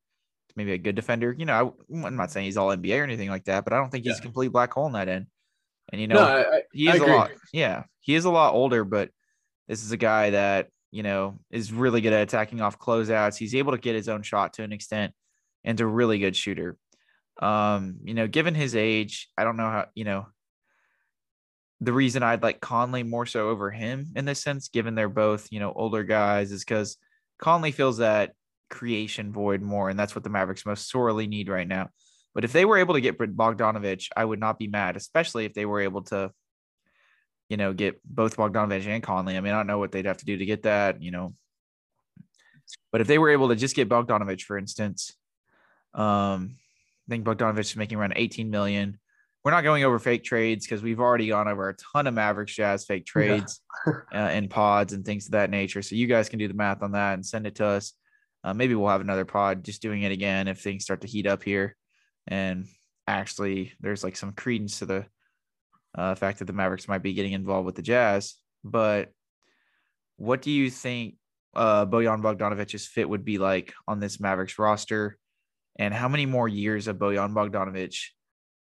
maybe 0.56 0.72
a 0.72 0.78
good 0.78 0.94
defender. 0.94 1.34
You 1.36 1.44
know, 1.44 1.74
I, 1.92 2.06
am 2.06 2.16
not 2.16 2.30
saying 2.30 2.46
he's 2.46 2.56
all 2.56 2.74
NBA 2.74 3.00
or 3.00 3.04
anything 3.04 3.28
like 3.28 3.44
that, 3.44 3.64
but 3.64 3.74
I 3.74 3.76
don't 3.76 3.90
think 3.90 4.04
he's 4.04 4.14
Yeah. 4.14 4.20
a 4.20 4.22
complete 4.22 4.52
black 4.52 4.72
hole 4.72 4.86
in 4.86 4.92
that 4.92 5.08
end. 5.10 5.26
And 5.94 6.00
you 6.00 6.08
know, 6.08 6.16
no, 6.16 6.24
I, 6.24 6.62
he 6.72 6.88
is 6.88 7.00
a 7.00 7.06
lot. 7.06 7.30
Yeah, 7.52 7.84
he 8.00 8.16
is 8.16 8.24
a 8.24 8.30
lot 8.30 8.52
older, 8.52 8.82
but 8.82 9.10
this 9.68 9.84
is 9.84 9.92
a 9.92 9.96
guy 9.96 10.30
that 10.30 10.70
you 10.90 11.04
know 11.04 11.38
is 11.52 11.72
really 11.72 12.00
good 12.00 12.12
at 12.12 12.22
attacking 12.22 12.60
off 12.60 12.80
closeouts. 12.80 13.36
He's 13.36 13.54
able 13.54 13.70
to 13.70 13.78
get 13.78 13.94
his 13.94 14.08
own 14.08 14.24
shot 14.24 14.54
to 14.54 14.64
an 14.64 14.72
extent, 14.72 15.12
and 15.62 15.80
a 15.80 15.86
really 15.86 16.18
good 16.18 16.34
shooter. 16.34 16.76
Um, 17.40 17.98
you 18.02 18.14
know, 18.14 18.26
given 18.26 18.56
his 18.56 18.74
age, 18.74 19.28
I 19.38 19.44
don't 19.44 19.56
know 19.56 19.70
how 19.70 19.86
you 19.94 20.02
know. 20.02 20.26
The 21.80 21.92
reason 21.92 22.24
I'd 22.24 22.42
like 22.42 22.60
Conley 22.60 23.04
more 23.04 23.26
so 23.26 23.50
over 23.50 23.70
him 23.70 24.14
in 24.16 24.24
this 24.24 24.42
sense, 24.42 24.68
given 24.68 24.96
they're 24.96 25.08
both 25.08 25.46
you 25.52 25.60
know 25.60 25.72
older 25.72 26.02
guys, 26.02 26.50
is 26.50 26.64
because 26.64 26.96
Conley 27.38 27.70
feels 27.70 27.98
that 27.98 28.32
creation 28.68 29.32
void 29.32 29.62
more, 29.62 29.90
and 29.90 29.98
that's 29.98 30.16
what 30.16 30.24
the 30.24 30.30
Mavericks 30.30 30.66
most 30.66 30.90
sorely 30.90 31.28
need 31.28 31.48
right 31.48 31.68
now. 31.68 31.90
But 32.34 32.44
if 32.44 32.52
they 32.52 32.64
were 32.64 32.78
able 32.78 32.94
to 32.94 33.00
get 33.00 33.16
Bogdanovic, 33.16 34.08
I 34.16 34.24
would 34.24 34.40
not 34.40 34.58
be 34.58 34.66
mad, 34.66 34.96
especially 34.96 35.44
if 35.44 35.54
they 35.54 35.66
were 35.66 35.80
able 35.80 36.02
to, 36.04 36.32
you 37.48 37.56
know, 37.56 37.72
get 37.72 38.00
both 38.04 38.36
Bogdanovic 38.36 38.86
and 38.86 39.02
Conley. 39.02 39.36
I 39.36 39.40
mean, 39.40 39.52
I 39.52 39.56
don't 39.56 39.68
know 39.68 39.78
what 39.78 39.92
they'd 39.92 40.06
have 40.06 40.18
to 40.18 40.24
do 40.24 40.36
to 40.36 40.44
get 40.44 40.64
that, 40.64 41.00
you 41.00 41.12
know. 41.12 41.34
But 42.90 43.00
if 43.00 43.06
they 43.06 43.18
were 43.18 43.30
able 43.30 43.50
to 43.50 43.56
just 43.56 43.76
get 43.76 43.88
Bogdanovic, 43.88 44.42
for 44.42 44.58
instance, 44.58 45.12
um, 45.94 46.56
I 47.06 47.10
think 47.10 47.24
Bogdanovic 47.24 47.60
is 47.60 47.76
making 47.76 47.98
around 47.98 48.14
18 48.16 48.50
million. 48.50 48.98
We're 49.44 49.52
not 49.52 49.62
going 49.62 49.84
over 49.84 49.98
fake 49.98 50.24
trades 50.24 50.66
because 50.66 50.82
we've 50.82 51.00
already 51.00 51.28
gone 51.28 51.46
over 51.46 51.68
a 51.68 51.76
ton 51.76 52.06
of 52.06 52.14
Mavericks 52.14 52.54
Jazz 52.54 52.84
fake 52.84 53.04
trades 53.04 53.60
uh, 53.86 53.92
and 54.12 54.48
pods 54.50 54.92
and 54.92 55.04
things 55.04 55.26
of 55.26 55.32
that 55.32 55.50
nature. 55.50 55.82
So 55.82 55.96
you 55.96 56.06
guys 56.06 56.30
can 56.30 56.38
do 56.38 56.48
the 56.48 56.54
math 56.54 56.82
on 56.82 56.92
that 56.92 57.14
and 57.14 57.24
send 57.24 57.46
it 57.46 57.56
to 57.56 57.66
us. 57.66 57.92
Uh, 58.42 58.54
maybe 58.54 58.74
we'll 58.74 58.88
have 58.88 59.02
another 59.02 59.26
pod 59.26 59.62
just 59.62 59.82
doing 59.82 60.02
it 60.02 60.12
again 60.12 60.48
if 60.48 60.60
things 60.60 60.82
start 60.82 61.02
to 61.02 61.06
heat 61.06 61.26
up 61.26 61.42
here 61.42 61.76
and 62.26 62.66
actually 63.06 63.72
there's 63.80 64.02
like 64.02 64.16
some 64.16 64.32
credence 64.32 64.78
to 64.78 64.86
the 64.86 65.06
uh, 65.94 66.14
fact 66.14 66.38
that 66.38 66.46
the 66.46 66.52
Mavericks 66.52 66.88
might 66.88 67.02
be 67.02 67.14
getting 67.14 67.32
involved 67.32 67.66
with 67.66 67.74
the 67.74 67.82
Jazz. 67.82 68.34
But 68.64 69.10
what 70.16 70.42
do 70.42 70.50
you 70.50 70.70
think 70.70 71.16
uh, 71.54 71.86
Bojan 71.86 72.22
Bogdanovic's 72.22 72.86
fit 72.86 73.08
would 73.08 73.24
be 73.24 73.38
like 73.38 73.74
on 73.86 74.00
this 74.00 74.20
Mavericks 74.20 74.58
roster? 74.58 75.18
And 75.78 75.92
how 75.92 76.08
many 76.08 76.26
more 76.26 76.48
years 76.48 76.88
of 76.88 76.96
Bojan 76.96 77.32
Bogdanovic 77.32 77.96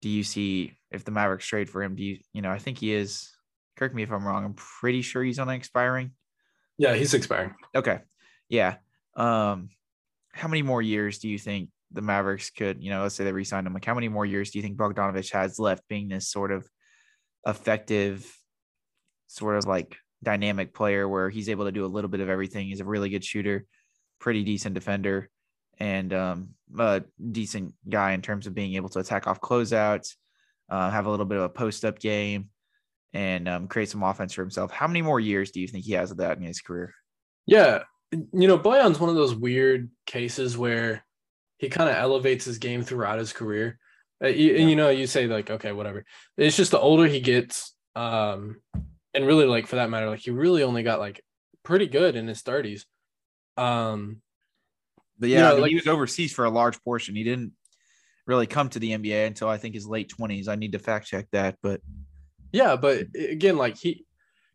do 0.01 0.09
you 0.09 0.23
see 0.23 0.73
if 0.91 1.03
the 1.03 1.11
Mavericks 1.11 1.45
trade 1.45 1.69
for 1.69 1.81
him? 1.81 1.95
Do 1.95 2.03
you, 2.03 2.17
you 2.33 2.41
know, 2.41 2.51
I 2.51 2.59
think 2.59 2.79
he 2.79 2.93
is, 2.93 3.31
correct 3.77 3.95
me 3.95 4.03
if 4.03 4.11
I'm 4.11 4.25
wrong, 4.25 4.43
I'm 4.43 4.55
pretty 4.55 5.01
sure 5.01 5.23
he's 5.23 5.39
on 5.39 5.49
expiring. 5.49 6.11
Yeah, 6.77 6.93
he's 6.93 7.13
expiring. 7.13 7.55
Okay. 7.73 7.99
Yeah. 8.49 8.77
Um, 9.15 9.69
how 10.33 10.47
many 10.47 10.61
more 10.61 10.81
years 10.81 11.19
do 11.19 11.29
you 11.29 11.39
think 11.39 11.69
the 11.91 12.01
Mavericks 12.01 12.49
could, 12.49 12.83
you 12.83 12.89
know, 12.89 13.03
let's 13.03 13.15
say 13.15 13.23
they 13.23 13.31
re-signed 13.31 13.67
him? 13.67 13.73
Like, 13.73 13.85
how 13.85 13.93
many 13.93 14.09
more 14.09 14.25
years 14.25 14.51
do 14.51 14.59
you 14.59 14.63
think 14.63 14.77
Bogdanovic 14.77 15.31
has 15.31 15.59
left 15.59 15.87
being 15.87 16.09
this 16.09 16.29
sort 16.29 16.51
of 16.51 16.67
effective, 17.45 18.31
sort 19.27 19.57
of 19.57 19.65
like 19.65 19.97
dynamic 20.23 20.73
player 20.73 21.07
where 21.07 21.29
he's 21.29 21.49
able 21.49 21.65
to 21.65 21.71
do 21.71 21.85
a 21.85 21.87
little 21.87 22.09
bit 22.09 22.19
of 22.19 22.29
everything? 22.29 22.67
He's 22.67 22.81
a 22.81 22.85
really 22.85 23.09
good 23.09 23.23
shooter, 23.23 23.65
pretty 24.19 24.43
decent 24.43 24.73
defender, 24.73 25.29
and 25.77 26.13
um, 26.13 26.49
a 26.77 27.03
decent 27.31 27.73
guy 27.87 28.11
in 28.13 28.21
terms 28.21 28.47
of 28.47 28.55
being 28.55 28.75
able 28.75 28.89
to 28.89 28.99
attack 28.99 29.27
off 29.27 29.41
closeouts, 29.41 30.15
uh, 30.69 30.89
have 30.89 31.05
a 31.05 31.11
little 31.11 31.25
bit 31.25 31.37
of 31.37 31.43
a 31.43 31.49
post-up 31.49 31.99
game, 31.99 32.49
and 33.13 33.47
um, 33.47 33.67
create 33.67 33.89
some 33.89 34.03
offense 34.03 34.33
for 34.33 34.41
himself. 34.41 34.71
How 34.71 34.87
many 34.87 35.01
more 35.01 35.19
years 35.19 35.51
do 35.51 35.61
you 35.61 35.67
think 35.67 35.85
he 35.85 35.93
has 35.93 36.11
of 36.11 36.17
that 36.17 36.37
in 36.37 36.43
his 36.43 36.59
career? 36.59 36.93
Yeah, 37.45 37.83
you 38.11 38.47
know, 38.47 38.57
Bojan's 38.57 38.99
one 38.99 39.09
of 39.09 39.15
those 39.15 39.35
weird 39.35 39.89
cases 40.05 40.57
where 40.57 41.05
he 41.57 41.69
kind 41.69 41.89
of 41.89 41.95
elevates 41.95 42.45
his 42.45 42.57
game 42.57 42.83
throughout 42.83 43.19
his 43.19 43.33
career. 43.33 43.79
Uh, 44.23 44.27
you, 44.27 44.53
Yeah. 44.53 44.59
And 44.61 44.69
you 44.69 44.75
know, 44.75 44.89
you 44.89 45.07
say 45.07 45.27
like, 45.27 45.49
okay, 45.49 45.71
whatever. 45.71 46.05
It's 46.37 46.57
just 46.57 46.71
the 46.71 46.79
older 46.79 47.05
he 47.07 47.19
gets, 47.19 47.73
um, 47.95 48.57
and 49.13 49.25
really 49.25 49.45
like 49.45 49.67
for 49.67 49.77
that 49.77 49.89
matter, 49.89 50.09
like 50.09 50.19
he 50.19 50.31
really 50.31 50.63
only 50.63 50.83
got 50.83 50.99
like 50.99 51.21
pretty 51.63 51.87
good 51.87 52.15
in 52.15 52.27
his 52.27 52.41
thirties. 52.41 52.85
Um, 53.57 54.21
But 55.19 55.29
You 55.29 55.35
yeah, 55.35 55.41
know, 55.43 55.47
I 55.49 55.51
mean, 55.53 55.61
like- 55.61 55.69
he 55.69 55.75
was 55.75 55.87
overseas 55.87 56.33
for 56.33 56.45
a 56.45 56.49
large 56.49 56.81
portion. 56.83 57.15
He 57.15 57.23
didn't 57.23 57.53
really 58.27 58.47
come 58.47 58.69
to 58.69 58.79
the 58.79 58.91
NBA 58.91 59.27
until 59.27 59.47
I 59.47 59.57
think 59.57 59.75
his 59.75 59.85
late 59.87 60.09
twenties. 60.09 60.47
I 60.47 60.55
need 60.55 60.73
to 60.73 60.79
fact 60.79 61.07
check 61.07 61.27
that, 61.31 61.57
but 61.61 61.79
Yeah, 62.51 62.75
but 62.75 63.07
again, 63.17 63.57
like 63.57 63.77
he, 63.77 64.05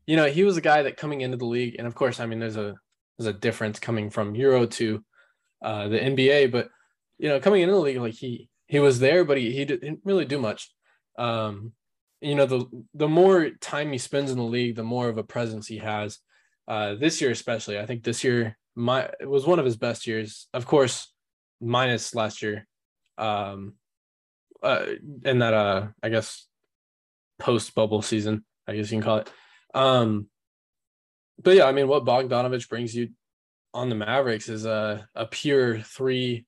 you 0.07 0.17
know, 0.17 0.27
he 0.27 0.45
was 0.45 0.57
a 0.57 0.61
guy 0.63 0.83
that 0.83 0.97
coming 0.97 1.21
into 1.23 1.37
the 1.37 1.45
league, 1.47 1.77
and 1.79 1.87
of 1.87 1.95
course, 1.95 2.21
I 2.21 2.27
mean, 2.27 2.41
there's 2.41 2.57
a 2.57 2.75
there's 3.19 3.35
a 3.35 3.39
difference 3.39 3.79
coming 3.79 4.11
from 4.11 4.35
Euro 4.35 4.67
to 4.67 5.05
uh, 5.63 5.89
the 5.89 5.99
NBA, 5.99 6.51
but 6.51 6.69
you 7.21 7.29
know, 7.29 7.39
coming 7.39 7.61
into 7.61 7.75
the 7.75 7.81
league, 7.81 7.99
like 7.99 8.15
he 8.15 8.49
he 8.67 8.81
was 8.81 8.99
there, 8.99 9.25
but 9.25 9.37
he 9.37 9.53
he 9.53 9.65
didn't 9.67 10.01
really 10.05 10.25
do 10.25 10.39
much. 10.39 10.73
Um, 11.19 11.73
you 12.23 12.35
know, 12.35 12.47
the 12.47 12.65
the 12.95 13.09
more 13.09 13.51
time 13.61 13.93
he 13.93 13.99
spends 13.99 14.31
in 14.31 14.39
the 14.39 14.43
league, 14.45 14.77
the 14.77 14.83
more 14.83 15.09
of 15.09 15.19
a 15.19 15.23
presence 15.23 15.67
he 15.67 15.79
has. 15.79 16.19
Uh, 16.67 16.95
this 16.95 17.21
year, 17.21 17.31
especially, 17.31 17.79
I 17.79 17.85
think 17.85 18.05
this 18.05 18.25
year 18.25 18.57
my 18.75 19.11
it 19.21 19.29
was 19.29 19.47
one 19.47 19.59
of 19.59 19.67
his 19.67 19.77
best 19.77 20.07
years. 20.07 20.49
Of 20.55 20.65
course, 20.65 21.13
minus 21.61 22.15
last 22.15 22.41
year, 22.41 22.67
um, 23.19 23.75
uh, 24.63 24.87
in 25.25 25.41
that 25.41 25.53
uh, 25.53 25.89
I 26.03 26.09
guess 26.09 26.47
post 27.39 27.75
bubble 27.75 28.01
season, 28.01 28.47
I 28.67 28.77
guess 28.77 28.91
you 28.91 28.97
can 28.97 29.05
call 29.05 29.19
it. 29.19 29.31
Um, 29.75 30.29
but 31.43 31.55
yeah, 31.55 31.67
I 31.67 31.73
mean, 31.73 31.87
what 31.87 32.07
Bogdanovic 32.07 32.69
brings 32.71 32.95
you 32.95 33.11
on 33.75 33.91
the 33.91 33.95
Mavericks 33.95 34.49
is 34.49 34.65
a 34.65 35.07
a 35.15 35.27
pure 35.27 35.81
three 35.81 36.47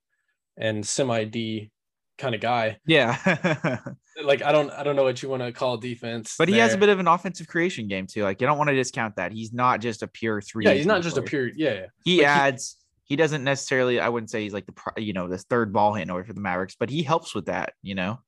and 0.56 0.86
semi 0.86 1.24
D 1.24 1.70
kind 2.18 2.34
of 2.34 2.40
guy. 2.40 2.78
yeah. 2.86 3.78
Like 4.22 4.42
I 4.42 4.52
don't 4.52 4.70
I 4.70 4.82
don't 4.82 4.94
know 4.94 5.04
what 5.04 5.22
you 5.22 5.28
want 5.30 5.42
to 5.42 5.52
call 5.52 5.78
defense, 5.78 6.34
but 6.38 6.48
he 6.48 6.58
has 6.58 6.74
a 6.74 6.78
bit 6.78 6.90
of 6.90 6.98
an 6.98 7.08
offensive 7.08 7.48
creation 7.48 7.88
game 7.88 8.06
too. 8.06 8.22
Like 8.22 8.42
you 8.42 8.46
don't 8.46 8.58
want 8.58 8.68
to 8.68 8.76
discount 8.76 9.16
that. 9.16 9.32
He's 9.32 9.54
not 9.54 9.80
just 9.80 10.02
a 10.02 10.06
pure 10.06 10.42
three. 10.42 10.66
Yeah, 10.66 10.74
he's 10.74 10.86
not 10.86 11.02
just 11.02 11.16
a 11.16 11.22
pure. 11.22 11.48
Yeah. 11.48 11.86
He 12.04 12.18
like, 12.18 12.26
adds. 12.26 12.76
He, 13.04 13.16
doesn't 13.16 13.42
necessarily. 13.44 14.00
I 14.00 14.08
wouldn't 14.08 14.30
say 14.30 14.42
he's 14.42 14.52
like 14.52 14.66
the 14.66 15.02
you 15.02 15.14
know 15.14 15.28
the 15.28 15.38
third 15.38 15.72
ball 15.72 15.94
handler 15.94 16.24
for 16.24 16.34
the 16.34 16.40
Mavericks, 16.40 16.76
but 16.78 16.90
he 16.90 17.02
helps 17.02 17.34
with 17.34 17.46
that. 17.46 17.72
You 17.82 17.94
know. 17.94 18.20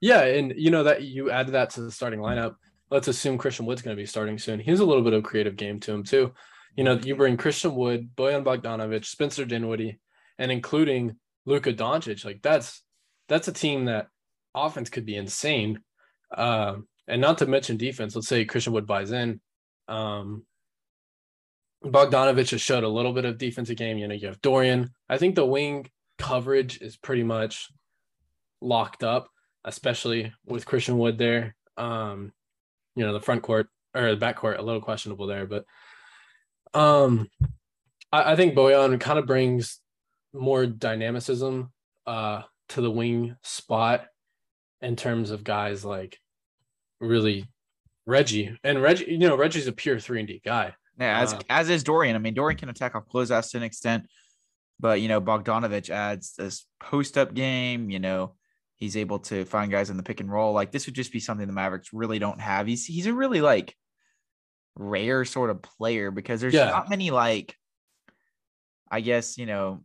Yeah, 0.00 0.22
and 0.22 0.54
you 0.56 0.70
know 0.70 0.84
that 0.84 1.02
you 1.02 1.30
add 1.30 1.48
that 1.48 1.70
to 1.70 1.82
the 1.82 1.90
starting 1.90 2.20
lineup. 2.20 2.56
Let's 2.90 3.08
assume 3.08 3.38
Christian 3.38 3.64
Wood's 3.66 3.82
going 3.82 3.96
to 3.96 4.00
be 4.00 4.06
starting 4.06 4.38
soon. 4.38 4.60
He 4.60 4.70
has 4.70 4.80
a 4.80 4.84
little 4.84 5.04
bit 5.04 5.12
of 5.12 5.22
creative 5.22 5.56
game 5.56 5.78
to 5.80 5.92
him 5.92 6.02
too. 6.02 6.32
You 6.76 6.84
know, 6.84 6.94
you 6.94 7.16
bring 7.16 7.36
Christian 7.36 7.74
Wood, 7.74 8.10
Bojan 8.16 8.44
Bogdanovic, 8.44 9.04
Spencer 9.04 9.44
Dinwiddie, 9.44 9.98
and 10.38 10.52
including 10.52 11.16
Luka 11.48 11.72
Doncic. 11.72 12.24
Like 12.24 12.42
that's 12.42 12.82
that's 13.28 13.48
a 13.48 13.52
team 13.52 13.86
that 13.86 14.08
offense 14.54 14.90
could 14.90 15.06
be 15.06 15.16
insane. 15.16 15.80
Um, 16.36 16.86
and 17.06 17.20
not 17.20 17.38
to 17.38 17.46
mention 17.46 17.76
defense. 17.76 18.14
Let's 18.14 18.28
say 18.28 18.44
Christian 18.44 18.72
Wood 18.72 18.86
buys 18.86 19.12
in. 19.12 19.40
Um, 19.88 20.44
Bogdanovic 21.84 22.50
has 22.50 22.60
showed 22.60 22.84
a 22.84 22.88
little 22.88 23.12
bit 23.12 23.24
of 23.24 23.38
defensive 23.38 23.76
game. 23.76 23.98
You 23.98 24.08
know, 24.08 24.14
you 24.14 24.26
have 24.26 24.42
Dorian. 24.42 24.90
I 25.08 25.16
think 25.16 25.34
the 25.34 25.46
wing 25.46 25.88
coverage 26.18 26.80
is 26.82 26.96
pretty 26.96 27.22
much 27.22 27.68
locked 28.60 29.04
up 29.04 29.28
especially 29.68 30.32
with 30.46 30.66
Christian 30.66 30.98
Wood 30.98 31.18
there. 31.18 31.54
Um, 31.76 32.32
you 32.96 33.04
know, 33.04 33.12
the 33.12 33.20
front 33.20 33.42
court 33.42 33.68
or 33.94 34.10
the 34.10 34.16
back 34.16 34.36
court 34.36 34.58
a 34.58 34.62
little 34.62 34.80
questionable 34.80 35.26
there, 35.26 35.46
but 35.46 35.64
um, 36.74 37.28
I, 38.12 38.32
I 38.32 38.36
think 38.36 38.54
Bojan 38.54 38.98
kind 39.00 39.18
of 39.18 39.26
brings 39.26 39.80
more 40.32 40.66
dynamicism 40.66 41.72
uh 42.06 42.42
to 42.68 42.80
the 42.80 42.90
wing 42.90 43.34
spot 43.42 44.06
in 44.82 44.94
terms 44.96 45.30
of 45.30 45.42
guys 45.44 45.84
like 45.84 46.18
really 47.00 47.46
Reggie 48.06 48.56
and 48.64 48.80
Reggie. 48.82 49.06
You 49.06 49.18
know, 49.18 49.36
Reggie's 49.36 49.66
a 49.66 49.72
pure 49.72 49.98
three 49.98 50.18
and 50.20 50.28
D 50.28 50.40
guy. 50.44 50.74
Yeah, 50.98 51.20
as 51.20 51.34
Uh, 51.34 51.40
as 51.48 51.68
is 51.70 51.82
Dorian. 51.84 52.16
I 52.16 52.18
mean, 52.18 52.34
Dorian 52.34 52.58
can 52.58 52.68
attack 52.68 52.94
off 52.94 53.06
closeouts 53.08 53.50
to 53.52 53.56
an 53.58 53.62
extent, 53.62 54.06
but 54.80 55.00
you 55.00 55.08
know, 55.08 55.20
Bogdanovic 55.20 55.90
adds 55.90 56.34
this 56.34 56.66
post 56.80 57.16
up 57.18 57.34
game. 57.34 57.90
You 57.90 57.98
know, 57.98 58.34
he's 58.76 58.96
able 58.96 59.18
to 59.20 59.44
find 59.44 59.70
guys 59.70 59.90
in 59.90 59.96
the 59.96 60.02
pick 60.02 60.20
and 60.20 60.30
roll. 60.30 60.52
Like 60.52 60.72
this 60.72 60.86
would 60.86 60.94
just 60.94 61.12
be 61.12 61.20
something 61.20 61.46
the 61.46 61.52
Mavericks 61.52 61.90
really 61.92 62.18
don't 62.18 62.40
have. 62.40 62.66
He's 62.66 62.84
he's 62.86 63.06
a 63.06 63.14
really 63.14 63.40
like 63.40 63.74
rare 64.74 65.24
sort 65.24 65.50
of 65.50 65.62
player 65.62 66.10
because 66.10 66.40
there's 66.40 66.54
Yeah. 66.54 66.70
not 66.70 66.88
many 66.90 67.10
like 67.10 67.54
I 68.90 69.00
guess, 69.02 69.36
you 69.36 69.46
know, 69.46 69.84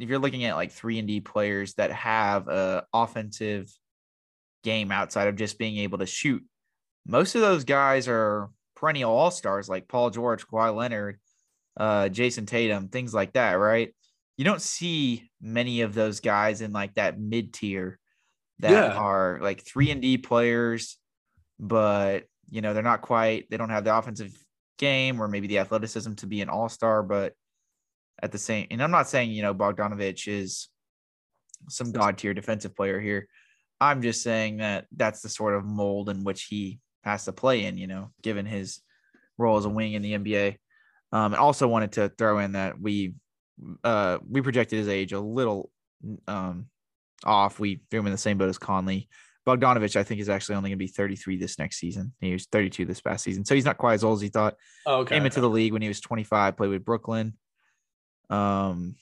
if 0.00 0.08
you're 0.08 0.18
looking 0.18 0.44
at 0.44 0.56
like 0.56 0.72
3 0.72 0.98
and 0.98 1.08
D 1.08 1.20
players 1.20 1.74
that 1.74 1.92
have 1.92 2.48
a 2.48 2.84
offensive 2.92 3.70
game 4.62 4.92
outside 4.92 5.28
of 5.28 5.36
just 5.36 5.58
being 5.58 5.78
able 5.78 5.98
to 5.98 6.06
shoot, 6.06 6.44
most 7.06 7.34
of 7.34 7.40
those 7.40 7.64
guys 7.64 8.08
are 8.08 8.50
perennial 8.76 9.12
all-stars 9.12 9.68
like 9.68 9.88
Paul 9.88 10.10
George, 10.10 10.46
Kawhi 10.46 10.74
Leonard, 10.74 11.18
uh 11.78 12.08
Jayson 12.08 12.46
Tatum, 12.46 12.88
things 12.88 13.14
like 13.14 13.32
that, 13.34 13.54
right? 13.54 13.94
You 14.36 14.44
don't 14.44 14.62
see 14.62 15.30
many 15.40 15.82
of 15.82 15.94
those 15.94 16.20
guys 16.20 16.62
in 16.62 16.72
like 16.72 16.94
that 16.94 17.18
mid-tier 17.20 17.98
that 18.60 18.72
Yeah. 18.72 18.96
are 18.96 19.38
like 19.42 19.62
3 19.64 19.90
and 19.90 20.02
D 20.02 20.18
players 20.18 20.96
but 21.58 22.24
you 22.50 22.62
know, 22.62 22.74
they're 22.74 22.82
not 22.82 23.02
quite 23.02 23.48
they 23.50 23.56
don't 23.56 23.70
have 23.70 23.84
the 23.84 23.96
offensive 23.96 24.32
game 24.78 25.20
or 25.20 25.28
maybe 25.28 25.46
the 25.46 25.58
athleticism 25.58 26.14
to 26.14 26.26
be 26.26 26.40
an 26.40 26.48
all-star, 26.48 27.02
but 27.02 27.34
at 28.22 28.32
the 28.32 28.38
same 28.38 28.66
and 28.70 28.82
I'm 28.82 28.90
not 28.90 29.08
saying, 29.08 29.30
you 29.30 29.42
know, 29.42 29.54
Bogdanovic 29.54 30.28
is 30.28 30.68
some 31.68 31.92
god 31.92 32.18
tier 32.18 32.34
defensive 32.34 32.74
player 32.74 33.00
here. 33.00 33.28
I'm 33.80 34.02
just 34.02 34.22
saying 34.22 34.58
that 34.58 34.86
that's 34.94 35.22
the 35.22 35.28
sort 35.28 35.54
of 35.54 35.64
mold 35.64 36.08
in 36.10 36.24
which 36.24 36.44
he 36.44 36.80
has 37.02 37.24
to 37.24 37.32
play 37.32 37.64
in, 37.64 37.78
you 37.78 37.86
know, 37.86 38.10
given 38.22 38.46
his 38.46 38.80
role 39.38 39.56
as 39.56 39.64
a 39.64 39.70
wing 39.70 39.94
in 39.94 40.02
the 40.02 40.12
NBA. 40.12 40.56
Um, 41.12 41.32
and 41.32 41.40
also 41.40 41.66
wanted 41.66 41.92
to 41.92 42.10
throw 42.16 42.38
in 42.38 42.52
that 42.52 42.80
we 42.80 43.14
uh 43.84 44.18
we 44.28 44.40
projected 44.40 44.78
his 44.78 44.88
age 44.88 45.12
a 45.12 45.20
little 45.20 45.70
um 46.28 46.66
off. 47.24 47.58
We 47.58 47.82
threw 47.90 48.00
him 48.00 48.06
in 48.06 48.12
the 48.12 48.18
same 48.18 48.38
boat 48.38 48.48
as 48.48 48.58
Conley. 48.58 49.08
Bogdanovic, 49.46 49.96
I 49.96 50.02
think, 50.02 50.20
is 50.20 50.28
actually 50.28 50.56
only 50.56 50.70
going 50.70 50.78
to 50.78 50.84
be 50.84 50.86
33 50.86 51.36
this 51.38 51.58
next 51.58 51.78
season. 51.78 52.12
He 52.20 52.32
was 52.32 52.46
32 52.46 52.84
this 52.84 53.00
past 53.00 53.24
season, 53.24 53.44
so 53.44 53.54
he's 53.54 53.64
not 53.64 53.78
quite 53.78 53.94
as 53.94 54.04
old 54.04 54.18
as 54.18 54.22
he 54.22 54.28
thought. 54.28 54.56
Oh, 54.86 55.00
okay. 55.00 55.16
Came 55.16 55.24
into 55.24 55.40
the 55.40 55.48
league 55.48 55.72
when 55.72 55.82
he 55.82 55.88
was 55.88 56.00
25, 56.00 56.56
played 56.56 56.70
with 56.70 56.84
Brooklyn. 56.84 57.34
Um, 58.30 58.96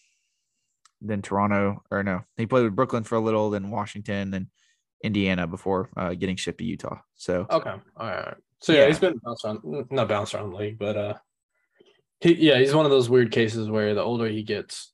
then 1.00 1.22
Toronto, 1.22 1.82
or 1.90 2.02
no, 2.02 2.22
he 2.36 2.46
played 2.46 2.64
with 2.64 2.74
Brooklyn 2.74 3.04
for 3.04 3.14
a 3.14 3.20
little, 3.20 3.50
then 3.50 3.70
Washington, 3.70 4.30
then 4.30 4.48
Indiana 5.04 5.46
before 5.46 5.90
uh, 5.96 6.14
getting 6.14 6.36
shipped 6.36 6.58
to 6.58 6.64
Utah. 6.64 6.98
So 7.14 7.46
Okay. 7.50 7.70
All 7.70 8.06
right. 8.06 8.34
So 8.60 8.72
yeah, 8.72 8.80
Yeah. 8.82 8.86
he's 8.88 8.98
been 8.98 9.20
bounced 9.22 9.44
around, 9.44 9.86
not 9.90 10.08
bounced 10.08 10.34
around 10.34 10.50
the 10.50 10.56
league, 10.56 10.78
but 10.78 10.96
uh, 10.96 11.14
he 12.20 12.34
yeah, 12.34 12.58
he's 12.58 12.74
one 12.74 12.84
of 12.84 12.90
those 12.90 13.08
weird 13.08 13.30
cases 13.30 13.70
where 13.70 13.94
the 13.94 14.02
older 14.02 14.26
he 14.26 14.42
gets, 14.42 14.92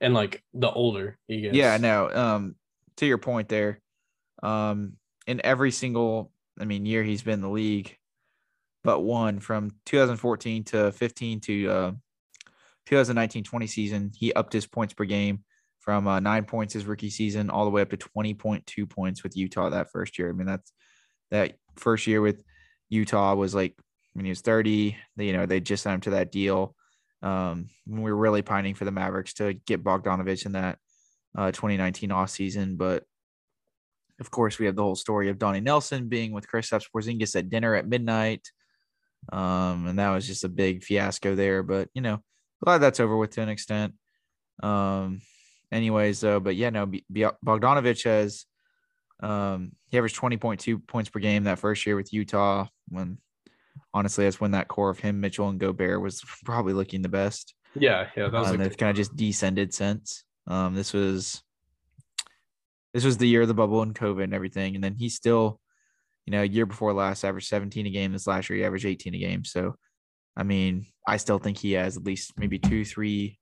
and 0.00 0.12
like 0.12 0.42
the 0.52 0.70
older 0.70 1.18
he 1.26 1.40
gets. 1.40 1.56
yeah, 1.56 1.78
no. 1.78 2.10
Um, 2.10 2.56
to 2.96 3.06
your 3.06 3.18
point 3.18 3.48
there, 3.48 3.80
um, 4.42 4.94
in 5.26 5.40
every 5.44 5.70
single, 5.70 6.32
I 6.60 6.66
mean, 6.66 6.84
year 6.84 7.02
he's 7.02 7.22
been 7.22 7.34
in 7.34 7.40
the 7.40 7.48
league, 7.48 7.96
but 8.84 9.00
one 9.00 9.40
from 9.40 9.70
2014 9.86 10.64
to 10.64 10.92
15 10.92 11.40
to 11.40 11.70
uh, 11.70 11.92
2019-20 12.88 13.68
season, 13.68 14.12
he 14.16 14.32
upped 14.32 14.52
his 14.52 14.66
points 14.66 14.94
per 14.94 15.04
game 15.04 15.44
from 15.80 16.06
uh, 16.06 16.20
nine 16.20 16.44
points 16.44 16.74
his 16.74 16.84
rookie 16.84 17.10
season 17.10 17.50
all 17.50 17.64
the 17.64 17.70
way 17.70 17.82
up 17.82 17.90
to 17.90 17.96
20.2 17.96 18.88
points 18.88 19.22
with 19.22 19.36
Utah 19.36 19.70
that 19.70 19.90
first 19.90 20.18
year. 20.18 20.28
I 20.28 20.32
mean, 20.32 20.46
that's 20.46 20.72
that 21.30 21.56
first 21.76 22.06
year 22.06 22.20
with 22.20 22.42
Utah 22.88 23.34
was 23.34 23.54
like 23.54 23.74
when 24.14 24.24
he 24.24 24.30
was 24.30 24.40
30. 24.40 24.96
They, 25.16 25.26
you 25.26 25.32
know, 25.32 25.46
they 25.46 25.60
just 25.60 25.82
signed 25.82 25.94
him 25.94 26.00
to 26.02 26.10
that 26.10 26.32
deal. 26.32 26.74
Um, 27.22 27.68
we 27.86 28.02
were 28.02 28.16
really 28.16 28.42
pining 28.42 28.74
for 28.74 28.84
the 28.84 28.90
Mavericks 28.90 29.34
to 29.34 29.54
get 29.54 29.84
Bogdanovic 29.84 30.46
in 30.46 30.52
that 30.52 30.78
uh, 31.36 31.52
2019 31.52 32.10
off 32.12 32.30
season, 32.30 32.76
but 32.76 33.04
of 34.18 34.30
course, 34.30 34.58
we 34.58 34.66
have 34.66 34.76
the 34.76 34.82
whole 34.82 34.96
story 34.96 35.28
of 35.28 35.38
Donnie 35.38 35.60
Nelson 35.60 36.08
being 36.08 36.32
with 36.32 36.48
Kristaps 36.48 36.86
Porzingis 36.94 37.36
at 37.36 37.50
dinner 37.50 37.74
at 37.74 37.88
midnight. 37.88 38.48
Um, 39.32 39.86
and 39.86 39.98
that 39.98 40.10
was 40.10 40.26
just 40.26 40.44
a 40.44 40.48
big 40.48 40.82
fiasco 40.82 41.34
there. 41.34 41.62
But 41.62 41.88
you 41.94 42.00
know, 42.00 42.20
glad 42.62 42.78
that's 42.78 43.00
over 43.00 43.16
with 43.16 43.30
to 43.32 43.42
an 43.42 43.48
extent. 43.48 43.94
Um, 44.62 45.20
anyways, 45.70 46.20
though, 46.20 46.40
but 46.40 46.56
yeah, 46.56 46.70
no, 46.70 46.86
B- 46.86 47.04
Bogdanovic 47.12 48.04
has 48.04 48.46
um 49.20 49.72
he 49.88 49.96
averaged 49.96 50.20
20.2 50.20 50.86
points 50.86 51.08
per 51.08 51.20
game 51.20 51.44
that 51.44 51.58
first 51.58 51.86
year 51.86 51.96
with 51.96 52.12
Utah. 52.12 52.66
When 52.88 53.18
honestly, 53.94 54.24
that's 54.24 54.40
when 54.40 54.52
that 54.52 54.68
core 54.68 54.90
of 54.90 54.98
him, 54.98 55.20
Mitchell, 55.20 55.48
and 55.48 55.58
Gobert 55.58 56.00
was 56.00 56.22
probably 56.44 56.72
looking 56.72 57.02
the 57.02 57.08
best. 57.08 57.54
Yeah. 57.74 58.08
Yeah. 58.16 58.28
That 58.28 58.40
was 58.40 58.50
Um, 58.50 58.58
they've 58.58 58.76
kind 58.76 58.90
of 58.90 58.96
just 58.96 59.16
descended 59.16 59.74
since. 59.74 60.24
Um, 60.46 60.74
this 60.74 60.92
was 60.92 61.42
this 62.94 63.04
was 63.04 63.18
the 63.18 63.28
year 63.28 63.42
of 63.42 63.48
the 63.48 63.54
bubble 63.54 63.82
and 63.82 63.94
COVID 63.94 64.24
and 64.24 64.34
everything, 64.34 64.74
and 64.74 64.82
then 64.82 64.94
he 64.94 65.08
still, 65.08 65.60
you 66.24 66.30
know, 66.30 66.42
a 66.42 66.46
year 66.46 66.64
before 66.64 66.92
last 66.94 67.24
averaged 67.24 67.48
17 67.48 67.86
a 67.86 67.90
game. 67.90 68.12
This 68.12 68.26
last 68.26 68.48
year 68.48 68.58
he 68.58 68.64
averaged 68.64 68.86
18 68.86 69.14
a 69.14 69.18
game. 69.18 69.44
So, 69.44 69.76
I 70.36 70.42
mean, 70.42 70.86
I 71.06 71.16
still 71.16 71.38
think 71.38 71.58
he 71.58 71.72
has 71.72 71.96
at 71.96 72.04
least 72.04 72.38
maybe 72.38 72.58
two, 72.58 72.84
three 72.84 73.38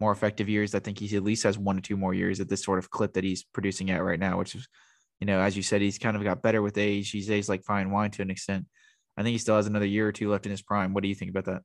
more 0.00 0.12
effective 0.12 0.48
years. 0.48 0.74
I 0.74 0.80
think 0.80 0.98
he 0.98 1.16
at 1.16 1.22
least 1.22 1.44
has 1.44 1.58
one 1.58 1.76
to 1.76 1.82
two 1.82 1.96
more 1.96 2.14
years 2.14 2.40
at 2.40 2.48
this 2.48 2.64
sort 2.64 2.78
of 2.78 2.90
clip 2.90 3.14
that 3.14 3.24
he's 3.24 3.44
producing 3.44 3.90
at 3.90 4.02
right 4.02 4.18
now, 4.18 4.38
which 4.38 4.54
is, 4.54 4.68
you 5.20 5.26
know, 5.26 5.40
as 5.40 5.56
you 5.56 5.62
said, 5.62 5.80
he's 5.80 5.98
kind 5.98 6.16
of 6.16 6.24
got 6.24 6.42
better 6.42 6.62
with 6.62 6.78
age. 6.78 7.10
He's 7.10 7.30
aged 7.30 7.48
like 7.48 7.64
fine 7.64 7.90
wine 7.90 8.10
to 8.12 8.22
an 8.22 8.30
extent. 8.30 8.66
I 9.16 9.22
think 9.22 9.32
he 9.32 9.38
still 9.38 9.56
has 9.56 9.66
another 9.66 9.86
year 9.86 10.08
or 10.08 10.12
two 10.12 10.30
left 10.30 10.46
in 10.46 10.50
his 10.50 10.62
prime. 10.62 10.94
What 10.94 11.02
do 11.02 11.08
you 11.08 11.14
think 11.14 11.30
about 11.30 11.44
that? 11.44 11.62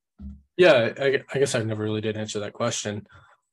Yeah, 0.57 0.93
I, 0.99 1.21
I 1.33 1.39
guess 1.39 1.55
I 1.55 1.63
never 1.63 1.83
really 1.83 2.01
did 2.01 2.17
answer 2.17 2.41
that 2.41 2.53
question. 2.53 3.07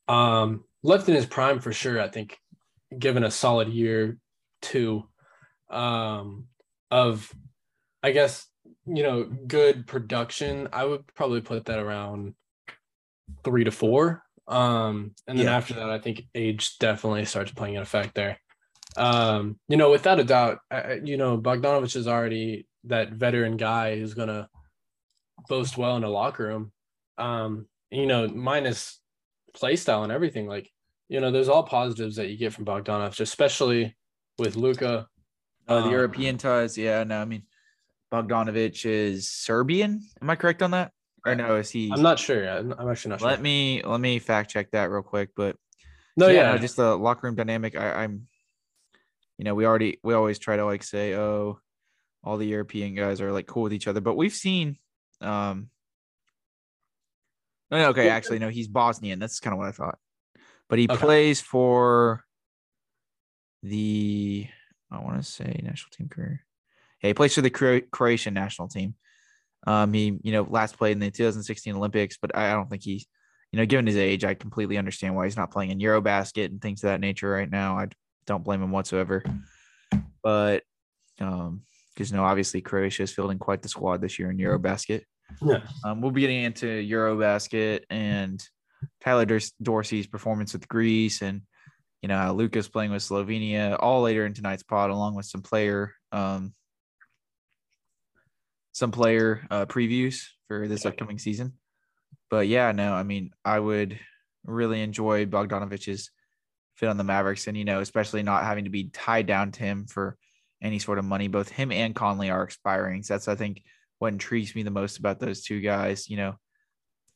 Um, 0.09 0.65
left 0.83 1.09
in 1.09 1.15
his 1.15 1.27
prime 1.27 1.61
for 1.61 1.73
sure. 1.73 2.01
I 2.01 2.09
think 2.09 2.37
given 2.97 3.23
a 3.23 3.31
solid 3.31 3.69
year 3.69 4.19
two 4.61 5.05
um, 5.71 6.47
of, 6.91 7.33
I 8.03 8.11
guess 8.11 8.47
you 8.87 9.03
know, 9.03 9.25
good 9.25 9.87
production, 9.87 10.69
I 10.73 10.85
would 10.85 11.07
probably 11.15 11.41
put 11.41 11.67
that 11.67 11.79
around 11.79 12.35
three 13.45 13.65
to 13.65 13.71
four. 13.71 14.25
Um, 14.49 15.15
and 15.27 15.39
then 15.39 15.47
Yeah. 15.47 15.57
after 15.57 15.75
that, 15.75 15.91
I 15.91 15.99
think 15.99 16.25
age 16.35 16.79
definitely 16.79 17.25
starts 17.25 17.53
playing 17.53 17.77
an 17.77 17.83
effect 17.83 18.15
there. 18.15 18.39
Um, 18.97 19.59
you 19.69 19.77
know, 19.77 19.91
without 19.91 20.21
a 20.21 20.25
doubt, 20.25 20.59
I, 20.71 20.95
you 20.95 21.17
know, 21.17 21.39
Bogdanovic 21.39 21.97
is 21.97 22.09
already 22.09 22.67
that 22.85 23.13
veteran 23.13 23.57
guy 23.57 23.99
who's 23.99 24.15
gonna 24.15 24.49
boast 25.49 25.79
well 25.79 25.97
in 25.97 26.05
a 26.05 26.11
locker 26.11 26.45
room. 26.47 26.73
Um, 27.19 27.69
you 27.91 28.07
know, 28.07 28.27
minus 28.29 29.01
play 29.55 29.77
style 29.77 30.03
and 30.03 30.13
everything. 30.13 30.47
Like, 30.47 30.71
you 31.09 31.21
know, 31.21 31.31
there's 31.31 31.49
all 31.49 31.63
positives 31.63 32.17
that 32.17 32.29
you 32.29 32.37
get 32.37 32.53
from 32.53 32.65
Bogdanovic, 32.65 33.21
especially 33.21 33.97
with 34.39 34.57
Luka. 34.57 35.07
Uh, 35.69 35.81
the 35.81 35.87
Um, 35.87 35.93
European 35.93 36.37
ties, 36.37 36.77
yeah. 36.77 37.05
No, 37.05 37.21
I 37.23 37.25
mean 37.25 37.45
Bogdanovic 38.13 38.85
is 38.85 39.31
Serbian. 39.31 40.03
Am 40.21 40.29
I 40.29 40.37
correct 40.37 40.63
on 40.63 40.73
that? 40.73 40.93
Or 41.25 41.35
no, 41.35 41.57
is 41.57 41.71
he? 41.71 41.91
I'm 41.91 42.03
not 42.03 42.19
sure. 42.19 42.47
I'm, 42.47 42.75
I'm 42.79 42.89
actually 42.89 43.11
not 43.11 43.21
sure. 43.21 43.31
Let 43.31 43.41
me 43.41 43.83
let 43.83 44.01
me 44.01 44.19
fact 44.19 44.51
check 44.51 44.71
that 44.73 44.91
real 44.91 45.03
quick. 45.03 45.31
But 45.35 45.57
no, 46.17 46.29
yeah, 46.29 46.43
yeah, 46.43 46.53
no, 46.53 46.59
just 46.59 46.77
the 46.77 46.95
locker 46.97 47.27
room 47.27 47.37
dynamic. 47.37 47.75
I, 47.75 48.05
I'm, 48.05 48.27
you 49.39 49.45
know, 49.45 49.55
we 49.55 49.65
already 49.65 49.99
we 50.03 50.13
always 50.13 50.39
try 50.39 50.57
to 50.57 50.65
like 50.67 50.83
say, 50.83 51.15
oh, 51.15 51.61
all 52.23 52.37
the 52.37 52.47
European 52.47 52.95
guys 52.95 53.21
are 53.21 53.33
like 53.33 53.47
cool 53.47 53.63
with 53.63 53.73
each 53.73 53.89
other, 53.89 54.01
but 54.01 54.15
we've 54.15 54.35
seen, 54.35 54.77
um, 55.23 55.71
no, 57.71 57.79
no, 57.79 57.89
okay, 57.91 58.11
actually, 58.11 58.41
no, 58.41 58.51
he's 58.51 58.69
Bosnian. 58.69 59.19
That's 59.21 59.41
kind 59.41 59.55
of 59.55 59.59
what 59.59 59.69
I 59.69 59.73
thought, 59.73 59.99
but 60.69 60.79
he 60.79 60.87
Okay. 60.87 61.01
plays 61.01 61.41
for 61.41 62.25
the 63.63 64.47
I 64.91 64.99
want 64.99 65.17
to 65.17 65.23
say 65.23 65.61
national 65.63 65.91
team 65.97 66.09
career. 66.09 66.45
Yeah, 67.03 67.09
he 67.09 67.15
plays 67.15 67.35
for 67.35 67.41
the 67.41 67.51
Cro- 67.51 67.81
Croatian 67.91 68.35
national 68.35 68.69
team. 68.69 68.95
Um, 69.67 69.93
he, 69.93 70.19
you 70.23 70.33
know, 70.33 70.43
last 70.43 70.77
played 70.77 70.93
in 70.93 71.01
the 71.01 71.11
2016 71.11 71.75
Olympics, 71.75 72.19
but 72.21 72.37
I 72.37 72.51
I 72.51 72.55
don't 72.55 72.69
think 72.69 72.83
he's, 72.83 73.07
you 73.53 73.59
know, 73.59 73.67
given 73.67 73.87
his 73.87 73.97
age, 73.97 74.25
I 74.25 74.35
completely 74.35 74.79
understand 74.79 75.15
why 75.15 75.25
he's 75.25 75.37
not 75.37 75.51
playing 75.51 75.71
in 75.71 75.79
Eurobasket 75.79 76.47
and 76.47 76.61
things 76.61 76.83
of 76.83 76.89
that 76.89 77.01
nature 77.01 77.31
right 77.31 77.51
now. 77.51 77.79
I 77.79 77.89
don't 78.27 78.45
blame 78.45 78.63
him 78.63 78.71
whatsoever. 78.71 79.23
But, 80.23 80.63
um, 81.21 81.63
because 81.95 82.11
you 82.11 82.17
know, 82.17 82.25
obviously 82.25 82.61
Croatia 82.61 83.03
is 83.03 83.13
fielding 83.13 83.39
quite 83.39 83.63
the 83.63 83.69
squad 83.69 84.01
this 84.01 84.19
year 84.19 84.31
in 84.31 84.39
Eurobasket. 84.39 85.03
Yeah. 85.41 85.61
Um, 85.85 86.01
we'll 86.01 86.11
be 86.11 86.23
getting 86.23 86.45
into 86.45 86.67
Eurobasket 86.67 87.83
and 87.91 88.43
Tyler 89.03 89.27
Dors- 89.27 89.53
Dorsey's 89.63 90.07
performance 90.07 90.53
with 90.53 90.69
Greece 90.69 91.23
and 91.23 91.43
you 92.01 92.09
know 92.09 92.17
how 92.17 92.33
Luka's 92.33 92.69
playing 92.69 92.91
with 92.91 93.03
Slovenia 93.03 93.77
all 93.79 94.03
later 94.03 94.27
in 94.27 94.35
tonight's 94.35 94.65
pod, 94.65 94.91
along 94.91 95.15
with 95.15 95.27
some 95.27 95.43
player 95.43 95.93
um 96.11 96.53
some 98.73 98.91
player 98.91 99.47
uh, 99.51 99.67
previews 99.67 100.27
for 100.49 100.67
this 100.67 100.85
upcoming 100.87 101.19
season. 101.19 101.53
But 102.31 102.49
yeah, 102.49 102.73
no, 102.73 102.93
I 102.93 103.03
mean 103.03 103.31
I 103.45 103.59
would 103.59 103.99
really 104.45 104.83
enjoy 104.83 105.27
Bogdanovic's 105.27 106.11
fit 106.77 106.89
on 106.89 106.97
the 106.97 107.05
Mavericks, 107.05 107.47
and 107.47 107.57
you 107.57 107.65
know, 107.65 107.81
especially 107.81 108.23
not 108.23 108.45
having 108.45 108.65
to 108.65 108.71
be 108.71 108.89
tied 108.89 109.27
down 109.27 109.53
to 109.53 109.61
him 109.61 109.87
for 109.87 110.17
any 110.63 110.79
sort 110.79 110.99
of 110.99 111.05
money. 111.05 111.29
Both 111.29 111.49
him 111.49 111.73
and 111.73 111.95
Conley 111.95 112.31
are 112.31 112.43
expiring. 112.43 113.03
So 113.03 113.15
that's 113.15 113.29
I 113.29 113.35
think 113.35 113.63
what 113.99 114.13
intrigues 114.13 114.55
me 114.55 114.63
the 114.63 114.71
most 114.71 114.99
about 114.99 115.21
those 115.21 115.43
two 115.43 115.61
guys. 115.61 116.09
You 116.09 116.17
know, 116.17 116.35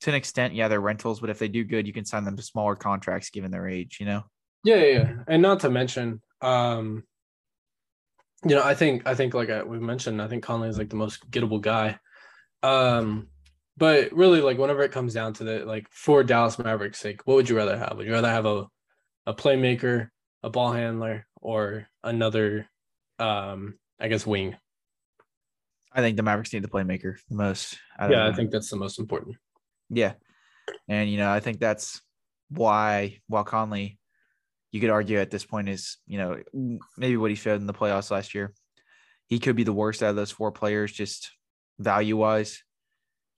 to 0.03 0.11
an 0.11 0.17
extent, 0.17 0.55
yeah, 0.55 0.69
they're 0.69 0.81
rentals, 0.81 1.21
but 1.21 1.31
if 1.31 1.39
they 1.39 1.49
do 1.49 1.65
good, 1.65 1.87
you 1.87 1.93
can 1.93 2.05
sign 2.05 2.25
them 2.25 2.37
to 2.37 2.43
smaller 2.43 2.77
contracts 2.77 3.31
given 3.31 3.51
their 3.51 3.69
age. 3.69 3.97
You 3.99 4.07
know. 4.07 4.23
Yeah, 4.65 4.77
yeah, 4.77 4.99
yeah. 4.99 5.13
and 5.29 5.43
not 5.43 5.61
to 5.61 5.71
mention, 5.71 6.21
um, 6.43 7.05
you 8.45 8.55
know, 8.55 8.63
I 8.63 8.75
think 8.75 9.07
I 9.07 9.15
think 9.15 9.35
like 9.35 9.51
I, 9.51 9.63
we 9.63 9.79
mentioned, 9.79 10.21
I 10.21 10.29
think 10.29 10.43
Conley 10.43 10.69
is 10.69 10.79
like 10.79 10.91
the 10.91 10.97
most 10.97 11.31
gettable 11.31 11.61
guy. 11.61 11.99
Um, 12.63 13.29
but 13.77 14.13
really, 14.13 14.41
like 14.41 14.59
whenever 14.59 14.83
it 14.83 14.93
comes 14.93 15.15
down 15.15 15.33
to 15.35 15.45
the 15.45 15.65
like 15.65 15.87
for 15.91 16.23
Dallas 16.23 16.59
Mavericks' 16.59 16.99
sake, 16.99 17.27
what 17.27 17.35
would 17.35 17.49
you 17.49 17.57
rather 17.57 17.77
have? 17.79 17.95
Would 17.97 18.07
you 18.07 18.13
rather 18.13 18.31
have 18.31 18.47
a 18.47 18.67
a 19.27 19.35
playmaker, 19.35 20.09
a 20.43 20.51
ball 20.51 20.73
handler, 20.73 21.27
or 21.41 21.89
another, 22.05 22.69
um, 23.19 23.79
I 23.99 24.09
guess 24.09 24.27
wing? 24.27 24.57
I 25.93 26.01
think 26.01 26.17
the 26.17 26.23
Mavericks 26.23 26.53
need 26.53 26.63
the 26.63 26.69
playmaker 26.69 27.17
the 27.29 27.37
most. 27.37 27.79
yeah, 27.99 28.29
I 28.29 28.33
think 28.33 28.51
that's 28.51 28.71
the 28.71 28.77
most 28.77 28.99
important. 28.99 29.37
Yeah, 29.89 30.15
and 30.89 31.11
you 31.11 31.17
know, 31.17 31.31
I 31.31 31.41
think 31.41 31.59
that's 31.59 32.03
why 32.51 33.19
while 33.29 33.45
Conley, 33.45 33.99
you 34.77 34.81
could 34.83 34.91
argue 34.91 35.19
at 35.19 35.31
this 35.31 35.47
point 35.47 35.71
is 35.71 35.97
you 36.07 36.19
know 36.19 36.37
maybe 36.99 37.17
what 37.17 37.31
he 37.31 37.35
showed 37.35 37.61
in 37.61 37.67
the 37.67 37.73
playoffs 37.73 38.11
last 38.11 38.35
year, 38.35 38.53
he 39.27 39.39
could 39.39 39.57
be 39.57 39.65
the 39.65 39.73
worst 39.73 40.03
out 40.03 40.11
of 40.11 40.17
those 40.17 40.31
four 40.31 40.53
players 40.53 40.93
just 40.93 41.31
value 41.79 42.15
wise. 42.15 42.63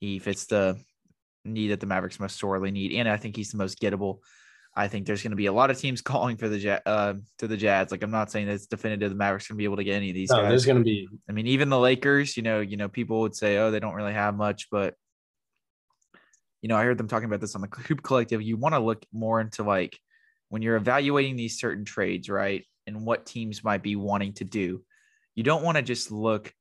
He 0.01 0.19
fits 0.19 0.47
the 0.47 0.77
need 1.45 1.69
that 1.69 1.79
the 1.79 1.87
Mavericks 1.87 2.19
most 2.19 2.41
sorely 2.41 2.73
need, 2.73 2.93
and 2.93 3.09
I 3.09 3.17
think 3.19 3.37
he's 3.37 3.53
the 3.53 3.59
most 3.59 3.81
gettable. 3.81 4.19
I 4.75 4.89
think 4.89 5.07
there's 5.07 5.23
going 5.23 5.31
to 5.31 5.37
be 5.37 5.47
a 5.47 5.53
lot 5.53 5.71
of 5.71 5.79
teams 5.79 6.03
calling 6.13 6.37
for 6.37 6.49
the 6.49 6.83
uh, 6.85 7.15
to 7.39 7.47
the 7.47 7.57
Jazz. 7.57 7.93
Like 7.93 8.03
I'm 8.03 8.11
not 8.11 8.33
saying 8.33 8.49
it's 8.49 8.67
definitive 8.67 9.11
the 9.11 9.17
Mavericks 9.17 9.47
going 9.47 9.57
to 9.57 9.59
be 9.59 9.65
able 9.65 9.77
to 9.77 9.85
get 9.85 9.95
any 9.95 10.11
of 10.11 10.15
these. 10.15 10.31
No, 10.31 10.39
guys. 10.39 10.49
there's 10.49 10.67
going 10.67 10.79
to 10.79 10.85
be. 10.85 11.09
I 11.29 11.33
mean, 11.33 11.47
even 11.47 11.69
the 11.69 11.79
Lakers. 11.79 12.37
You 12.37 12.43
know, 12.43 12.59
you 12.59 12.77
know, 12.77 12.89
people 12.89 13.21
would 13.21 13.37
say, 13.37 13.59
oh, 13.59 13.71
they 13.71 13.79
don't 13.79 13.95
really 13.95 14.13
have 14.13 14.37
much, 14.37 14.67
but 14.73 14.95
you 16.63 16.69
know, 16.69 16.77
I 16.77 16.83
heard 16.83 16.99
them 16.99 17.07
talking 17.07 17.27
about 17.27 17.41
this 17.41 17.55
on 17.55 17.61
the 17.61 17.69
Hoop 17.87 18.03
Collective. 18.03 18.43
You 18.43 18.57
want 18.57 18.75
to 18.75 18.81
look 18.81 19.07
more 19.13 19.41
into 19.41 19.63
like 19.63 19.99
when 20.49 20.63
you're 20.63 20.77
evaluating 20.77 21.37
these 21.37 21.59
certain 21.59 21.85
trades, 21.85 22.29
right, 22.29 22.65
and 22.87 23.05
what 23.05 23.27
teams 23.27 23.65
might 23.65 23.83
be 23.83 23.97
wanting 23.97 24.33
to 24.35 24.45
do. 24.45 24.83
You 25.35 25.43
don't 25.43 25.63
want 25.63 25.77
to 25.77 25.83
just 25.83 26.11
look 26.11 26.53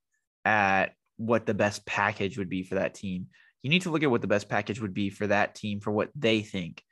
at 0.45 0.93
what 1.17 1.45
the 1.45 1.53
best 1.53 1.85
package 1.85 2.37
would 2.37 2.49
be 2.49 2.63
for 2.63 2.75
that 2.75 2.93
team. 2.93 3.27
You 3.63 3.69
need 3.69 3.83
to 3.83 3.89
look 3.89 4.03
at 4.03 4.11
what 4.11 4.21
the 4.21 4.27
best 4.27 4.49
package 4.49 4.79
would 4.79 4.93
be 4.93 5.09
for 5.09 5.27
that 5.27 5.55
team 5.55 5.79
for 5.79 5.91
what 5.91 6.09
they 6.15 6.41
think. 6.41 6.83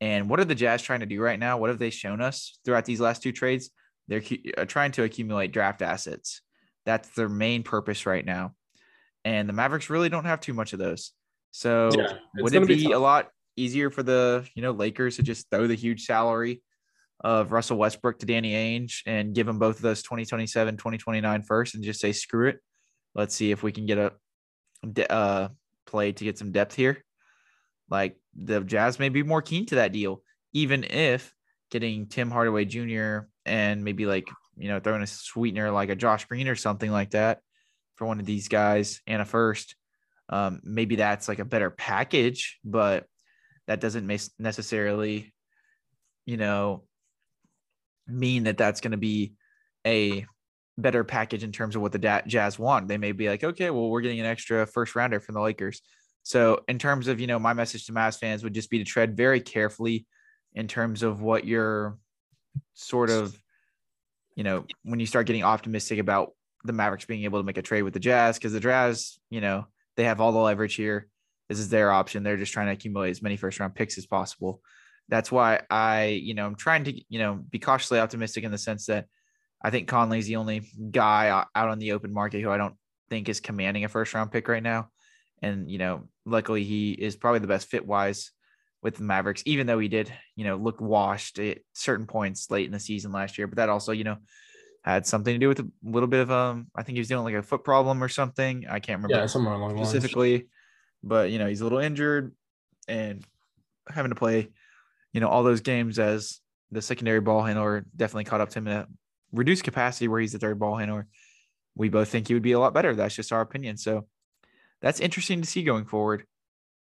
And 0.00 0.28
what 0.28 0.40
are 0.40 0.44
the 0.44 0.54
Jazz 0.54 0.82
trying 0.82 1.00
to 1.00 1.06
do 1.06 1.20
right 1.20 1.38
now? 1.38 1.58
What 1.58 1.70
have 1.70 1.78
they 1.78 1.90
shown 1.90 2.20
us 2.20 2.58
throughout 2.64 2.84
these 2.84 3.00
last 3.00 3.22
two 3.22 3.32
trades? 3.32 3.70
They're 4.08 4.22
uh, 4.56 4.64
trying 4.64 4.92
to 4.92 5.02
accumulate 5.02 5.52
draft 5.52 5.82
assets. 5.82 6.40
That's 6.86 7.08
their 7.10 7.28
main 7.28 7.62
purpose 7.62 8.06
right 8.06 8.24
now. 8.24 8.54
And 9.24 9.48
the 9.48 9.52
Mavericks 9.52 9.90
really 9.90 10.08
don't 10.08 10.24
have 10.24 10.40
too 10.40 10.54
much 10.54 10.72
of 10.72 10.78
those. 10.78 11.12
So 11.50 11.90
yeah, 11.94 12.14
would 12.36 12.54
it 12.54 12.66
be, 12.66 12.86
be 12.86 12.92
a 12.92 12.98
lot 12.98 13.28
easier 13.58 13.90
for 13.90 14.02
the, 14.02 14.48
you 14.54 14.62
know, 14.62 14.72
Lakers 14.72 15.16
to 15.16 15.22
just 15.22 15.50
throw 15.50 15.66
the 15.66 15.74
huge 15.74 16.04
salary 16.04 16.62
of 17.20 17.52
Russell 17.52 17.76
Westbrook 17.76 18.20
to 18.20 18.26
Danny 18.26 18.52
Ainge 18.52 19.02
and 19.06 19.34
give 19.34 19.46
them 19.46 19.58
both 19.58 19.76
of 19.76 19.82
those 19.82 20.02
2027, 20.02 20.76
2029 20.76 21.42
first 21.42 21.74
and 21.74 21.82
just 21.82 22.00
say, 22.00 22.12
screw 22.12 22.48
it. 22.48 22.58
Let's 23.14 23.34
see 23.34 23.50
if 23.50 23.62
we 23.62 23.72
can 23.72 23.86
get 23.86 23.98
a 23.98 25.12
uh, 25.12 25.48
play 25.86 26.12
to 26.12 26.24
get 26.24 26.38
some 26.38 26.52
depth 26.52 26.74
here. 26.74 27.04
Like 27.90 28.16
the 28.36 28.60
Jazz 28.60 28.98
may 28.98 29.08
be 29.08 29.22
more 29.22 29.42
keen 29.42 29.66
to 29.66 29.76
that 29.76 29.92
deal, 29.92 30.22
even 30.52 30.84
if 30.84 31.32
getting 31.70 32.06
Tim 32.06 32.30
Hardaway 32.30 32.64
Jr. 32.64 33.26
and 33.44 33.82
maybe 33.82 34.06
like, 34.06 34.28
you 34.56 34.68
know, 34.68 34.78
throwing 34.78 35.02
a 35.02 35.06
sweetener 35.06 35.70
like 35.70 35.88
a 35.88 35.96
Josh 35.96 36.26
Green 36.26 36.48
or 36.48 36.54
something 36.54 36.90
like 36.90 37.10
that 37.10 37.40
for 37.96 38.06
one 38.06 38.20
of 38.20 38.26
these 38.26 38.48
guys 38.48 39.00
and 39.06 39.20
a 39.20 39.24
first. 39.24 39.74
Um, 40.28 40.60
maybe 40.62 40.96
that's 40.96 41.26
like 41.26 41.38
a 41.38 41.44
better 41.44 41.70
package, 41.70 42.58
but 42.64 43.06
that 43.68 43.80
doesn't 43.80 44.06
necessarily, 44.38 45.32
you 46.24 46.38
know, 46.38 46.82
mean 48.08 48.44
that 48.44 48.56
that's 48.56 48.80
going 48.80 48.92
to 48.92 48.96
be 48.96 49.34
a 49.86 50.26
better 50.78 51.04
package 51.04 51.44
in 51.44 51.52
terms 51.52 51.76
of 51.76 51.82
what 51.82 51.92
the 51.92 52.22
Jazz 52.26 52.58
want. 52.58 52.88
They 52.88 52.96
may 52.96 53.12
be 53.12 53.28
like, 53.28 53.44
okay, 53.44 53.68
well, 53.68 53.90
we're 53.90 54.00
getting 54.00 54.20
an 54.20 54.26
extra 54.26 54.66
first 54.66 54.96
rounder 54.96 55.20
from 55.20 55.34
the 55.34 55.42
Lakers. 55.42 55.82
So, 56.22 56.60
in 56.66 56.78
terms 56.78 57.08
of, 57.08 57.20
you 57.20 57.26
know, 57.26 57.38
my 57.38 57.52
message 57.52 57.86
to 57.86 57.92
Mavs 57.92 58.18
fans 58.18 58.42
would 58.42 58.54
just 58.54 58.70
be 58.70 58.78
to 58.78 58.84
tread 58.84 59.16
very 59.16 59.40
carefully 59.40 60.06
in 60.54 60.66
terms 60.66 61.02
of 61.02 61.20
what 61.20 61.44
you're 61.44 61.98
sort 62.72 63.10
of, 63.10 63.38
you 64.34 64.44
know, 64.44 64.64
when 64.82 64.98
you 64.98 65.06
start 65.06 65.26
getting 65.26 65.44
optimistic 65.44 65.98
about 65.98 66.32
the 66.64 66.72
Mavericks 66.72 67.04
being 67.04 67.24
able 67.24 67.38
to 67.38 67.44
make 67.44 67.58
a 67.58 67.62
trade 67.62 67.82
with 67.82 67.92
the 67.92 68.00
Jazz, 68.00 68.38
because 68.38 68.54
the 68.54 68.60
Jazz, 68.60 69.18
you 69.28 69.42
know, 69.42 69.66
they 69.96 70.04
have 70.04 70.22
all 70.22 70.32
the 70.32 70.38
leverage 70.38 70.74
here. 70.74 71.08
This 71.48 71.58
is 71.58 71.68
their 71.68 71.90
option. 71.90 72.22
They're 72.22 72.36
just 72.36 72.52
trying 72.52 72.66
to 72.66 72.72
accumulate 72.72 73.10
as 73.10 73.22
many 73.22 73.36
first 73.36 73.58
round 73.58 73.74
picks 73.74 73.98
as 73.98 74.06
possible. 74.06 74.60
That's 75.08 75.32
why 75.32 75.62
I, 75.70 76.20
you 76.22 76.34
know, 76.34 76.46
I'm 76.46 76.54
trying 76.54 76.84
to, 76.84 77.02
you 77.08 77.18
know, 77.18 77.34
be 77.34 77.58
cautiously 77.58 77.98
optimistic 77.98 78.44
in 78.44 78.50
the 78.50 78.58
sense 78.58 78.86
that 78.86 79.06
I 79.62 79.70
think 79.70 79.88
Conley's 79.88 80.26
the 80.26 80.36
only 80.36 80.62
guy 80.90 81.30
out 81.30 81.68
on 81.68 81.78
the 81.78 81.92
open 81.92 82.12
market 82.12 82.42
who 82.42 82.50
I 82.50 82.58
don't 82.58 82.74
think 83.08 83.28
is 83.28 83.40
commanding 83.40 83.84
a 83.84 83.88
first 83.88 84.12
round 84.12 84.30
pick 84.30 84.48
right 84.48 84.62
now. 84.62 84.90
And, 85.40 85.70
you 85.70 85.78
know, 85.78 86.08
luckily 86.26 86.64
he 86.64 86.92
is 86.92 87.16
probably 87.16 87.40
the 87.40 87.46
best 87.46 87.68
fit 87.68 87.86
wise 87.86 88.30
with 88.82 88.96
the 88.96 89.02
Mavericks, 89.02 89.42
even 89.46 89.66
though 89.66 89.78
he 89.78 89.88
did, 89.88 90.12
you 90.36 90.44
know, 90.44 90.56
look 90.56 90.80
washed 90.80 91.38
at 91.38 91.58
certain 91.72 92.06
points 92.06 92.50
late 92.50 92.66
in 92.66 92.72
the 92.72 92.78
season 92.78 93.10
last 93.10 93.38
year. 93.38 93.46
But 93.46 93.56
that 93.56 93.68
also, 93.68 93.92
you 93.92 94.04
know, 94.04 94.18
had 94.82 95.06
something 95.06 95.34
to 95.34 95.38
do 95.38 95.48
with 95.48 95.60
a 95.60 95.70
little 95.82 96.08
bit 96.08 96.20
of 96.20 96.30
um, 96.30 96.68
I 96.76 96.82
think 96.82 96.96
he 96.96 97.00
was 97.00 97.08
dealing 97.08 97.24
like 97.24 97.34
a 97.34 97.42
foot 97.42 97.64
problem 97.64 98.02
or 98.02 98.08
something. 98.08 98.66
I 98.68 98.80
can't 98.80 98.98
remember 99.02 99.22
yeah, 99.22 99.26
somewhere 99.26 99.54
along 99.54 99.76
specifically. 99.84 100.48
But 101.02 101.30
you 101.30 101.38
know, 101.38 101.46
he's 101.46 101.60
a 101.60 101.64
little 101.64 101.78
injured 101.78 102.34
and 102.86 103.24
having 103.88 104.10
to 104.10 104.16
play, 104.16 104.48
you 105.12 105.20
know, 105.20 105.28
all 105.28 105.42
those 105.42 105.60
games 105.60 105.98
as 105.98 106.40
the 106.70 106.82
secondary 106.82 107.20
ball 107.20 107.42
handler 107.42 107.84
definitely 107.96 108.24
caught 108.24 108.40
up 108.40 108.50
to 108.50 108.58
him 108.58 108.68
in 108.68 108.76
a 108.76 108.86
reduced 109.32 109.64
capacity 109.64 110.08
where 110.08 110.20
he's 110.20 110.32
the 110.32 110.38
third 110.38 110.58
ball 110.58 110.76
handler. 110.76 111.06
We 111.74 111.88
both 111.88 112.08
think 112.08 112.28
he 112.28 112.34
would 112.34 112.42
be 112.42 112.52
a 112.52 112.58
lot 112.58 112.74
better. 112.74 112.94
That's 112.94 113.14
just 113.14 113.32
our 113.32 113.40
opinion. 113.40 113.76
So 113.76 114.06
that's 114.80 115.00
interesting 115.00 115.42
to 115.42 115.48
see 115.48 115.62
going 115.62 115.86
forward. 115.86 116.24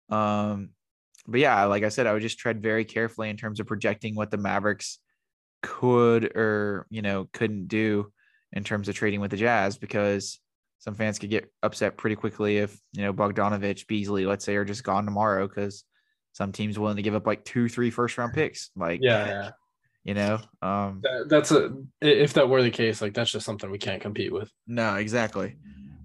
Um, 0.10 0.70
but 1.28 1.40
yeah, 1.40 1.64
like 1.66 1.84
I 1.84 1.90
said, 1.90 2.08
I 2.08 2.14
would 2.14 2.22
just 2.22 2.40
tread 2.40 2.62
very 2.62 2.86
carefully 2.86 3.30
in 3.30 3.38
terms 3.38 3.60
of 3.60 3.68
projecting 3.68 4.16
what 4.16 4.32
the 4.32 4.38
Mavericks 4.38 5.00
could 5.62 6.26
or 6.38 6.88
you 6.90 7.02
know 7.02 7.28
couldn't 7.34 7.68
do 7.68 8.12
in 8.54 8.64
terms 8.64 8.88
of 8.88 8.96
trading 8.96 9.20
with 9.20 9.32
the 9.32 9.38
Jazz 9.38 9.78
because 9.78 10.40
some 10.80 10.96
fans 10.96 11.20
could 11.20 11.30
get 11.30 11.52
upset 11.62 11.98
pretty 11.98 12.16
quickly 12.16 12.58
if 12.58 12.80
you 12.94 13.04
know 13.04 13.14
Bogdanovic, 13.14 13.88
Beasley, 13.88 14.26
let's 14.26 14.46
say, 14.46 14.56
are 14.56 14.66
just 14.66 14.84
gone 14.84 15.06
tomorrow 15.06 15.48
because 15.48 15.84
some 16.34 16.52
teams 16.52 16.80
willing 16.80 16.98
to 16.98 17.02
give 17.02 17.16
up 17.16 17.28
like 17.28 17.46
two, 17.46 17.70
three 17.70 17.90
first 17.90 18.18
round 18.18 18.34
picks. 18.34 18.72
Like, 18.76 19.00
yeah, 19.02 19.28
yeah. 19.28 19.50
you 20.04 20.14
know, 20.14 20.40
um, 20.62 21.02
that, 21.04 21.26
that's 21.30 21.52
a 21.52 21.76
if 22.02 22.34
that 22.34 22.50
were 22.50 22.64
the 22.64 22.72
case, 22.72 23.02
like 23.02 23.14
that's 23.14 23.32
just 23.32 23.46
something 23.46 23.70
we 23.70 23.78
can't 23.78 24.02
compete 24.02 24.34
with. 24.34 24.52
No, 24.68 24.96
exactly 24.96 25.56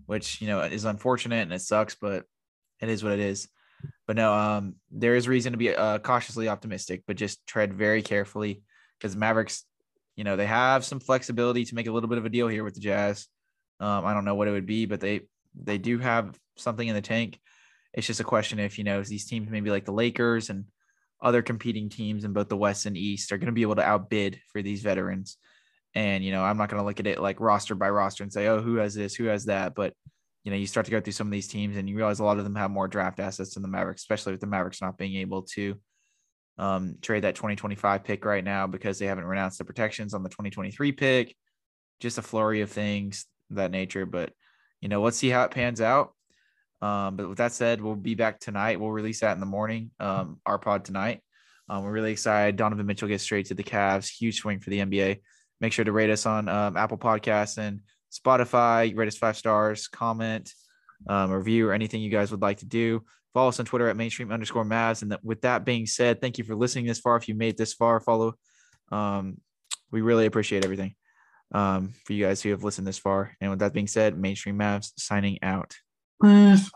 which 0.07 0.41
you 0.41 0.47
know 0.47 0.61
is 0.61 0.85
unfortunate 0.85 1.43
and 1.43 1.53
it 1.53 1.63
sucks, 1.63 1.95
but 1.95 2.25
it 2.81 2.89
is 2.89 3.03
what 3.03 3.13
it 3.13 3.21
is. 3.21 3.49
But 4.07 4.17
no, 4.17 4.33
um, 4.33 4.77
there 4.91 5.15
is 5.15 5.29
reason 5.29 5.53
to 5.53 5.59
be 5.59 5.75
uh, 5.75 5.99
cautiously 5.99 6.49
optimistic, 6.49 7.03
but 7.07 7.17
just 7.17 7.47
tread 7.47 7.75
very 7.75 8.03
carefully 8.03 8.63
because 8.99 9.17
Mavericks, 9.17 9.65
you 10.17 10.25
know, 10.25 10.37
they 10.37 10.47
have 10.47 10.85
some 10.85 11.01
flexibility 11.01 11.65
to 11.65 11.75
make 11.75 11.87
a 11.87 11.93
little 11.93 12.09
bit 12.09 12.19
of 12.19 12.25
a 12.25 12.31
deal 12.31 12.49
here 12.49 12.65
with 12.65 12.75
the 12.75 12.81
Jazz. 12.81 13.27
Um, 13.81 14.05
I 14.05 14.15
don't 14.15 14.25
know 14.25 14.35
what 14.35 14.49
it 14.49 14.53
would 14.53 14.67
be, 14.67 14.87
but 14.87 15.01
they 15.01 15.23
they 15.55 15.79
do 15.79 15.99
have 15.99 16.39
something 16.57 16.87
in 16.87 16.95
the 16.95 17.01
tank. 17.01 17.39
It's 17.93 18.07
just 18.07 18.21
a 18.21 18.25
question 18.25 18.59
if 18.59 18.79
you 18.79 18.85
know 18.85 19.03
these 19.03 19.27
teams, 19.27 19.51
maybe 19.51 19.71
like 19.71 19.85
the 19.85 19.93
Lakers 19.93 20.51
and 20.51 20.65
other 21.23 21.43
competing 21.43 21.89
teams 21.89 22.25
in 22.25 22.33
both 22.33 22.49
the 22.49 22.57
West 22.57 22.87
and 22.87 22.97
East, 22.97 23.33
are 23.33 23.39
going 23.39 23.47
to 23.47 23.53
be 23.53 23.63
able 23.63 23.77
to 23.77 23.83
outbid 23.83 24.41
for 24.53 24.63
these 24.63 24.83
veterans. 24.83 25.39
And, 25.95 26.25
you 26.25 26.33
know, 26.33 26.43
I'm 26.43 26.59
not 26.59 26.69
going 26.69 26.83
to 26.83 26.87
look 26.87 27.01
at 27.01 27.07
it 27.07 27.21
like 27.21 27.41
roster 27.41 27.75
by 27.75 27.89
roster 27.89 28.25
and 28.25 28.33
say, 28.33 28.49
oh, 28.49 28.61
who 28.61 28.77
has 28.77 28.95
this, 28.95 29.15
who 29.15 29.25
has 29.27 29.45
that. 29.45 29.75
But, 29.77 29.95
you 30.43 30.51
know, 30.51 30.57
you 30.57 30.67
start 30.67 30.87
to 30.87 30.91
go 30.91 31.01
through 31.01 31.13
some 31.13 31.29
of 31.29 31.33
these 31.33 31.47
teams 31.47 31.77
and 31.77 31.89
you 31.89 31.97
realize 31.97 32.19
a 32.19 32.25
lot 32.25 32.39
of 32.39 32.45
them 32.45 32.57
have 32.57 32.71
more 32.71 32.89
draft 32.89 33.21
assets 33.21 33.55
than 33.55 33.63
the 33.63 33.69
Mavericks, 33.69 34.03
especially 34.03 34.33
with 34.33 34.41
the 34.41 34.49
Mavericks 34.49 34.83
not 34.83 34.99
being 34.99 35.17
able 35.17 35.43
to 35.43 35.77
um, 36.59 36.97
trade 37.01 37.25
that 37.25 37.37
2025 37.37 38.05
pick 38.05 38.25
right 38.25 38.45
now 38.45 38.67
because 38.67 38.99
they 38.99 39.07
haven't 39.07 39.25
renounced 39.25 39.59
the 39.59 39.65
protections 39.65 40.15
on 40.15 40.25
the 40.25 40.29
2023 40.29 40.93
pick. 40.93 41.37
Just 42.01 42.19
a 42.19 42.23
flurry 42.23 42.61
of 42.61 42.71
things 42.71 43.27
that 43.51 43.71
nature. 43.71 44.07
But, 44.07 44.33
you 44.81 44.89
know, 44.89 45.03
let's 45.03 45.17
see 45.17 45.31
how 45.31 45.45
it 45.45 45.51
pans 45.51 45.81
out. 45.81 46.15
Um, 46.83 47.17
but 47.17 47.29
with 47.29 47.39
that 47.39 47.53
said, 47.53 47.81
we'll 47.81 47.95
be 47.95 48.15
back 48.15 48.41
tonight. 48.41 48.79
We'll 48.79 48.91
release 48.91 49.21
that 49.21 49.33
in 49.33 49.41
the 49.41 49.47
morning, 49.47 49.91
um, 50.01 50.41
our 50.45 50.59
pod 50.59 50.85
tonight. 50.85 51.21
Um, 51.69 51.83
we're 51.83 51.93
really 51.93 52.13
excited. 52.13 52.57
Donovan 52.57 52.85
Mitchell 52.85 53.09
gets 53.09 53.23
straight 53.23 53.47
to 53.47 53.55
the 53.55 53.63
Cavs. 53.63 54.09
Huge 54.09 54.41
swing 54.41 54.61
for 54.61 54.71
the 54.71 54.81
NBA. 54.81 55.21
Make 55.61 55.73
sure 55.73 55.85
to 55.85 55.93
rate 55.93 56.11
us 56.11 56.27
on 56.27 56.49
um, 56.49 56.77
Apple 56.77 56.99
Podcasts 56.99 57.57
and 57.57 57.81
Spotify. 58.13 58.95
Rate 58.95 59.09
us 59.09 59.17
five 59.17 59.37
stars, 59.37 59.89
comment, 59.89 60.53
um, 61.09 61.31
review, 61.31 61.69
or 61.69 61.73
anything 61.73 62.03
you 62.03 62.11
guys 62.11 62.31
would 62.31 62.43
like 62.43 62.59
to 62.59 62.67
do. 62.67 63.03
Follow 63.33 63.49
us 63.49 63.59
on 63.61 63.67
Twitter 63.67 63.89
at 63.89 63.97
mainstream 63.97 64.31
underscore 64.31 64.65
Mavs. 64.65 65.03
And 65.03 65.17
with 65.23 65.41
that 65.41 65.65
being 65.65 65.87
said, 65.87 66.21
thank 66.21 66.37
you 66.37 66.45
for 66.45 66.55
listening 66.55 66.87
this 66.87 67.01
far. 67.01 67.17
If 67.17 67.29
you 67.29 67.35
made 67.35 67.57
this 67.57 67.73
far, 67.73 67.99
follow 68.01 68.35
Um, 68.93 69.39
we 69.91 70.03
really 70.03 70.27
appreciate 70.27 70.65
everything 70.65 70.95
um, 71.53 71.93
for 72.05 72.13
you 72.13 72.25
guys 72.25 72.43
who 72.43 72.51
have 72.51 72.65
listened 72.65 72.87
this 72.87 72.99
far. 72.99 73.37
And 73.41 73.51
with 73.51 73.61
that 73.61 73.73
being 73.73 73.87
said, 73.87 74.19
Mainstream 74.19 74.59
Mavs 74.59 74.93
signing 74.97 75.39
out. 75.43 75.77
Peace. 76.23 76.71